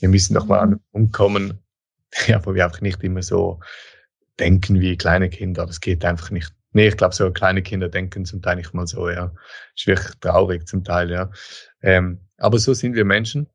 Wir 0.00 0.10
müssen 0.10 0.34
doch 0.34 0.44
mal 0.44 0.58
an 0.58 0.70
den 0.72 0.80
Punkt 0.92 1.12
kommen, 1.14 1.60
ja, 2.26 2.44
wo 2.44 2.54
wir 2.54 2.66
einfach 2.66 2.82
nicht 2.82 3.02
immer 3.02 3.22
so 3.22 3.60
denken 4.38 4.80
wie 4.80 4.98
kleine 4.98 5.30
Kinder. 5.30 5.64
Das 5.64 5.80
geht 5.80 6.04
einfach 6.04 6.30
nicht. 6.30 6.52
Nee, 6.74 6.88
ich 6.88 6.96
glaube, 6.96 7.14
so 7.14 7.30
kleine 7.30 7.62
Kinder 7.62 7.88
denken 7.88 8.24
zum 8.24 8.42
Teil 8.42 8.56
nicht 8.56 8.74
mal 8.74 8.86
so, 8.86 9.08
ja. 9.08 9.32
Ist 9.76 9.86
wirklich 9.86 10.14
traurig 10.20 10.66
zum 10.66 10.82
Teil, 10.84 11.10
ja. 11.10 11.30
Ähm, 11.82 12.20
aber 12.36 12.58
so 12.58 12.74
sind 12.74 12.94
wir 12.94 13.04
Menschen. 13.04 13.48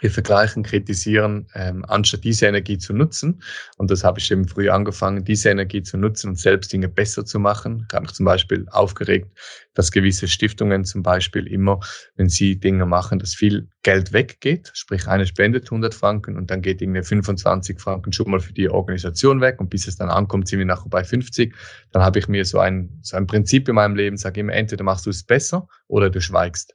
Wir 0.00 0.10
vergleichen, 0.10 0.62
kritisieren, 0.62 1.46
ähm, 1.54 1.84
anstatt 1.86 2.24
diese 2.24 2.46
Energie 2.46 2.78
zu 2.78 2.92
nutzen. 2.92 3.42
Und 3.76 3.90
das 3.90 4.04
habe 4.04 4.18
ich 4.18 4.30
eben 4.30 4.46
früh 4.46 4.68
angefangen, 4.68 5.24
diese 5.24 5.50
Energie 5.50 5.82
zu 5.82 5.96
nutzen 5.96 6.30
und 6.30 6.38
selbst 6.38 6.72
Dinge 6.72 6.88
besser 6.88 7.24
zu 7.24 7.38
machen. 7.38 7.86
Ich 7.88 7.94
habe 7.94 8.02
mich 8.02 8.12
zum 8.12 8.26
Beispiel 8.26 8.66
aufgeregt, 8.70 9.30
dass 9.74 9.92
gewisse 9.92 10.28
Stiftungen 10.28 10.84
zum 10.84 11.02
Beispiel 11.02 11.46
immer, 11.46 11.80
wenn 12.16 12.28
sie 12.28 12.58
Dinge 12.58 12.86
machen, 12.86 13.18
dass 13.18 13.34
viel 13.34 13.68
Geld 13.82 14.12
weggeht. 14.12 14.70
Sprich, 14.74 15.06
eine 15.06 15.26
spendet 15.26 15.66
100 15.66 15.94
Franken 15.94 16.36
und 16.36 16.50
dann 16.50 16.60
geht 16.60 16.82
irgendwie 16.82 17.02
25 17.02 17.80
Franken 17.80 18.12
schon 18.12 18.30
mal 18.30 18.40
für 18.40 18.52
die 18.52 18.68
Organisation 18.68 19.40
weg. 19.40 19.60
Und 19.60 19.70
bis 19.70 19.86
es 19.86 19.96
dann 19.96 20.10
ankommt, 20.10 20.48
sind 20.48 20.58
wir 20.58 20.66
nachher 20.66 20.88
bei 20.88 21.04
50. 21.04 21.54
Dann 21.92 22.02
habe 22.02 22.18
ich 22.18 22.28
mir 22.28 22.44
so 22.44 22.58
ein, 22.58 22.98
so 23.02 23.16
ein 23.16 23.26
Prinzip 23.26 23.68
in 23.68 23.76
meinem 23.76 23.96
Leben, 23.96 24.16
sage 24.16 24.40
immer, 24.40 24.54
entweder 24.54 24.84
machst 24.84 25.06
du 25.06 25.10
es 25.10 25.22
besser 25.22 25.68
oder 25.86 26.10
du 26.10 26.20
schweigst. 26.20 26.74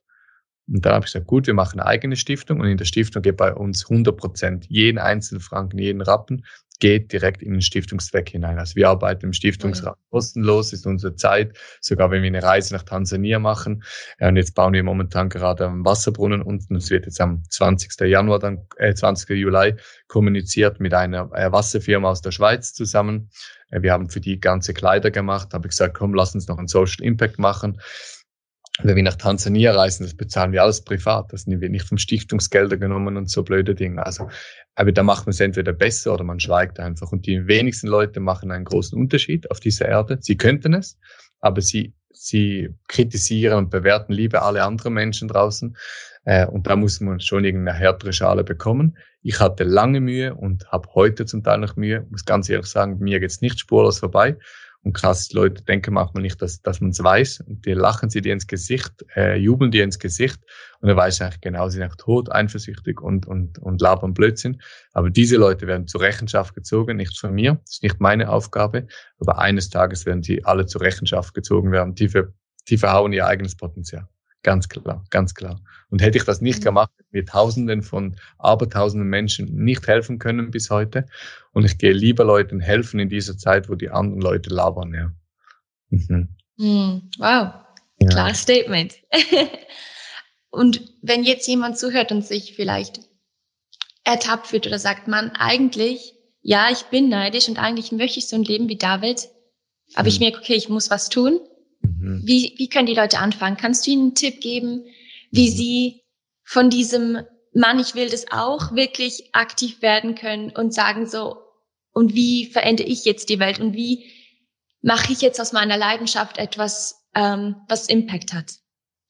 Und 0.71 0.86
dann 0.86 0.93
habe 0.93 1.05
ich 1.05 1.12
gesagt, 1.12 1.27
gut, 1.27 1.47
wir 1.47 1.53
machen 1.53 1.79
eine 1.79 1.89
eigene 1.89 2.15
Stiftung 2.15 2.60
und 2.60 2.67
in 2.67 2.77
der 2.77 2.86
Stiftung 2.86 3.21
geht 3.21 3.38
bei 3.38 3.53
uns 3.53 3.89
100 3.89 4.15
Prozent, 4.15 4.65
jeden 4.69 4.97
einzelnen 4.97 5.41
Franken, 5.41 5.79
jeden 5.79 6.01
Rappen 6.01 6.43
geht 6.79 7.12
direkt 7.12 7.41
in 7.41 7.51
den 7.51 7.62
Stiftungszweck 7.62 8.29
hinein. 8.29 8.58
Also 8.58 8.75
wir 8.75 8.89
arbeiten 8.89 9.25
im 9.25 9.34
Stiftungsrat 9.34 9.95
ja. 9.97 10.03
kostenlos, 10.10 10.73
ist 10.73 10.88
unsere 10.88 11.15
Zeit, 11.15 11.58
sogar 11.82 12.10
wenn 12.10 12.23
wir 12.23 12.27
eine 12.27 12.41
Reise 12.41 12.73
nach 12.73 12.84
Tansania 12.84 13.38
machen. 13.38 13.84
Und 14.19 14.38
jetzt 14.38 14.55
bauen 14.55 14.73
wir 14.73 14.84
momentan 14.84 15.29
gerade 15.29 15.67
einen 15.67 15.86
Wasserbrunnen 15.86 16.41
unten. 16.41 16.75
Es 16.77 16.89
wird 16.89 17.05
jetzt 17.05 17.19
am 17.19 17.43
20. 17.49 17.99
Januar, 18.08 18.39
dann, 18.39 18.65
äh, 18.77 18.93
20. 18.93 19.29
Juli 19.32 19.75
kommuniziert 20.08 20.79
mit 20.79 20.93
einer 20.93 21.29
äh, 21.34 21.51
Wasserfirma 21.51 22.10
aus 22.10 22.21
der 22.21 22.32
Schweiz 22.32 22.73
zusammen. 22.73 23.29
Äh, 23.71 23.82
wir 23.82 23.91
haben 23.91 24.10
für 24.10 24.21
die 24.21 24.39
ganze 24.39 24.73
Kleider 24.73 25.12
gemacht, 25.12 25.53
habe 25.53 25.67
ich 25.67 25.71
gesagt, 25.71 25.95
komm, 25.97 26.13
lass 26.13 26.34
uns 26.34 26.47
noch 26.47 26.58
einen 26.58 26.69
Social 26.69 27.03
Impact 27.03 27.39
machen 27.39 27.79
wenn 28.84 28.96
wir 28.96 29.04
nach 29.04 29.15
Tansania 29.15 29.74
reisen, 29.74 30.04
das 30.04 30.15
bezahlen 30.15 30.52
wir 30.52 30.63
alles 30.63 30.82
privat. 30.82 31.34
Das 31.34 31.48
nehmen 31.48 31.62
wir 31.62 31.70
nicht 31.70 31.86
vom 31.86 31.98
Stiftungsgelder 31.98 32.78
genommen 32.78 33.18
und 33.18 33.30
so 33.30 33.44
blöde 33.44 33.76
Dinge. 33.76 34.06
Also, 34.06 34.30
aber 34.76 34.92
da 34.92 35.04
macht 35.04 35.26
man 35.26 35.32
es 35.32 35.39
entweder 35.39 35.74
besser 35.74 36.13
oder 36.13 36.24
man 36.24 36.39
schweigt 36.39 36.80
einfach. 36.80 37.12
Und 37.12 37.26
die 37.26 37.48
wenigsten 37.48 37.88
Leute 37.88 38.20
machen 38.20 38.52
einen 38.52 38.65
großen 38.65 38.98
Unterschied 38.98 39.50
auf 39.52 39.60
dieser 39.60 39.88
Erde. 39.88 40.18
Sie 40.22 40.38
könnten 40.38 40.74
es, 40.74 40.98
aber 41.42 41.62
sie, 41.62 41.94
sie 42.12 42.70
kritisieren 42.88 43.58
und 43.58 43.70
bewerten 43.70 44.13
lieber 44.13 44.44
alle 44.44 44.63
anderen 44.63 44.94
Menschen 44.94 45.28
draußen. 45.28 45.76
Äh, 46.24 46.46
und 46.48 46.68
da 46.68 46.76
muss 46.76 47.02
man 47.02 47.20
schon 47.20 47.44
irgendeine 47.44 47.78
härtere 47.78 48.13
Schale 48.13 48.44
bekommen. 48.44 48.98
Ich 49.22 49.42
hatte 49.42 49.65
lange 49.65 50.00
Mühe 50.00 50.34
und 50.36 50.72
habe 50.72 50.88
heute 50.96 51.26
zum 51.26 51.44
Teil 51.44 51.58
noch 51.58 51.76
Mühe. 51.76 52.06
Muss 52.10 52.24
ganz 52.24 52.48
ehrlich 52.48 52.68
sagen, 52.68 53.00
mir 53.00 53.20
geht's 53.20 53.42
nicht 53.42 53.60
spurlos 53.60 54.00
vorbei. 54.00 54.38
Und 54.89 54.93
krass, 54.93 55.32
Leute 55.34 55.63
denken 55.63 55.93
manchmal 55.93 56.23
nicht, 56.23 56.41
dass, 56.41 56.63
dass 56.63 56.82
man 56.82 56.89
es 56.89 57.04
weiß. 57.04 57.41
Und 57.41 57.63
die 57.67 57.73
lachen 57.73 58.10
sie 58.10 58.21
dir 58.21 58.34
ins 58.34 58.47
Gesicht, 58.47 59.06
äh, 59.15 59.36
jubeln 59.36 59.69
dir 59.69 59.84
ins 59.84 59.99
Gesicht. 59.99 60.39
Und 60.82 60.89
er 60.89 60.95
weiß 60.95 61.21
eigentlich 61.21 61.41
genau, 61.41 61.69
sie 61.69 61.73
sind 61.73 61.84
eigentlich 61.84 61.97
tot, 61.97 62.32
eifersüchtig 62.32 62.99
und, 62.99 63.28
und, 63.28 63.60
und 63.60 63.82
labern 63.82 64.15
Blödsinn. 64.15 64.60
Aber 64.93 65.12
diese 65.12 65.38
Leute 65.38 65.67
werden 65.67 65.86
zur 65.86 66.02
Rechenschaft 66.02 66.56
gezogen, 66.56 66.97
nicht 66.97 67.15
von 67.19 67.36
mir. 67.36 67.60
Das 67.65 67.75
ist 67.75 67.84
nicht 67.84 67.99
meine 67.99 68.32
Aufgabe. 68.32 68.88
Aber 69.19 69.38
eines 69.38 69.69
Tages 69.69 70.08
werden 70.08 70.23
sie 70.23 70.43
alle 70.43 70.65
zur 70.65 70.82
Rechenschaft 70.82 71.36
gezogen 71.36 71.71
werden. 71.71 71.93
Die, 71.93 72.10
ver, 72.10 72.34
die 72.67 72.80
verhauen 72.80 73.13
ihr 73.13 73.28
eigenes 73.28 73.56
Potenzial. 73.56 74.08
Ganz 74.41 74.69
klar, 74.69 75.04
ganz 75.10 75.34
klar. 75.34 75.62
Und 75.89 76.02
hätte 76.02 76.17
ich 76.17 76.23
das 76.23 76.39
nicht 76.39 76.60
mhm. 76.60 76.65
gemacht, 76.65 76.91
wir 77.12 77.25
Tausenden 77.25 77.82
von 77.82 78.15
Abertausenden 78.38 79.10
Menschen 79.10 79.54
nicht 79.63 79.88
helfen 79.88 80.17
können 80.17 80.52
bis 80.52 80.69
heute. 80.69 81.08
Und 81.52 81.65
ich 81.65 81.78
gehe 81.78 81.91
lieber 81.91 82.23
Leuten 82.23 82.60
helfen 82.60 82.99
in 82.99 83.10
dieser 83.10 83.38
Zeit, 83.38 83.69
wo 83.69 83.75
die 83.75 83.89
anderen 83.89 84.21
Leute 84.21 84.49
labern, 84.49 84.93
ja. 84.93 85.12
Mhm. 85.89 86.30
Mm, 86.58 87.10
wow, 87.17 87.54
ja. 87.99 88.10
klares 88.10 88.41
Statement. 88.41 88.95
und 90.49 90.82
wenn 91.02 91.23
jetzt 91.23 91.47
jemand 91.47 91.78
zuhört 91.78 92.12
und 92.12 92.25
sich 92.25 92.56
vielleicht 92.56 93.02
ertappt 94.06 94.47
fühlt 94.47 94.67
oder 94.67 94.80
sagt, 94.80 95.08
man, 95.08 95.32
eigentlich, 95.32 96.13
ja, 96.41 96.69
ich 96.71 96.84
bin 96.84 97.10
neidisch 97.10 97.49
und 97.49 97.60
eigentlich 97.60 97.91
möchte 97.91 98.19
ich 98.19 98.28
so 98.28 98.36
ein 98.36 98.43
Leben 98.43 98.69
wie 98.69 98.78
David, 98.78 99.28
aber 99.95 100.04
mhm. 100.04 100.10
ich 100.10 100.19
merke, 100.19 100.39
okay, 100.39 100.56
ich 100.56 100.69
muss 100.69 100.89
was 100.89 101.10
tun 101.10 101.39
Mhm. 101.99 102.21
Wie, 102.25 102.53
wie 102.57 102.69
können 102.69 102.88
die 102.88 102.95
Leute 102.95 103.19
anfangen? 103.19 103.57
Kannst 103.57 103.85
du 103.85 103.91
ihnen 103.91 104.01
einen 104.01 104.15
Tipp 104.15 104.41
geben, 104.41 104.85
wie 105.31 105.49
mhm. 105.49 105.55
sie 105.55 106.01
von 106.43 106.69
diesem 106.69 107.19
Mann, 107.53 107.79
ich 107.79 107.95
will 107.95 108.09
das 108.09 108.31
auch, 108.31 108.73
wirklich 108.75 109.29
aktiv 109.33 109.81
werden 109.81 110.15
können 110.15 110.51
und 110.51 110.73
sagen 110.73 111.05
so, 111.05 111.38
und 111.91 112.13
wie 112.13 112.45
verändere 112.45 112.88
ich 112.88 113.05
jetzt 113.05 113.29
die 113.29 113.39
Welt 113.39 113.59
und 113.59 113.73
wie 113.73 114.05
mache 114.81 115.12
ich 115.12 115.21
jetzt 115.21 115.41
aus 115.41 115.53
meiner 115.53 115.77
Leidenschaft 115.77 116.38
etwas, 116.38 116.95
ähm, 117.15 117.55
was 117.67 117.88
Impact 117.89 118.33
hat? 118.33 118.53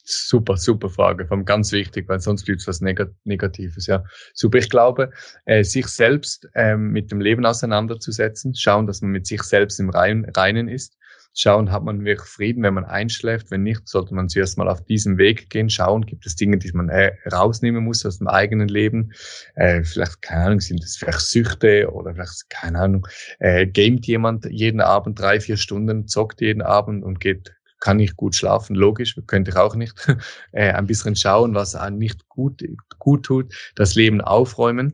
Super, 0.04 0.58
super 0.58 0.90
Frage, 0.90 1.28
vor 1.28 1.38
allem 1.38 1.46
ganz 1.46 1.72
wichtig, 1.72 2.10
weil 2.10 2.20
sonst 2.20 2.46
gibt 2.46 2.62
es 2.62 2.68
was 2.68 2.82
Negatives. 2.82 3.86
Ja, 3.86 4.04
super. 4.34 4.58
Ich 4.58 4.70
glaube, 4.70 5.12
äh, 5.46 5.64
sich 5.64 5.86
selbst 5.86 6.50
ähm, 6.56 6.90
mit 6.92 7.12
dem 7.12 7.22
Leben 7.22 7.46
auseinanderzusetzen, 7.46 8.56
schauen, 8.56 8.88
dass 8.88 9.02
man 9.02 9.12
mit 9.12 9.28
sich 9.28 9.44
selbst 9.44 9.80
im 9.80 9.92
Reinen 9.92 10.68
ist, 10.68 10.98
schauen, 11.34 11.72
hat 11.72 11.84
man 11.84 12.04
wirklich 12.04 12.28
Frieden, 12.28 12.64
wenn 12.64 12.74
man 12.74 12.86
einschläft. 12.86 13.52
Wenn 13.52 13.64
nicht, 13.64 13.88
sollte 13.88 14.14
man 14.14 14.30
zuerst 14.30 14.58
mal 14.58 14.68
auf 14.68 14.84
diesem 14.86 15.18
Weg 15.18 15.50
gehen, 15.50 15.70
schauen, 15.70 16.06
gibt 16.06 16.26
es 16.26 16.36
Dinge, 16.36 16.58
die 16.58 16.72
man 16.72 16.90
äh, 16.90 17.12
rausnehmen 17.32 17.84
muss 17.84 18.06
aus 18.06 18.18
dem 18.18 18.28
eigenen 18.28 18.68
Leben. 18.68 19.12
Äh, 19.56 19.84
vielleicht, 19.84 20.22
keine 20.22 20.46
Ahnung, 20.46 20.60
sind 20.60 20.84
das 20.84 20.98
vielleicht 20.98 21.22
Süchte 21.22 21.92
oder 21.92 22.14
vielleicht, 22.14 22.50
keine 22.50 22.80
Ahnung, 22.80 23.08
äh, 23.40 23.68
gamet 23.68 24.06
jemand 24.08 24.46
jeden 24.46 24.82
Abend 24.82 25.20
drei, 25.20 25.40
vier 25.40 25.58
Stunden, 25.58 26.08
zockt 26.08 26.42
jeden 26.42 26.62
Abend 26.62 27.04
und 27.04 27.20
geht 27.20 27.54
kann 27.82 27.96
nicht 27.96 28.18
gut 28.18 28.36
schlafen, 28.36 28.76
logisch, 28.76 29.18
könnte 29.26 29.52
ich 29.52 29.58
auch 29.58 29.74
nicht. 29.74 29.94
äh, 30.52 30.72
ein 30.72 30.86
bisschen 30.86 31.16
schauen, 31.16 31.56
was 31.56 31.78
nicht 31.92 32.28
gut, 32.28 32.62
gut 32.98 33.26
tut, 33.26 33.54
das 33.76 33.96
Leben 33.96 34.20
aufräumen 34.20 34.94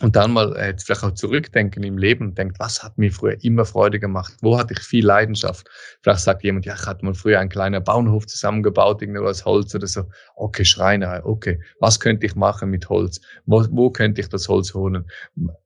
und 0.00 0.16
dann 0.16 0.32
mal 0.32 0.56
äh, 0.56 0.74
vielleicht 0.78 1.04
auch 1.04 1.12
zurückdenken 1.12 1.82
im 1.82 1.98
Leben 1.98 2.34
denkt, 2.34 2.58
was 2.58 2.82
hat 2.82 2.96
mir 2.96 3.12
früher 3.12 3.36
immer 3.44 3.64
Freude 3.66 4.00
gemacht? 4.00 4.34
Wo 4.40 4.58
hatte 4.58 4.72
ich 4.72 4.80
viel 4.80 5.04
Leidenschaft? 5.04 5.68
Vielleicht 6.02 6.20
sagt 6.20 6.42
jemand, 6.42 6.64
ja, 6.64 6.74
ich 6.74 6.86
hatte 6.86 7.04
mal 7.04 7.14
früher 7.14 7.38
einen 7.38 7.50
kleinen 7.50 7.84
Bauernhof 7.84 8.26
zusammengebaut, 8.26 9.02
irgendwo 9.02 9.24
aus 9.24 9.44
Holz 9.44 9.74
oder 9.74 9.86
so. 9.86 10.04
Okay, 10.36 10.64
Schreiner, 10.64 11.20
okay. 11.24 11.60
Was 11.80 12.00
könnte 12.00 12.24
ich 12.26 12.34
machen 12.34 12.70
mit 12.70 12.88
Holz? 12.88 13.20
Wo, 13.44 13.64
wo 13.70 13.90
könnte 13.90 14.22
ich 14.22 14.28
das 14.28 14.48
Holz 14.48 14.72
holen? 14.72 15.04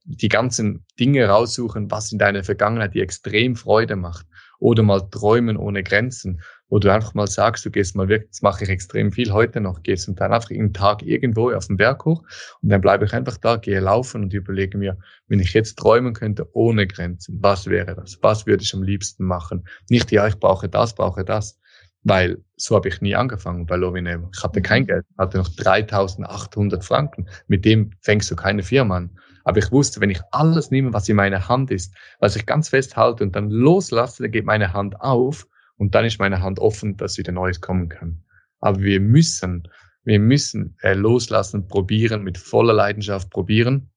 Die 0.05 0.29
ganzen 0.29 0.85
Dinge 0.99 1.27
raussuchen, 1.27 1.90
was 1.90 2.11
in 2.11 2.18
deiner 2.18 2.42
Vergangenheit 2.42 2.94
dir 2.94 3.05
extrem 3.05 3.55
Freude 3.55 3.94
macht. 3.94 4.27
Oder 4.64 4.83
mal 4.83 5.00
träumen 5.11 5.59
ohne 5.59 5.83
Grenzen 5.83 6.40
wo 6.74 6.81
du 6.81 6.92
einfach 6.92 7.14
mal 7.14 7.29
sagst, 7.29 7.64
du 7.64 7.70
gehst 7.70 7.94
mal 7.94 8.09
wirklich, 8.09 8.31
das 8.31 8.42
mache 8.42 8.64
ich 8.64 8.68
extrem 8.68 9.12
viel 9.12 9.33
heute 9.33 9.61
noch, 9.61 9.85
gehst 9.85 10.09
und 10.09 10.20
dann 10.20 10.33
einfach 10.33 10.50
einen 10.50 10.72
Tag 10.72 11.03
irgendwo 11.03 11.53
auf 11.53 11.68
den 11.68 11.77
Berg 11.77 12.05
hoch 12.05 12.24
und 12.62 12.68
dann 12.68 12.81
bleibe 12.81 13.05
ich 13.05 13.12
einfach 13.12 13.37
da, 13.37 13.57
gehe 13.57 13.79
laufen 13.79 14.24
und 14.24 14.35
überlege 14.35 14.77
mir, 14.77 14.98
wenn 15.29 15.38
ich 15.38 15.53
jetzt 15.53 15.79
träumen 15.79 16.15
könnte 16.15 16.48
ohne 16.52 16.88
Grenzen, 16.88 17.38
was 17.40 17.67
wäre 17.67 17.94
das? 17.94 18.19
Was 18.23 18.46
würde 18.46 18.65
ich 18.65 18.75
am 18.75 18.83
liebsten 18.83 19.25
machen? 19.25 19.65
Nicht, 19.88 20.10
ja, 20.10 20.27
ich 20.27 20.37
brauche 20.40 20.69
das, 20.69 20.96
brauche 20.96 21.25
das. 21.25 21.58
Weil 22.02 22.42
so 22.56 22.75
habe 22.75 22.88
ich 22.88 23.00
nie 23.00 23.15
angefangen 23.15 23.67
bei 23.67 23.77
Lovinemo. 23.77 24.31
Ich 24.37 24.42
hatte 24.42 24.60
kein 24.60 24.83
mhm. 24.83 24.87
Geld, 24.88 25.06
hatte 25.17 25.38
noch 25.38 25.48
3800 25.48 26.85
Franken. 26.85 27.29
Mit 27.46 27.65
dem 27.65 27.92
fängst 28.00 28.31
du 28.33 28.37
keine 28.37 28.65
Firma 28.65 28.96
an. 28.96 29.10
Aber 29.45 29.59
ich 29.59 29.71
wusste, 29.71 30.01
wenn 30.01 30.11
ich 30.11 30.21
alles 30.33 30.71
nehme, 30.71 30.92
was 30.92 31.09
in 31.09 31.17
meiner 31.17 31.49
Hand 31.49 31.71
ist, 31.71 31.95
was 32.19 32.35
ich 32.37 32.47
ganz 32.47 32.71
fest 32.71 32.97
halte 32.97 33.23
und 33.23 33.37
dann 33.37 33.51
loslasse, 33.51 34.25
dann 34.25 34.33
geht 34.33 34.45
meine 34.45 34.73
Hand 34.73 35.01
auf 35.01 35.47
und 35.77 35.95
dann 35.95 36.05
ist 36.05 36.19
meine 36.19 36.42
Hand 36.42 36.59
offen, 36.59 36.97
dass 36.97 37.19
wieder 37.19 37.33
Neues 37.33 37.61
kommen 37.61 37.88
kann. 37.88 38.23
Aber 38.61 38.81
wir 38.81 39.01
müssen 39.01 39.69
Wir 40.07 40.21
müssen 40.21 40.77
äh, 40.83 40.92
loslassen, 40.92 41.67
probieren, 41.67 42.25
mit 42.25 42.37
voller 42.37 42.75
Leidenschaft 42.75 43.31
probieren. 43.31 43.88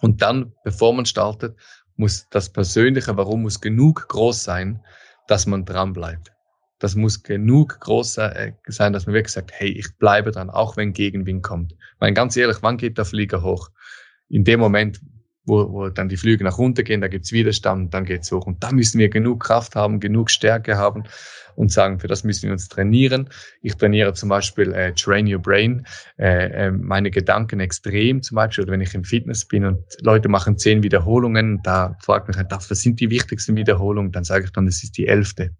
Und 0.00 0.22
dann, 0.22 0.52
bevor 0.62 0.94
man 0.94 1.04
startet, 1.04 1.56
muss 1.96 2.28
das 2.30 2.48
persönliche 2.52 3.16
Warum 3.16 3.42
muss 3.42 3.60
genug 3.60 4.06
groß 4.08 4.44
sein, 4.44 4.80
dass 5.26 5.46
man 5.46 5.64
dran 5.64 5.92
bleibt. 5.92 6.30
Das 6.78 6.94
muss 6.94 7.24
genug 7.24 7.80
groß 7.80 8.18
äh, 8.18 8.52
sein, 8.68 8.92
dass 8.92 9.06
man 9.06 9.14
wirklich 9.14 9.32
sagt, 9.32 9.50
hey, 9.52 9.70
ich 9.70 9.88
bleibe 9.98 10.30
dran, 10.30 10.48
auch 10.48 10.76
wenn 10.76 10.92
Gegenwind 10.92 11.42
kommt. 11.42 11.74
Weil 11.98 12.12
ganz 12.14 12.36
ehrlich, 12.36 12.58
wann 12.62 12.76
geht 12.76 12.96
der 12.96 13.04
Flieger 13.04 13.42
hoch? 13.42 13.68
In 14.28 14.44
dem 14.44 14.60
Moment, 14.60 15.00
wo, 15.44 15.72
wo 15.72 15.88
dann 15.88 16.08
die 16.08 16.16
Flüge 16.16 16.44
nach 16.44 16.58
unten 16.58 16.84
gehen, 16.84 17.00
da 17.00 17.08
gibt's 17.08 17.32
Widerstand, 17.32 17.94
dann 17.94 18.04
geht's 18.04 18.30
hoch. 18.30 18.46
Und 18.46 18.62
da 18.62 18.70
müssen 18.70 18.98
wir 18.98 19.08
genug 19.08 19.42
Kraft 19.42 19.74
haben, 19.74 19.98
genug 19.98 20.30
Stärke 20.30 20.76
haben 20.76 21.04
und 21.56 21.72
sagen, 21.72 21.98
für 21.98 22.06
das 22.06 22.22
müssen 22.22 22.44
wir 22.44 22.52
uns 22.52 22.68
trainieren. 22.68 23.30
Ich 23.62 23.74
trainiere 23.74 24.12
zum 24.14 24.28
Beispiel 24.28 24.72
äh, 24.72 24.92
Train 24.92 25.26
Your 25.32 25.40
Brain, 25.40 25.86
äh, 26.18 26.66
äh, 26.66 26.70
meine 26.70 27.10
Gedanken 27.10 27.58
extrem 27.58 28.22
zum 28.22 28.36
Beispiel, 28.36 28.64
oder 28.64 28.74
wenn 28.74 28.80
ich 28.80 28.94
im 28.94 29.04
Fitness 29.04 29.44
bin 29.44 29.64
und 29.64 29.82
Leute 30.02 30.28
machen 30.28 30.56
zehn 30.56 30.82
Wiederholungen, 30.82 31.60
da 31.64 31.96
fragt 32.00 32.28
mich 32.28 32.36
halt, 32.36 32.52
was 32.52 32.68
sind 32.68 33.00
die 33.00 33.10
wichtigsten 33.10 33.56
Wiederholungen? 33.56 34.12
Dann 34.12 34.24
sage 34.24 34.44
ich 34.44 34.52
dann, 34.52 34.66
das 34.66 34.84
ist 34.84 34.96
die 34.96 35.08
elfte 35.08 35.50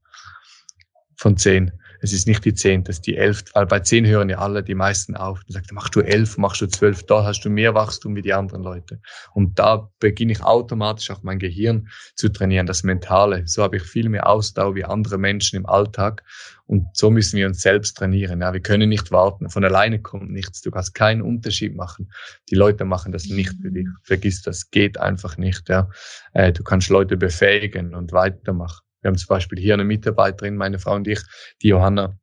von 1.16 1.36
zehn. 1.36 1.72
Es 2.00 2.12
ist 2.12 2.26
nicht 2.26 2.44
die 2.44 2.54
zehn, 2.54 2.84
das 2.84 2.96
ist 2.96 3.06
die 3.06 3.16
elf, 3.16 3.44
weil 3.54 3.66
bei 3.66 3.80
zehn 3.80 4.06
hören 4.06 4.28
ja 4.28 4.38
alle 4.38 4.62
die 4.62 4.74
meisten 4.74 5.16
auf. 5.16 5.40
Dann 5.44 5.54
sagt, 5.54 5.72
machst 5.72 5.94
du 5.96 6.00
elf, 6.00 6.38
machst 6.38 6.60
du 6.60 6.66
zwölf, 6.66 7.02
da 7.04 7.24
hast 7.24 7.40
du 7.44 7.50
mehr 7.50 7.74
Wachstum 7.74 8.14
wie 8.14 8.22
die 8.22 8.32
anderen 8.32 8.62
Leute. 8.62 9.00
Und 9.34 9.58
da 9.58 9.90
beginne 9.98 10.32
ich 10.32 10.42
automatisch 10.42 11.10
auch 11.10 11.22
mein 11.22 11.38
Gehirn 11.38 11.88
zu 12.14 12.28
trainieren, 12.28 12.66
das 12.66 12.82
Mentale. 12.82 13.42
So 13.46 13.62
habe 13.62 13.76
ich 13.76 13.82
viel 13.82 14.08
mehr 14.08 14.28
Ausdauer 14.28 14.74
wie 14.74 14.84
andere 14.84 15.18
Menschen 15.18 15.56
im 15.56 15.66
Alltag. 15.66 16.22
Und 16.66 16.86
so 16.94 17.10
müssen 17.10 17.38
wir 17.38 17.46
uns 17.46 17.62
selbst 17.62 17.96
trainieren. 17.96 18.42
Ja, 18.42 18.52
wir 18.52 18.60
können 18.60 18.90
nicht 18.90 19.10
warten. 19.10 19.48
Von 19.48 19.64
alleine 19.64 20.00
kommt 20.00 20.30
nichts. 20.30 20.60
Du 20.60 20.70
kannst 20.70 20.94
keinen 20.94 21.22
Unterschied 21.22 21.74
machen. 21.74 22.12
Die 22.50 22.56
Leute 22.56 22.84
machen 22.84 23.10
das 23.10 23.24
nicht 23.24 23.54
für 23.62 23.70
dich. 23.70 23.86
Vergiss 24.02 24.42
das. 24.42 24.70
Geht 24.70 25.00
einfach 25.00 25.38
nicht. 25.38 25.68
Ja, 25.70 25.88
äh, 26.34 26.52
du 26.52 26.62
kannst 26.62 26.90
Leute 26.90 27.16
befähigen 27.16 27.94
und 27.94 28.12
weitermachen. 28.12 28.87
Wir 29.00 29.08
haben 29.08 29.18
zum 29.18 29.28
Beispiel 29.28 29.58
hier 29.58 29.74
eine 29.74 29.84
Mitarbeiterin, 29.84 30.56
meine 30.56 30.78
Frau 30.78 30.94
und 30.94 31.06
ich, 31.06 31.20
die 31.62 31.68
Johanna, 31.68 32.18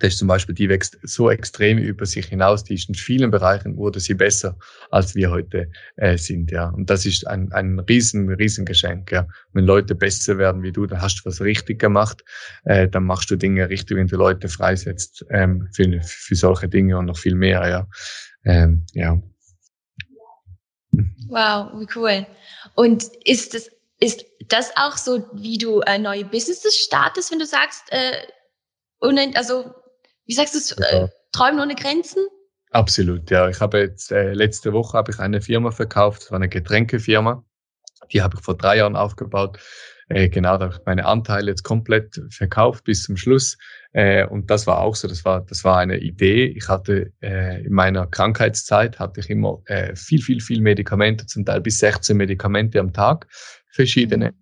das 0.00 0.14
ist 0.14 0.18
zum 0.18 0.28
Beispiel, 0.28 0.54
die 0.54 0.68
wächst 0.68 0.98
so 1.02 1.30
extrem 1.30 1.76
über 1.76 2.06
sich 2.06 2.26
hinaus, 2.26 2.64
die 2.64 2.74
ist 2.74 2.88
in 2.88 2.94
vielen 2.94 3.30
Bereichen 3.30 3.76
wurde 3.76 4.00
sie 4.00 4.14
besser, 4.14 4.58
als 4.90 5.14
wir 5.14 5.30
heute 5.30 5.70
äh, 5.96 6.16
sind, 6.16 6.50
ja. 6.50 6.70
Und 6.70 6.88
das 6.88 7.04
ist 7.04 7.26
ein, 7.26 7.52
ein 7.52 7.78
riesen, 7.80 8.28
riesen 8.30 8.64
Geschenk, 8.64 9.12
ja. 9.12 9.28
Wenn 9.52 9.66
Leute 9.66 9.94
besser 9.94 10.38
werden 10.38 10.62
wie 10.62 10.72
du, 10.72 10.86
dann 10.86 11.02
hast 11.02 11.20
du 11.20 11.26
was 11.26 11.42
richtig 11.42 11.78
gemacht, 11.78 12.24
äh, 12.64 12.88
dann 12.88 13.04
machst 13.04 13.30
du 13.30 13.36
Dinge 13.36 13.68
richtig, 13.68 13.98
wenn 13.98 14.06
du 14.06 14.16
Leute 14.16 14.48
freisetzt 14.48 15.24
ähm, 15.30 15.68
für, 15.72 16.00
für 16.02 16.34
solche 16.34 16.68
Dinge 16.68 16.96
und 16.96 17.04
noch 17.06 17.18
viel 17.18 17.34
mehr, 17.34 17.68
ja. 17.68 17.86
Ähm, 18.44 18.86
ja. 18.94 19.20
Wow, 21.28 21.72
wie 21.78 21.86
cool. 21.94 22.26
Und 22.74 23.04
ist 23.24 23.54
es 23.54 23.70
ist 24.00 24.24
das 24.48 24.72
auch 24.76 24.96
so, 24.96 25.26
wie 25.32 25.58
du 25.58 25.80
äh, 25.80 25.98
neue 25.98 26.24
Businesses 26.24 26.74
startest, 26.76 27.30
wenn 27.30 27.38
du 27.38 27.46
sagst, 27.46 27.84
äh, 27.90 28.16
ohne, 29.00 29.30
also 29.34 29.74
wie 30.26 30.34
sagst 30.34 30.54
du 30.54 30.82
äh, 30.82 31.08
Träumen 31.32 31.60
ohne 31.60 31.74
Grenzen? 31.74 32.26
Absolut, 32.70 33.30
ja. 33.30 33.48
Ich 33.48 33.60
habe 33.60 33.78
jetzt 33.78 34.10
äh, 34.12 34.32
letzte 34.32 34.72
Woche 34.72 34.96
habe 34.96 35.12
ich 35.12 35.18
eine 35.18 35.40
Firma 35.40 35.70
verkauft, 35.70 36.22
das 36.22 36.30
war 36.30 36.36
eine 36.36 36.48
Getränkefirma. 36.48 37.44
Die 38.12 38.22
habe 38.22 38.36
ich 38.38 38.44
vor 38.44 38.56
drei 38.56 38.78
Jahren 38.78 38.96
aufgebaut. 38.96 39.58
Äh, 40.08 40.28
genau, 40.28 40.56
da 40.56 40.66
habe 40.66 40.74
ich 40.74 40.86
meine 40.86 41.04
Anteile 41.06 41.50
jetzt 41.50 41.62
komplett 41.62 42.20
verkauft 42.30 42.84
bis 42.84 43.04
zum 43.04 43.16
Schluss. 43.16 43.56
Äh, 43.92 44.26
und 44.26 44.50
das 44.50 44.66
war 44.66 44.80
auch 44.80 44.96
so, 44.96 45.06
das 45.06 45.24
war, 45.24 45.40
das 45.42 45.62
war 45.62 45.78
eine 45.78 45.98
Idee. 45.98 46.46
Ich 46.46 46.68
hatte 46.68 47.12
äh, 47.22 47.64
in 47.64 47.72
meiner 47.72 48.06
Krankheitszeit 48.06 48.98
hatte 48.98 49.20
ich 49.20 49.30
immer 49.30 49.62
äh, 49.66 49.94
viel, 49.94 50.20
viel, 50.20 50.40
viel 50.40 50.60
Medikamente, 50.60 51.26
zum 51.26 51.44
Teil 51.44 51.60
bis 51.60 51.78
16 51.78 52.16
Medikamente 52.16 52.80
am 52.80 52.92
Tag, 52.92 53.28
verschiedene. 53.70 54.34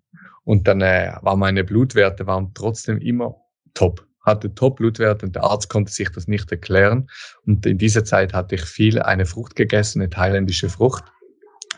Und 0.43 0.67
dann 0.67 0.81
äh, 0.81 1.13
war 1.21 1.35
meine 1.35 1.63
Blutwerte 1.63 2.25
waren 2.27 2.51
trotzdem 2.53 2.99
immer 2.99 3.35
top 3.73 4.09
hatte 4.29 4.53
Top-Blutwerte 4.53 5.25
und 5.25 5.35
der 5.35 5.43
Arzt 5.43 5.69
konnte 5.69 5.91
sich 5.91 6.09
das 6.09 6.27
nicht 6.27 6.51
erklären. 6.51 7.09
Und 7.45 7.65
in 7.65 7.77
dieser 7.77 8.03
Zeit 8.03 8.33
hatte 8.33 8.55
ich 8.55 8.61
viel 8.61 9.01
eine 9.01 9.25
Frucht 9.25 9.55
gegessen, 9.55 10.01
eine 10.01 10.09
thailändische 10.09 10.69
Frucht. 10.69 11.03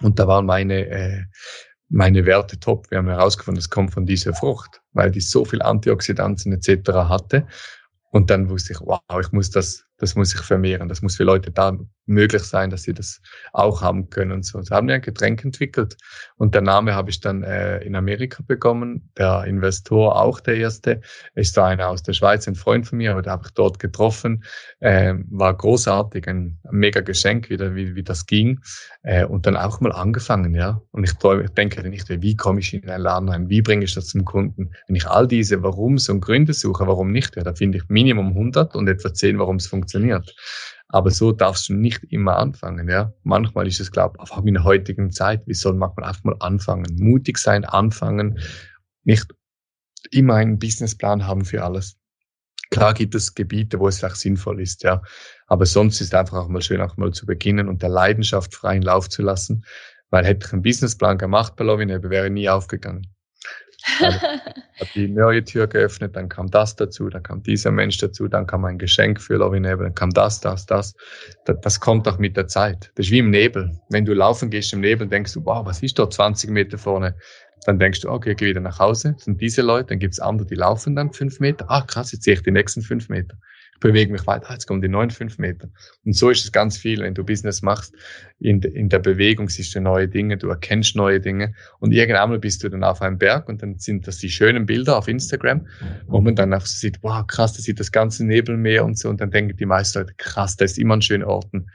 Und 0.01 0.19
da 0.19 0.27
waren 0.27 0.45
meine, 0.45 0.87
äh, 0.87 1.23
meine 1.89 2.25
Werte 2.25 2.59
top. 2.59 2.89
Wir 2.89 2.99
haben 2.99 3.07
herausgefunden, 3.07 3.59
es 3.59 3.69
kommt 3.69 3.93
von 3.93 4.05
dieser 4.05 4.33
Frucht, 4.33 4.81
weil 4.93 5.11
die 5.11 5.21
so 5.21 5.45
viel 5.45 5.61
Antioxidantien 5.61 6.53
etc. 6.53 6.91
hatte. 6.91 7.47
Und 8.11 8.29
dann 8.29 8.49
wusste 8.49 8.73
ich, 8.73 8.79
wow, 8.81 9.01
ich 9.19 9.31
muss 9.31 9.49
das, 9.49 9.85
das 10.01 10.15
muss 10.15 10.33
ich 10.33 10.41
vermehren. 10.41 10.89
Das 10.89 11.01
muss 11.01 11.15
für 11.15 11.23
Leute 11.23 11.51
da 11.51 11.77
möglich 12.07 12.41
sein, 12.41 12.71
dass 12.71 12.83
sie 12.83 12.93
das 12.93 13.21
auch 13.53 13.81
haben 13.81 14.09
können 14.09 14.31
und 14.31 14.45
so. 14.45 14.61
So 14.61 14.75
haben 14.75 14.87
wir 14.87 14.95
ein 14.95 15.01
Getränk 15.01 15.45
entwickelt. 15.45 15.95
Und 16.37 16.55
der 16.55 16.61
Name 16.61 16.95
habe 16.95 17.11
ich 17.11 17.19
dann 17.19 17.43
äh, 17.43 17.79
in 17.83 17.95
Amerika 17.95 18.43
bekommen. 18.45 19.11
Der 19.17 19.43
Investor 19.45 20.19
auch 20.19 20.39
der 20.39 20.57
erste. 20.57 21.01
Ist 21.35 21.55
da 21.55 21.67
einer 21.67 21.87
aus 21.87 22.01
der 22.01 22.13
Schweiz, 22.13 22.47
ein 22.47 22.55
Freund 22.55 22.87
von 22.87 22.97
mir, 22.97 23.11
aber 23.11 23.21
den 23.21 23.31
habe 23.31 23.43
ich 23.45 23.53
dort 23.53 23.77
getroffen. 23.77 24.43
Äh, 24.79 25.13
war 25.29 25.55
großartig, 25.55 26.27
ein, 26.27 26.57
mega 26.71 27.01
Geschenk 27.01 27.49
wieder, 27.51 27.75
wie, 27.75 27.95
wie 27.95 28.03
das 28.03 28.25
ging. 28.25 28.59
Äh, 29.03 29.25
und 29.25 29.45
dann 29.45 29.55
auch 29.55 29.79
mal 29.81 29.91
angefangen, 29.91 30.55
ja. 30.55 30.81
Und 30.91 31.03
ich, 31.03 31.11
ich 31.11 31.49
denke 31.51 31.87
nicht, 31.87 32.09
wie 32.09 32.35
komme 32.35 32.59
ich 32.59 32.73
in 32.73 32.89
einen 32.89 33.03
Laden 33.03 33.29
rein? 33.29 33.49
Wie 33.49 33.61
bringe 33.61 33.85
ich 33.85 33.93
das 33.93 34.07
zum 34.07 34.25
Kunden? 34.25 34.71
Wenn 34.87 34.95
ich 34.95 35.05
all 35.05 35.27
diese 35.27 35.61
Warums 35.61 36.09
und 36.09 36.21
Gründe 36.21 36.53
suche, 36.53 36.87
warum 36.87 37.11
nicht, 37.11 37.35
ja, 37.35 37.43
da 37.43 37.53
finde 37.53 37.77
ich 37.77 37.87
Minimum 37.87 38.29
100 38.29 38.75
und 38.75 38.87
etwa 38.87 39.13
10, 39.13 39.37
warum 39.37 39.57
es 39.57 39.67
funktioniert. 39.67 39.90
Aber 40.87 41.09
so 41.09 41.31
darfst 41.31 41.69
du 41.69 41.73
nicht 41.73 42.03
immer 42.09 42.37
anfangen, 42.37 42.89
ja. 42.89 43.13
Manchmal 43.23 43.67
ist 43.67 43.79
es, 43.79 43.91
glaube 43.91 44.17
ich, 44.21 44.31
auch 44.31 44.43
in 44.43 44.53
der 44.53 44.63
heutigen 44.63 45.11
Zeit, 45.11 45.47
wie 45.47 45.53
soll 45.53 45.73
man 45.73 45.91
einfach 45.97 46.23
mal 46.23 46.35
anfangen? 46.39 46.95
Mutig 46.99 47.37
sein, 47.37 47.63
anfangen, 47.63 48.39
nicht 49.03 49.33
immer 50.11 50.35
einen 50.35 50.59
Businessplan 50.59 51.25
haben 51.25 51.45
für 51.45 51.63
alles. 51.63 51.97
Klar 52.71 52.93
gibt 52.93 53.15
es 53.15 53.35
Gebiete, 53.35 53.79
wo 53.79 53.87
es 53.87 53.99
vielleicht 53.99 54.17
sinnvoll 54.17 54.61
ist, 54.61 54.83
ja. 54.83 55.01
Aber 55.47 55.65
sonst 55.65 55.99
ist 56.01 56.15
einfach 56.15 56.37
auch 56.37 56.47
mal 56.47 56.61
schön, 56.61 56.81
auch 56.81 56.97
mal 56.97 57.11
zu 57.11 57.25
beginnen 57.25 57.67
und 57.67 57.81
der 57.81 57.89
Leidenschaft 57.89 58.55
freien 58.55 58.81
Lauf 58.81 59.09
zu 59.09 59.21
lassen. 59.21 59.65
Weil 60.09 60.25
hätte 60.25 60.47
ich 60.47 60.53
einen 60.53 60.61
Businessplan 60.61 61.17
gemacht 61.17 61.55
bei 61.55 61.63
Lovinebe, 61.63 62.09
wäre 62.09 62.29
nie 62.29 62.49
aufgegangen. 62.49 63.13
Hat 63.99 64.87
die 64.95 65.07
neue 65.07 65.43
Tür 65.43 65.67
geöffnet, 65.67 66.15
dann 66.15 66.29
kam 66.29 66.49
das 66.49 66.75
dazu, 66.75 67.09
dann 67.09 67.23
kam 67.23 67.43
dieser 67.43 67.71
Mensch 67.71 67.97
dazu, 67.97 68.27
dann 68.27 68.47
kam 68.47 68.65
ein 68.65 68.77
Geschenk 68.77 69.21
für 69.21 69.35
Lovinebe, 69.35 69.83
dann 69.83 69.95
kam 69.95 70.11
das, 70.11 70.39
das, 70.39 70.65
das. 70.65 70.95
das. 71.45 71.59
Das 71.61 71.79
kommt 71.79 72.07
doch 72.07 72.19
mit 72.19 72.37
der 72.37 72.47
Zeit. 72.47 72.91
Das 72.95 73.07
ist 73.07 73.11
wie 73.11 73.19
im 73.19 73.29
Nebel. 73.29 73.71
Wenn 73.89 74.05
du 74.05 74.13
laufen 74.13 74.49
gehst 74.49 74.73
im 74.73 74.81
Nebel, 74.81 75.07
denkst 75.07 75.33
du, 75.33 75.45
wow, 75.45 75.65
was 75.65 75.81
ist 75.83 75.97
dort 75.99 76.13
20 76.13 76.49
Meter 76.49 76.77
vorne? 76.77 77.15
Dann 77.65 77.77
denkst 77.79 78.01
du, 78.01 78.09
okay, 78.09 78.33
geh 78.35 78.47
wieder 78.47 78.61
nach 78.61 78.79
Hause. 78.79 79.13
Das 79.13 79.25
sind 79.25 79.39
diese 79.39 79.61
Leute, 79.61 79.89
dann 79.89 79.99
gibt's 79.99 80.19
andere, 80.19 80.47
die 80.47 80.55
laufen 80.55 80.95
dann 80.95 81.13
fünf 81.13 81.39
Meter. 81.39 81.65
Ah, 81.69 81.81
krass, 81.81 82.11
jetzt 82.11 82.23
sehe 82.23 82.33
ich 82.33 82.41
die 82.41 82.51
nächsten 82.51 82.81
fünf 82.81 83.09
Meter. 83.09 83.37
Bewege 83.81 84.11
mich 84.11 84.27
weiter, 84.27 84.53
jetzt 84.53 84.67
kommen 84.67 84.81
die 84.81 84.87
neuen 84.87 85.09
fünf 85.09 85.39
Meter. 85.39 85.67
Und 86.05 86.15
so 86.15 86.29
ist 86.29 86.45
es 86.45 86.51
ganz 86.51 86.77
viel, 86.77 87.01
wenn 87.01 87.15
du 87.15 87.25
Business 87.25 87.63
machst. 87.63 87.95
In, 88.37 88.61
in 88.61 88.89
der 88.89 88.99
Bewegung 88.99 89.49
siehst 89.49 89.73
du 89.73 89.81
neue 89.81 90.07
Dinge, 90.07 90.37
du 90.37 90.49
erkennst 90.49 90.95
neue 90.95 91.19
Dinge. 91.19 91.53
Und 91.79 91.91
irgendwann 91.91 92.39
bist 92.39 92.63
du 92.63 92.69
dann 92.69 92.83
auf 92.83 93.01
einem 93.01 93.17
Berg 93.17 93.49
und 93.49 93.63
dann 93.63 93.79
sind 93.79 94.07
das 94.07 94.19
die 94.19 94.29
schönen 94.29 94.67
Bilder 94.67 94.97
auf 94.97 95.07
Instagram, 95.07 95.67
wo 96.05 96.21
man 96.21 96.35
dann 96.35 96.53
auch 96.53 96.61
so 96.61 96.77
sieht, 96.77 96.99
wow, 97.01 97.25
krass, 97.25 97.53
da 97.53 97.61
sieht 97.61 97.79
das 97.79 97.91
ganze 97.91 98.23
Nebelmeer 98.23 98.85
und 98.85 98.99
so. 98.99 99.09
Und 99.09 99.19
dann 99.19 99.31
denken 99.31 99.57
die 99.57 99.65
meisten 99.65 99.97
Leute, 99.97 100.13
krass, 100.15 100.55
da 100.55 100.65
ist 100.65 100.77
immer 100.77 100.95
ein 100.95 101.01
schöner 101.01 101.25
Orten. 101.25 101.65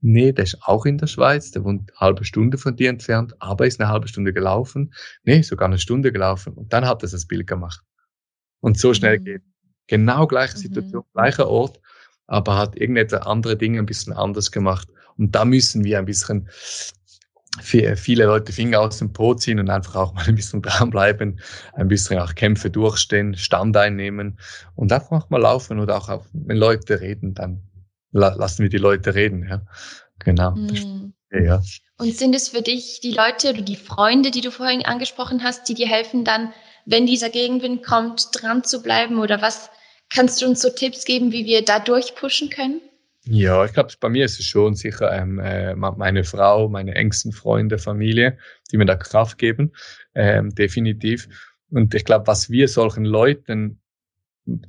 Nee, 0.00 0.32
der 0.32 0.44
ist 0.44 0.58
auch 0.62 0.86
in 0.86 0.96
der 0.96 1.06
Schweiz, 1.06 1.50
der 1.50 1.64
wohnt 1.64 1.90
eine 1.90 2.00
halbe 2.00 2.24
Stunde 2.24 2.56
von 2.56 2.76
dir 2.76 2.88
entfernt, 2.88 3.34
aber 3.40 3.66
ist 3.66 3.78
eine 3.78 3.90
halbe 3.90 4.08
Stunde 4.08 4.32
gelaufen. 4.32 4.94
Nee, 5.24 5.42
sogar 5.42 5.68
eine 5.68 5.78
Stunde 5.78 6.12
gelaufen. 6.12 6.54
Und 6.54 6.72
dann 6.72 6.86
hat 6.86 7.02
er 7.02 7.10
das 7.10 7.26
Bild 7.26 7.46
gemacht. 7.46 7.82
Und 8.60 8.78
so 8.78 8.94
schnell 8.94 9.18
mhm. 9.18 9.24
geht. 9.24 9.42
Genau 9.86 10.26
gleiche 10.26 10.58
Situation, 10.58 11.02
mhm. 11.02 11.12
gleicher 11.12 11.48
Ort, 11.48 11.80
aber 12.26 12.56
hat 12.56 12.76
irgendetwas 12.76 13.22
andere 13.22 13.56
Dinge 13.56 13.78
ein 13.78 13.86
bisschen 13.86 14.12
anders 14.12 14.50
gemacht. 14.50 14.88
Und 15.16 15.34
da 15.34 15.44
müssen 15.44 15.84
wir 15.84 15.98
ein 15.98 16.04
bisschen 16.04 16.48
viele 17.60 18.26
Leute 18.26 18.52
Finger 18.52 18.80
aus 18.80 18.98
dem 18.98 19.12
Po 19.12 19.34
ziehen 19.34 19.58
und 19.58 19.70
einfach 19.70 19.96
auch 19.96 20.12
mal 20.12 20.26
ein 20.26 20.34
bisschen 20.34 20.60
dranbleiben, 20.62 21.40
ein 21.74 21.88
bisschen 21.88 22.18
auch 22.18 22.34
Kämpfe 22.34 22.70
durchstehen, 22.70 23.34
Stand 23.34 23.76
einnehmen 23.76 24.38
und 24.74 24.92
einfach 24.92 25.30
mal 25.30 25.40
laufen 25.40 25.80
oder 25.80 25.96
auch, 25.96 26.08
auch 26.08 26.26
wenn 26.32 26.58
Leute 26.58 27.00
reden, 27.00 27.34
dann 27.34 27.62
lassen 28.12 28.62
wir 28.62 28.68
die 28.68 28.76
Leute 28.78 29.14
reden. 29.14 29.46
Ja, 29.48 29.62
genau. 30.18 30.52
Mhm. 30.52 31.14
Ja. 31.30 31.62
Und 31.98 32.14
sind 32.14 32.34
es 32.34 32.50
für 32.50 32.62
dich 32.62 33.00
die 33.02 33.12
Leute 33.12 33.50
oder 33.50 33.62
die 33.62 33.76
Freunde, 33.76 34.30
die 34.30 34.40
du 34.42 34.50
vorhin 34.50 34.84
angesprochen 34.84 35.42
hast, 35.42 35.68
die 35.68 35.74
dir 35.74 35.88
helfen 35.88 36.24
dann, 36.24 36.52
wenn 36.86 37.04
dieser 37.04 37.28
Gegenwind 37.28 37.84
kommt, 37.84 38.28
dran 38.32 38.64
zu 38.64 38.82
bleiben? 38.82 39.18
Oder 39.18 39.42
was 39.42 39.70
kannst 40.08 40.40
du 40.40 40.46
uns 40.46 40.62
so 40.62 40.70
Tipps 40.70 41.04
geben, 41.04 41.32
wie 41.32 41.44
wir 41.44 41.64
da 41.64 41.80
durchpushen 41.80 42.48
können? 42.48 42.80
Ja, 43.24 43.64
ich 43.64 43.72
glaube, 43.72 43.92
bei 44.00 44.08
mir 44.08 44.24
ist 44.24 44.38
es 44.38 44.46
schon 44.46 44.76
sicher 44.76 45.12
ähm, 45.12 45.40
äh, 45.40 45.74
meine 45.74 46.22
Frau, 46.22 46.68
meine 46.68 46.94
engsten 46.94 47.32
Freunde, 47.32 47.78
Familie, 47.78 48.38
die 48.70 48.76
mir 48.76 48.86
da 48.86 48.94
Kraft 48.94 49.36
geben, 49.36 49.72
ähm, 50.14 50.54
definitiv. 50.54 51.28
Und 51.68 51.92
ich 51.94 52.04
glaube, 52.04 52.28
was 52.28 52.50
wir 52.50 52.68
solchen 52.68 53.04
Leuten 53.04 53.80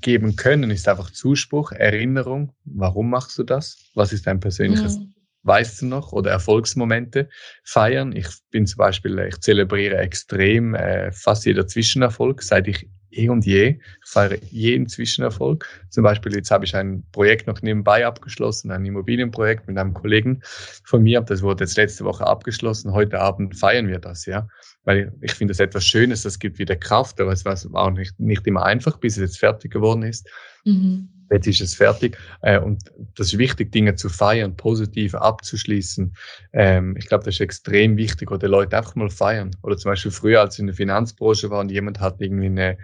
geben 0.01 0.35
können, 0.35 0.71
ist 0.71 0.89
einfach 0.89 1.11
Zuspruch, 1.11 1.71
Erinnerung. 1.71 2.51
Warum 2.65 3.11
machst 3.11 3.37
du 3.37 3.43
das? 3.43 3.91
Was 3.93 4.11
ist 4.11 4.25
dein 4.25 4.39
persönliches 4.39 4.97
mhm 4.97 5.13
weißt 5.47 5.81
du 5.81 5.85
noch, 5.87 6.11
oder 6.11 6.31
Erfolgsmomente 6.31 7.29
feiern. 7.63 8.15
Ich 8.15 8.27
bin 8.51 8.67
zum 8.67 8.77
Beispiel, 8.77 9.17
ich 9.19 9.39
zelebriere 9.39 9.97
extrem 9.97 10.75
äh, 10.75 11.11
fast 11.11 11.45
jeder 11.45 11.65
Zwischenerfolg, 11.67 12.43
seit 12.43 12.67
ich 12.67 12.89
eh 13.17 13.29
und 13.29 13.45
je. 13.45 13.79
Ich 14.03 14.09
feiere 14.09 14.37
jeden 14.51 14.87
Zwischenerfolg. 14.87 15.65
Zum 15.89 16.03
Beispiel 16.03 16.35
jetzt 16.35 16.51
habe 16.51 16.65
ich 16.65 16.75
ein 16.75 17.03
Projekt 17.11 17.47
noch 17.47 17.61
nebenbei 17.61 18.05
abgeschlossen, 18.05 18.71
ein 18.71 18.85
Immobilienprojekt 18.85 19.67
mit 19.67 19.77
einem 19.77 19.93
Kollegen 19.93 20.41
von 20.83 21.03
mir. 21.03 21.21
Das 21.21 21.41
wurde 21.41 21.63
jetzt 21.63 21.77
letzte 21.77 22.05
Woche 22.05 22.25
abgeschlossen. 22.25 22.93
Heute 22.93 23.19
Abend 23.19 23.57
feiern 23.57 23.87
wir 23.87 23.99
das, 23.99 24.25
ja. 24.25 24.47
Weil 24.83 25.13
ich 25.21 25.33
finde 25.33 25.51
das 25.51 25.59
etwas 25.59 25.85
Schönes, 25.85 26.23
das 26.23 26.39
gibt 26.39 26.59
wieder 26.59 26.75
Kraft, 26.75 27.19
aber 27.19 27.31
es 27.31 27.43
war 27.45 27.57
auch 27.73 27.91
nicht, 27.91 28.19
nicht 28.19 28.45
immer 28.47 28.63
einfach, 28.63 28.97
bis 28.97 29.17
es 29.17 29.21
jetzt 29.21 29.39
fertig 29.39 29.71
geworden 29.71 30.03
ist. 30.03 30.29
Mhm 30.63 31.09
jetzt 31.31 31.47
ist 31.47 31.61
es 31.61 31.75
fertig. 31.75 32.17
Äh, 32.41 32.59
und 32.59 32.83
das 33.15 33.27
ist 33.27 33.37
wichtig, 33.37 33.71
Dinge 33.71 33.95
zu 33.95 34.09
feiern, 34.09 34.55
positiv 34.55 35.15
abzuschließen. 35.15 36.15
Ähm, 36.53 36.95
ich 36.97 37.07
glaube, 37.07 37.25
das 37.25 37.35
ist 37.35 37.41
extrem 37.41 37.97
wichtig, 37.97 38.31
oder 38.31 38.47
Leute 38.47 38.77
einfach 38.77 38.95
mal 38.95 39.09
feiern. 39.09 39.51
Oder 39.63 39.77
zum 39.77 39.91
Beispiel 39.91 40.11
früher, 40.11 40.41
als 40.41 40.55
ich 40.55 40.59
in 40.59 40.67
der 40.67 40.75
Finanzbranche 40.75 41.49
war 41.49 41.59
und 41.59 41.71
jemand 41.71 41.99
hat 41.99 42.21
irgendwie 42.21 42.47
eine, 42.47 42.77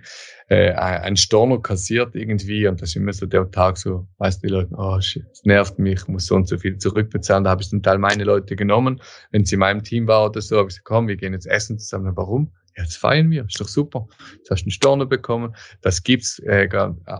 äh, 0.49 0.71
ein 0.73 1.15
Storno 1.15 1.59
kassiert 1.59 2.15
irgendwie 2.15 2.67
und 2.67 2.81
das 2.81 2.89
ist 2.89 2.95
immer 2.95 3.13
so 3.13 3.25
der 3.25 3.49
Tag 3.51 3.77
so, 3.77 4.07
weißt 4.17 4.43
du, 4.43 4.47
die 4.47 4.53
Leute, 4.53 4.75
oh, 4.77 4.99
shit, 5.01 5.25
es 5.31 5.43
nervt 5.43 5.79
mich, 5.79 6.01
ich 6.01 6.07
muss 6.07 6.25
so 6.25 6.35
und 6.35 6.47
so 6.47 6.57
viel 6.57 6.77
zurückbezahlen. 6.77 7.43
Da 7.43 7.51
habe 7.51 7.61
ich 7.61 7.69
zum 7.69 7.81
Teil 7.81 7.97
meine 7.97 8.23
Leute 8.23 8.55
genommen. 8.55 9.01
Wenn 9.31 9.45
sie 9.45 9.55
in 9.55 9.59
meinem 9.59 9.83
Team 9.83 10.07
war 10.07 10.25
oder 10.25 10.41
so, 10.41 10.57
habe 10.57 10.67
ich 10.69 10.75
gesagt, 10.75 10.85
komm, 10.85 11.07
wir 11.07 11.17
gehen 11.17 11.33
jetzt 11.33 11.47
essen 11.47 11.79
zusammen. 11.79 12.15
Warum? 12.15 12.51
Jetzt 12.77 12.97
feiern 12.97 13.29
wir, 13.31 13.45
ist 13.45 13.59
doch 13.59 13.67
super. 13.67 14.07
Jetzt 14.37 14.49
hast 14.49 14.61
du 14.61 14.65
einen 14.65 14.71
Storno 14.71 15.05
bekommen, 15.05 15.55
das 15.81 16.03
gibt's, 16.03 16.39
äh, 16.39 16.67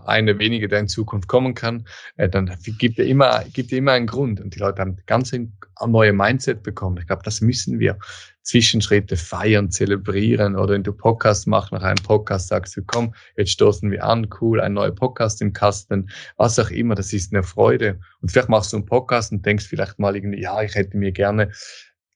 eine 0.05 0.39
wenige, 0.39 0.67
der 0.67 0.79
in 0.79 0.87
Zukunft 0.87 1.27
kommen 1.27 1.53
kann, 1.53 1.85
äh, 2.17 2.29
dann 2.29 2.55
gibt 2.77 2.99
er 2.99 3.05
immer, 3.05 3.43
gibt 3.53 3.71
er 3.71 3.77
immer 3.77 3.93
einen 3.93 4.07
Grund. 4.07 4.39
Und 4.39 4.55
die 4.55 4.59
Leute 4.59 4.81
haben 4.81 4.97
ganz 5.05 5.33
ein 5.33 5.53
neue 5.85 6.13
Mindset 6.13 6.63
bekommen. 6.63 6.97
Ich 6.97 7.07
glaube, 7.07 7.23
das 7.23 7.41
müssen 7.41 7.79
wir. 7.79 7.97
Zwischenschritte 8.43 9.15
feiern, 9.15 9.71
zelebrieren 9.71 10.55
oder 10.55 10.73
wenn 10.73 10.83
du 10.83 10.91
Podcast 10.91 11.47
machst, 11.47 11.71
nach 11.71 11.81
einem 11.81 12.03
Podcast 12.03 12.49
sagst 12.49 12.75
du, 12.75 12.81
komm, 12.85 13.15
jetzt 13.37 13.51
stoßen 13.51 13.89
wir 13.89 14.03
an, 14.03 14.27
cool, 14.41 14.59
ein 14.59 14.73
neuer 14.73 14.91
Podcast 14.91 15.41
im 15.41 15.53
Kasten, 15.53 16.09
was 16.35 16.59
auch 16.59 16.69
immer, 16.69 16.93
das 16.93 17.13
ist 17.13 17.33
eine 17.33 17.43
Freude. 17.43 17.99
Und 18.21 18.31
vielleicht 18.31 18.49
machst 18.49 18.73
du 18.73 18.77
einen 18.77 18.85
Podcast 18.85 19.31
und 19.31 19.45
denkst 19.45 19.65
vielleicht 19.65 19.97
mal 19.97 20.15
irgendwie, 20.15 20.41
ja, 20.41 20.61
ich 20.61 20.75
hätte 20.75 20.97
mir 20.97 21.13
gerne 21.13 21.51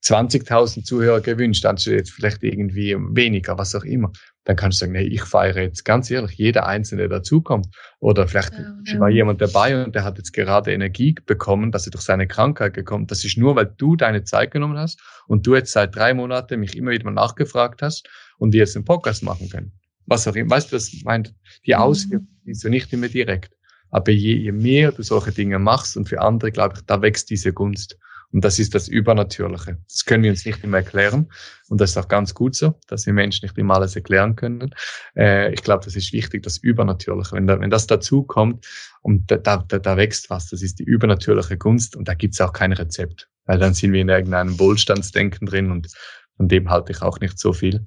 20.000 0.04 0.84
Zuhörer 0.84 1.22
gewünscht, 1.22 1.66
anstatt 1.66 1.94
jetzt 1.94 2.12
vielleicht 2.12 2.44
irgendwie 2.44 2.96
weniger, 2.96 3.58
was 3.58 3.76
auch 3.76 3.84
immer. 3.84 4.12
Dann 4.44 4.56
kannst 4.56 4.80
du 4.80 4.86
sagen, 4.86 4.94
nee, 4.94 5.04
ich 5.04 5.24
feiere 5.24 5.64
jetzt 5.64 5.84
ganz 5.84 6.10
ehrlich, 6.12 6.38
jeder 6.38 6.66
Einzelne, 6.66 7.10
der 7.10 7.20
dazukommt. 7.20 7.68
Oder 8.00 8.28
vielleicht 8.28 8.54
ja, 8.54 8.76
ja. 8.86 9.00
war 9.00 9.10
jemand 9.10 9.42
dabei 9.42 9.84
und 9.84 9.96
der 9.96 10.04
hat 10.04 10.18
jetzt 10.18 10.34
gerade 10.34 10.72
Energie 10.72 11.16
bekommen, 11.26 11.72
dass 11.72 11.88
er 11.88 11.92
durch 11.92 12.04
seine 12.04 12.28
Krankheit 12.28 12.74
gekommen. 12.74 13.08
Das 13.08 13.26
ist 13.26 13.38
nur, 13.38 13.56
weil 13.56 13.74
du 13.78 13.96
deine 13.96 14.24
Zeit 14.24 14.52
genommen 14.52 14.78
hast 14.78 15.02
und 15.28 15.46
du 15.46 15.56
jetzt 15.56 15.72
seit 15.72 15.96
drei 15.96 16.14
Monaten 16.14 16.60
mich 16.60 16.78
immer 16.78 16.92
wieder 16.92 17.06
mal 17.06 17.12
nachgefragt 17.12 17.82
hast 17.82 18.08
und 18.38 18.54
wir 18.54 18.60
jetzt 18.60 18.76
einen 18.76 18.86
Podcast 18.86 19.24
machen 19.24 19.50
können. 19.50 19.74
Was 20.06 20.28
auch 20.28 20.36
immer. 20.36 20.52
Weißt 20.52 20.72
du, 20.72 20.78
was 20.78 20.92
meint? 21.04 21.34
Die 21.66 21.74
mhm. 21.74 21.80
Auswirkungen 21.80 22.40
sind 22.46 22.60
so 22.60 22.70
nicht 22.70 22.94
immer 22.94 23.10
direkt. 23.10 23.54
Aber 23.90 24.12
je, 24.12 24.36
je 24.36 24.52
mehr 24.52 24.92
du 24.92 25.04
solche 25.04 25.32
Dinge 25.32 25.60
machst 25.60 25.98
und 25.98 26.08
für 26.10 26.22
andere, 26.22 26.52
glaube 26.52 26.76
ich, 26.78 26.82
da 26.86 27.02
wächst 27.02 27.30
diese 27.30 27.54
Gunst. 27.54 27.98
Und 28.34 28.44
das 28.44 28.60
ist 28.60 28.76
das 28.76 28.90
Übernatürliche. 28.90 29.78
Das 29.90 30.04
können 30.04 30.24
wir 30.24 30.32
uns 30.32 30.46
nicht 30.46 30.64
immer 30.64 30.78
erklären. 30.78 31.32
Und 31.70 31.80
das 31.80 31.92
ist 31.92 31.98
auch 31.98 32.10
ganz 32.10 32.34
gut 32.34 32.56
so, 32.56 32.78
dass 32.88 33.06
wir 33.06 33.14
Menschen 33.14 33.46
nicht 33.46 33.58
immer 33.58 33.76
alles 33.76 33.96
erklären 33.96 34.36
können. 34.36 34.74
Äh, 35.16 35.54
ich 35.54 35.64
glaube, 35.64 35.86
das 35.86 35.96
ist 35.96 36.12
wichtig, 36.12 36.44
das 36.44 36.58
Übernatürliche. 36.58 37.36
Wenn, 37.36 37.48
da, 37.48 37.60
wenn 37.60 37.70
das 37.70 37.88
dazu 37.88 38.24
kommt 38.24 38.68
und 39.02 39.32
da, 39.32 39.38
da, 39.38 39.58
da 39.58 39.98
wächst 39.98 40.30
was, 40.30 40.50
das 40.50 40.62
ist 40.62 40.80
die 40.80 40.84
übernatürliche 40.84 41.58
Gunst 41.58 41.96
und 41.96 42.08
da 42.08 42.14
gibt's 42.14 42.42
auch 42.42 42.52
kein 42.52 42.74
Rezept. 42.74 43.30
Weil 43.46 43.60
dann 43.60 43.74
sind 43.74 43.94
wir 43.94 44.02
in 44.02 44.10
irgendeinem 44.10 44.60
Wohlstandsdenken 44.60 45.48
drin 45.48 45.72
und 45.72 45.88
von 46.36 46.50
dem 46.50 46.70
halte 46.70 46.92
ich 46.92 47.02
auch 47.02 47.20
nicht 47.22 47.40
so 47.40 47.54
viel. 47.54 47.86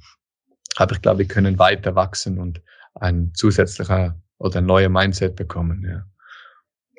Aber 0.77 0.93
ich 0.93 1.03
glaube, 1.03 1.19
wir 1.19 1.29
können 1.29 1.59
weiter 1.59 1.95
wachsen 1.95 2.39
und 2.39 2.63
ein 2.95 3.33
zusätzlicher 3.35 4.19
oder 4.39 4.61
neuer 4.63 4.89
Mindset 4.89 5.37
bekommen. 5.37 5.85
Ja. 5.85 6.07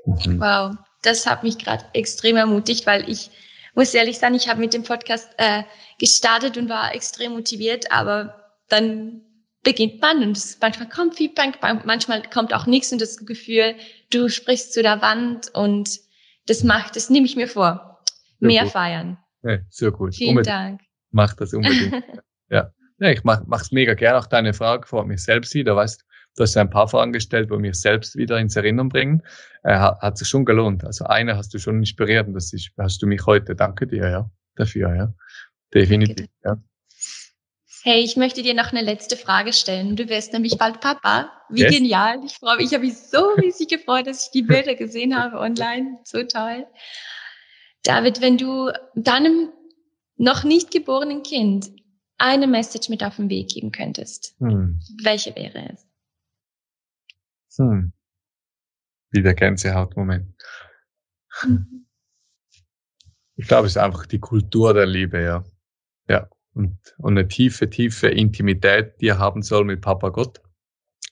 Mhm. 0.06 0.40
Wow, 0.40 0.76
das 1.02 1.26
hat 1.26 1.44
mich 1.44 1.58
gerade 1.58 1.86
extrem 1.94 2.38
ermutigt, 2.38 2.86
weil 2.86 3.10
ich 3.10 3.32
muss 3.74 3.94
ehrlich 3.94 4.18
sagen, 4.20 4.36
ich 4.36 4.50
habe 4.50 4.60
mit 4.60 4.74
dem 4.74 4.84
Podcast 4.84 5.30
äh, 5.38 5.64
gestartet 5.98 6.58
und 6.58 6.70
war 6.70 6.94
extrem 6.94 7.34
motiviert, 7.34 7.92
aber 7.92 8.54
dann 8.70 9.22
beginnt 9.64 10.02
man 10.02 10.24
und 10.24 10.38
es, 10.38 10.58
manchmal 10.60 10.90
kommt 10.90 11.16
Feedback, 11.16 11.60
manchmal 11.62 12.24
kommt 12.24 12.54
auch 12.54 12.66
nichts 12.66 12.92
und 12.92 13.02
das 13.02 13.18
Gefühl, 13.26 13.76
du 14.12 14.28
sprichst 14.28 14.74
zu 14.74 14.82
der 14.82 15.02
Wand 15.02 15.54
und 15.54 16.00
das 16.48 16.64
macht, 16.64 16.96
das 16.96 17.10
nehme 17.10 17.26
ich 17.26 17.36
mir 17.36 17.48
vor. 17.48 18.04
Sehr 18.40 18.48
Mehr 18.48 18.64
gut. 18.64 18.72
feiern. 18.72 19.18
Ja, 19.44 19.58
sehr 19.70 19.92
gut. 19.92 20.16
Vielen 20.16 20.32
unbedingt. 20.32 20.56
Dank. 20.56 20.82
Mach 21.12 21.34
das 21.36 21.54
unbedingt. 21.54 22.04
ja. 22.50 22.72
ja, 23.00 23.10
ich 23.10 23.24
mach, 23.24 23.44
mach's 23.46 23.72
mega 23.72 23.94
gerne. 23.94 24.18
Auch 24.18 24.26
deine 24.26 24.54
Frage 24.54 24.88
vor 24.88 25.06
mich 25.06 25.24
selbst 25.24 25.54
wieder, 25.54 25.76
weißt 25.76 26.04
Du 26.38 26.44
hast 26.44 26.56
ein 26.56 26.70
paar 26.70 26.88
Fragen 26.88 27.12
gestellt, 27.12 27.50
wo 27.50 27.58
mich 27.58 27.76
selbst 27.76 28.16
wieder 28.16 28.40
ins 28.40 28.56
Erinnern 28.56 28.90
bringen. 28.90 29.22
Äh, 29.64 29.78
hat, 29.78 30.00
hat 30.02 30.18
sich 30.18 30.28
schon 30.28 30.46
gelohnt. 30.46 30.84
Also 30.86 31.06
eine 31.06 31.36
hast 31.36 31.54
du 31.54 31.60
schon 31.60 31.80
inspiriert 31.80 32.28
und 32.28 32.34
das 32.34 32.54
ist, 32.54 32.72
hast 32.78 33.02
du 33.02 33.08
mich 33.08 33.26
heute. 33.26 33.56
Danke 33.56 33.86
dir, 33.88 34.10
ja, 34.10 34.32
dafür, 34.56 34.96
ja. 34.96 35.14
Definitiv, 35.74 36.28
ja. 36.44 36.58
Hey, 37.84 38.04
ich 38.04 38.16
möchte 38.16 38.44
dir 38.44 38.54
noch 38.54 38.72
eine 38.72 38.82
letzte 38.82 39.18
Frage 39.18 39.54
stellen. 39.54 39.96
Du 39.96 40.08
wirst 40.08 40.34
nämlich 40.34 40.58
bald 40.58 40.82
Papa. 40.82 41.32
Wie 41.50 41.62
yes. 41.62 41.76
genial. 41.76 42.20
Ich 42.24 42.34
freue 42.34 42.58
mich. 42.58 42.68
Ich 42.68 42.74
habe 42.74 42.86
mich 42.86 42.96
so 42.96 43.30
riesig 43.42 43.70
gefreut, 43.70 44.06
dass 44.06 44.26
ich 44.26 44.32
die 44.32 44.44
Bilder 44.44 44.76
gesehen 44.76 45.18
habe 45.18 45.40
online. 45.40 45.98
So 46.04 46.24
toll. 46.24 46.68
David, 47.84 48.22
wenn 48.22 48.38
du 48.38 48.70
deinem 48.96 49.50
noch 50.16 50.44
nicht 50.44 50.70
geborenen 50.70 51.24
Kind 51.24 51.72
eine 52.20 52.46
Message 52.46 52.90
mit 52.90 53.04
auf 53.04 53.16
den 53.16 53.30
Weg 53.30 53.50
geben 53.50 53.72
könntest, 53.72 54.36
hm. 54.38 54.80
welche 55.02 55.36
wäre 55.36 55.74
es? 55.74 55.91
Hm. 57.58 57.94
Wieder 59.12 59.34
Gänsehautmoment. 59.34 60.34
Mhm. 61.44 61.86
Ich 63.36 63.48
glaube, 63.48 63.68
es 63.68 63.74
ist 63.74 63.82
einfach 63.82 64.06
die 64.06 64.20
Kultur 64.20 64.74
der 64.74 64.86
Liebe, 64.86 65.22
ja. 65.22 65.44
Ja. 66.08 66.30
Und, 66.54 66.78
und 66.98 67.18
eine 67.18 67.28
tiefe, 67.28 67.70
tiefe 67.70 68.08
Intimität, 68.08 69.00
die 69.02 69.08
er 69.08 69.20
haben 69.20 69.42
soll 69.42 69.64
mit 69.66 69.82
Papa 69.82 70.10
Gott. 70.10 70.42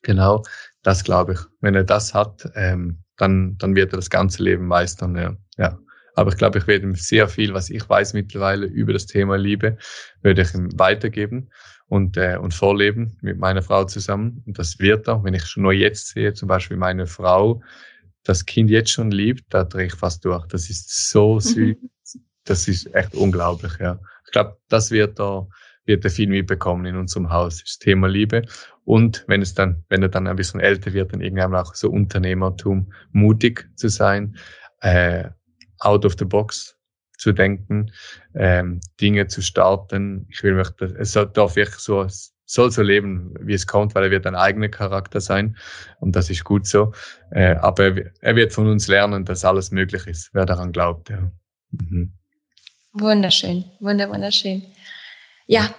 Genau, 0.01 0.43
das 0.83 1.03
glaube 1.03 1.33
ich. 1.33 1.39
Wenn 1.61 1.75
er 1.75 1.83
das 1.83 2.13
hat, 2.13 2.49
ähm, 2.55 3.03
dann, 3.17 3.57
dann 3.57 3.75
wird 3.75 3.93
er 3.93 3.97
das 3.97 4.09
ganze 4.09 4.43
Leben 4.43 4.67
meistern, 4.67 5.15
ja. 5.15 5.35
ja. 5.57 5.79
Aber 6.15 6.31
ich 6.31 6.37
glaube, 6.37 6.59
ich 6.59 6.67
werde 6.67 6.85
ihm 6.85 6.95
sehr 6.95 7.27
viel, 7.29 7.53
was 7.53 7.69
ich 7.69 7.87
weiß 7.87 8.13
mittlerweile 8.13 8.65
über 8.65 8.93
das 8.93 9.05
Thema 9.05 9.37
Liebe, 9.37 9.77
werde 10.21 10.41
ich 10.41 10.53
ihm 10.53 10.69
weitergeben 10.77 11.49
und, 11.89 12.17
äh, 12.17 12.37
und 12.37 12.53
vorleben 12.53 13.17
mit 13.21 13.37
meiner 13.37 13.61
Frau 13.61 13.83
zusammen. 13.83 14.43
Und 14.45 14.57
das 14.57 14.79
wird 14.79 15.07
er, 15.07 15.23
wenn 15.23 15.33
ich 15.33 15.45
schon 15.45 15.63
nur 15.63 15.73
jetzt 15.73 16.09
sehe, 16.09 16.33
zum 16.33 16.47
Beispiel 16.47 16.77
meine 16.77 17.07
Frau, 17.07 17.61
das 18.23 18.45
Kind 18.45 18.69
jetzt 18.69 18.91
schon 18.91 19.11
liebt, 19.11 19.45
da 19.49 19.63
drehe 19.63 19.87
ich 19.87 19.95
fast 19.95 20.23
durch. 20.23 20.45
Das 20.47 20.69
ist 20.69 21.09
so 21.09 21.35
mhm. 21.35 21.39
süß. 21.39 21.75
Das 22.45 22.67
ist 22.67 22.93
echt 22.95 23.15
unglaublich, 23.15 23.73
ja. 23.79 23.99
Ich 24.25 24.31
glaube, 24.31 24.57
das 24.69 24.91
wird 24.91 25.19
er, 25.19 25.47
wird 25.85 26.05
er 26.05 26.11
viel 26.11 26.29
mitbekommen 26.29 26.85
in 26.85 26.95
unserem 26.95 27.29
Haus, 27.31 27.61
das 27.63 27.79
Thema 27.79 28.07
Liebe. 28.07 28.43
Und 28.85 29.23
wenn 29.27 29.41
es 29.41 29.53
dann, 29.55 29.83
wenn 29.89 30.03
er 30.03 30.09
dann 30.09 30.27
ein 30.27 30.35
bisschen 30.35 30.59
älter 30.59 30.93
wird, 30.93 31.13
dann 31.13 31.21
irgendwann 31.21 31.55
auch 31.55 31.73
so 31.73 31.89
Unternehmertum, 31.89 32.93
mutig 33.11 33.67
zu 33.75 33.89
sein, 33.89 34.37
äh, 34.81 35.29
out 35.79 36.05
of 36.05 36.15
the 36.17 36.25
box 36.25 36.78
zu 37.19 37.33
denken, 37.33 37.91
ähm, 38.33 38.79
Dinge 38.99 39.27
zu 39.27 39.41
starten. 39.41 40.25
Ich 40.31 40.41
will 40.41 40.55
mich, 40.55 40.69
es 40.97 41.13
darf 41.13 41.55
wirklich 41.55 41.79
so, 41.79 42.07
soll 42.45 42.71
so 42.71 42.81
leben, 42.81 43.35
wie 43.41 43.53
es 43.53 43.67
kommt, 43.67 43.93
weil 43.93 44.05
er 44.05 44.11
wird 44.11 44.25
ein 44.25 44.35
eigener 44.35 44.69
Charakter 44.69 45.21
sein 45.21 45.55
und 45.99 46.15
das 46.15 46.29
ist 46.29 46.43
gut 46.43 46.65
so. 46.65 46.93
Äh, 47.31 47.55
aber 47.55 47.95
er, 48.21 48.35
wird 48.35 48.53
von 48.53 48.67
uns 48.67 48.87
lernen, 48.87 49.25
dass 49.25 49.45
alles 49.45 49.69
möglich 49.69 50.07
ist, 50.07 50.31
wer 50.33 50.45
daran 50.45 50.71
glaubt. 50.71 51.09
Ja. 51.09 51.31
Mhm. 51.71 52.13
Wunderschön, 52.93 53.65
wunder, 53.79 54.09
wunderschön. 54.09 54.65
Ja, 55.45 55.73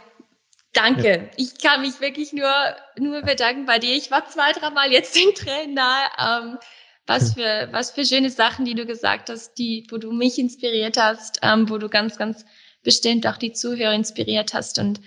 danke. 0.73 1.31
Ich 1.37 1.59
kann 1.59 1.81
mich 1.81 2.01
wirklich 2.01 2.33
nur, 2.33 2.53
nur 2.99 3.23
bedanken 3.23 3.67
bei 3.67 3.79
dir. 3.79 3.97
Ich 3.97 4.11
war 4.11 4.27
zwei, 4.27 4.53
dreimal 4.53 4.93
jetzt 4.93 5.17
den 5.17 5.35
Tränen 5.35 5.75
nahe. 5.75 6.09
Ähm, 6.19 6.59
was 7.07 7.35
für, 7.35 7.69
was 7.73 7.91
für 7.91 8.05
schöne 8.05 8.31
Sachen, 8.31 8.65
die 8.65 8.75
du 8.75 8.87
gesagt 8.87 9.31
hast, 9.31 9.55
die, 9.55 9.87
wo 9.91 9.99
du 9.99 10.13
mich 10.13 10.39
inspiriert 10.39 10.97
hast, 10.97 11.41
ähm, 11.43 11.69
wo 11.69 11.79
du 11.79 11.89
ganz, 11.89 12.17
ganz 12.17 12.45
bestimmt 12.83 13.27
auch 13.27 13.37
die 13.37 13.53
Zuhörer 13.53 13.95
inspiriert 13.95 14.55
hast. 14.55 14.79
Und 14.79 15.01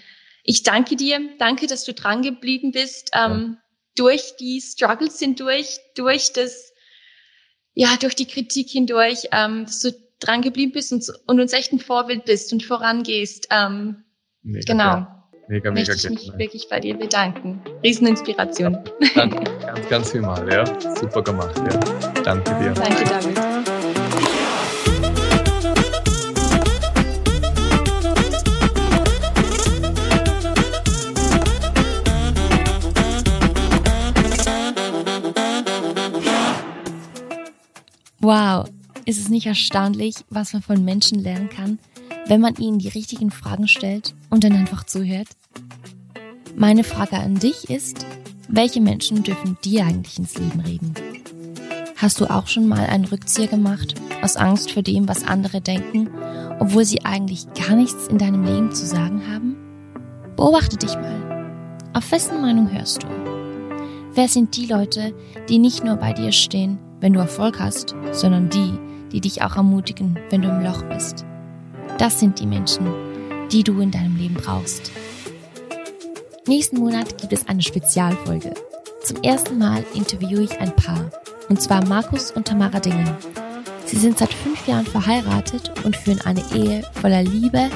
ich 0.43 0.63
danke 0.63 0.95
dir, 0.95 1.19
danke, 1.39 1.67
dass 1.67 1.85
du 1.85 1.93
dran 1.93 2.21
geblieben 2.21 2.71
bist, 2.71 3.11
ähm, 3.13 3.57
ja. 3.57 3.63
durch 3.95 4.35
die 4.37 4.61
Struggles 4.61 5.19
hindurch, 5.19 5.79
durch 5.95 6.33
das, 6.33 6.73
ja, 7.73 7.95
durch 7.99 8.15
die 8.15 8.27
Kritik 8.27 8.69
hindurch, 8.69 9.29
ähm, 9.31 9.65
dass 9.65 9.79
du 9.79 9.91
dran 10.19 10.41
geblieben 10.41 10.73
bist 10.73 10.91
und, 10.91 11.05
und 11.27 11.39
uns 11.39 11.53
echt 11.53 11.71
ein 11.71 11.79
Vorbild 11.79 12.25
bist 12.25 12.51
und 12.53 12.63
vorangehst. 12.63 13.47
Ähm, 13.49 14.03
Mega 14.41 14.73
genau. 14.73 15.22
Mega, 15.47 15.71
mega 15.71 15.91
Möchte 15.91 15.93
ich 15.93 16.09
mich 16.09 16.25
gerne. 16.25 16.39
wirklich 16.39 16.67
bei 16.69 16.79
dir 16.79 16.97
bedanken. 16.97 17.61
Rieseninspiration. 17.83 18.73
Ja, 18.73 19.09
danke, 19.15 19.43
ganz, 19.65 19.89
ganz 19.89 20.11
viel 20.11 20.21
mal, 20.21 20.51
ja. 20.51 20.65
Super 20.95 21.21
gemacht, 21.21 21.55
ja. 21.57 21.79
Danke 22.23 22.53
dir. 22.59 22.71
Danke, 22.71 23.03
David. 23.05 23.39
Wow, 38.19 38.69
ist 39.05 39.19
es 39.19 39.27
nicht 39.27 39.47
erstaunlich, 39.47 40.15
was 40.29 40.53
man 40.53 40.61
von 40.61 40.85
Menschen 40.85 41.19
lernen 41.19 41.49
kann, 41.49 41.77
wenn 42.27 42.41
man 42.41 42.55
ihnen 42.55 42.79
die 42.79 42.89
richtigen 42.89 43.31
Fragen 43.31 43.67
stellt 43.67 44.15
und 44.29 44.43
dann 44.43 44.53
einfach 44.53 44.83
zuhört? 44.85 45.27
Meine 46.55 46.83
Frage 46.83 47.17
an 47.17 47.35
dich 47.35 47.69
ist, 47.69 48.05
welche 48.47 48.81
Menschen 48.81 49.23
dürfen 49.23 49.57
dir 49.63 49.85
eigentlich 49.85 50.19
ins 50.19 50.37
Leben 50.37 50.59
reden? 50.59 50.93
Hast 51.97 52.19
du 52.19 52.25
auch 52.29 52.47
schon 52.47 52.67
mal 52.67 52.85
einen 52.85 53.05
Rückzieher 53.05 53.47
gemacht 53.47 53.95
aus 54.21 54.35
Angst 54.35 54.71
vor 54.71 54.83
dem, 54.83 55.07
was 55.07 55.25
andere 55.25 55.61
denken, 55.61 56.09
obwohl 56.59 56.85
sie 56.85 57.05
eigentlich 57.05 57.47
gar 57.53 57.75
nichts 57.75 58.07
in 58.07 58.17
deinem 58.17 58.43
Leben 58.43 58.73
zu 58.73 58.85
sagen 58.85 59.21
haben? 59.27 59.55
Beobachte 60.35 60.77
dich 60.77 60.95
mal. 60.95 61.49
Auf 61.93 62.11
wessen 62.11 62.41
Meinung 62.41 62.71
hörst 62.71 63.03
du? 63.03 63.07
Wer 64.13 64.27
sind 64.27 64.55
die 64.57 64.67
Leute, 64.67 65.13
die 65.49 65.57
nicht 65.59 65.83
nur 65.83 65.95
bei 65.95 66.13
dir 66.13 66.31
stehen, 66.31 66.77
wenn 66.99 67.13
du 67.13 67.19
Erfolg 67.19 67.59
hast, 67.59 67.95
sondern 68.11 68.49
die, 68.49 68.73
die 69.11 69.21
dich 69.21 69.41
auch 69.41 69.55
ermutigen, 69.55 70.19
wenn 70.29 70.41
du 70.41 70.49
im 70.49 70.63
Loch 70.63 70.83
bist? 70.83 71.25
Das 71.97 72.19
sind 72.19 72.39
die 72.39 72.47
Menschen, 72.47 72.87
die 73.51 73.63
du 73.63 73.79
in 73.79 73.91
deinem 73.91 74.15
Leben 74.15 74.33
brauchst. 74.33 74.91
Nächsten 76.47 76.79
Monat 76.79 77.17
gibt 77.19 77.31
es 77.31 77.47
eine 77.47 77.61
Spezialfolge. 77.61 78.53
Zum 79.03 79.21
ersten 79.21 79.57
Mal 79.57 79.85
interviewe 79.93 80.43
ich 80.43 80.59
ein 80.59 80.75
Paar, 80.75 81.11
und 81.49 81.61
zwar 81.61 81.85
Markus 81.85 82.31
und 82.31 82.47
Tamara 82.47 82.79
Dingen. 82.79 83.09
Sie 83.85 83.97
sind 83.97 84.17
seit 84.17 84.33
fünf 84.33 84.67
Jahren 84.67 84.85
verheiratet 84.85 85.71
und 85.83 85.95
führen 85.95 86.21
eine 86.21 86.43
Ehe 86.53 86.83
voller 86.99 87.21
Liebe 87.21 87.69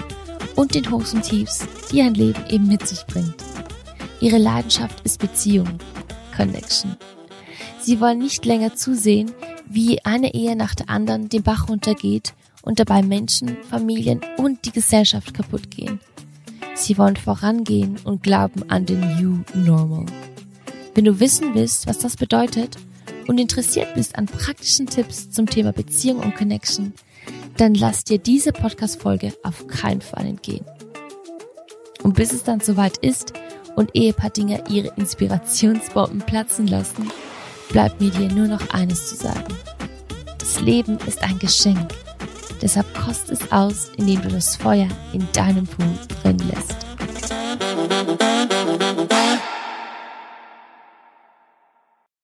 und 0.55 0.74
den 0.74 0.89
Hochs 0.89 1.13
und 1.13 1.22
Tiefs, 1.22 1.68
die 1.91 2.01
ein 2.01 2.15
Leben 2.15 2.43
eben 2.49 2.68
mit 2.68 2.88
sich 2.88 3.05
bringt. 3.05 3.36
Ihre 4.20 4.39
Leidenschaft 4.39 4.99
ist 5.05 5.20
Beziehung, 5.20 5.78
Connection. 6.36 6.97
Sie 7.80 8.01
wollen 8.01 8.18
nicht 8.18 8.45
länger 8.45 8.76
zusehen, 8.76 9.32
wie 9.68 10.03
eine 10.03 10.34
Ehe 10.34 10.55
nach 10.55 10.74
der 10.74 10.89
anderen 10.89 11.30
den 11.30 11.43
Bach 11.43 11.70
runtergeht 11.70 12.34
und 12.68 12.80
dabei 12.80 13.01
Menschen, 13.01 13.55
Familien 13.70 14.20
und 14.36 14.65
die 14.65 14.72
Gesellschaft 14.72 15.34
kaputt 15.34 15.72
gehen. 15.72 16.01
Sie 16.76 16.97
wollen 16.97 17.15
vorangehen 17.15 17.97
und 18.03 18.22
glauben 18.22 18.70
an 18.70 18.86
den 18.86 18.99
New 19.15 19.39
Normal. 19.55 20.05
Wenn 20.93 21.05
du 21.05 21.20
wissen 21.22 21.55
willst, 21.55 21.88
was 21.88 21.99
das 21.99 22.18
bedeutet 22.18 22.78
und 23.28 23.39
interessiert 23.39 23.95
bist 23.95 24.18
an 24.18 24.26
praktischen 24.26 24.86
Tipps 24.86 25.32
zum 25.32 25.45
Thema 25.47 25.72
Beziehung 25.72 26.20
und 26.20 26.36
Connection, 26.36 26.93
dann 27.55 27.74
lass 27.74 28.03
dir 28.03 28.18
diese 28.18 28.51
Podcast-Folge 28.51 29.34
auf 29.43 29.65
keinen 29.68 30.01
Fall 30.01 30.26
entgehen. 30.26 30.65
Und 32.03 32.15
bis 32.15 32.34
es 32.34 32.43
dann 32.43 32.59
soweit 32.59 32.97
ist 32.97 33.32
und 33.78 33.95
Ehepaar-Dinger 33.95 34.70
ihre 34.70 34.93
Inspirationsbomben 34.97 36.20
platzen 36.20 36.68
lassen, 36.68 37.09
bleibt 37.70 38.01
mir 38.01 38.11
dir 38.11 38.28
nur 38.28 38.47
noch 38.47 38.70
eines 38.72 39.07
zu 39.07 39.15
sagen. 39.15 39.55
Das 40.38 40.59
Leben 40.59 40.97
ist 41.07 41.24
ein 41.24 41.39
Geschenk 41.39 41.93
Deshalb 42.62 42.88
kost 42.93 43.30
es 43.30 43.51
aus, 43.51 43.91
indem 43.97 44.22
du 44.22 44.30
das 44.30 44.55
Feuer 44.55 44.88
in 45.14 45.28
deinem 45.34 45.66
Pool 45.66 45.88
brennen 46.22 46.49
lässt. 46.49 46.76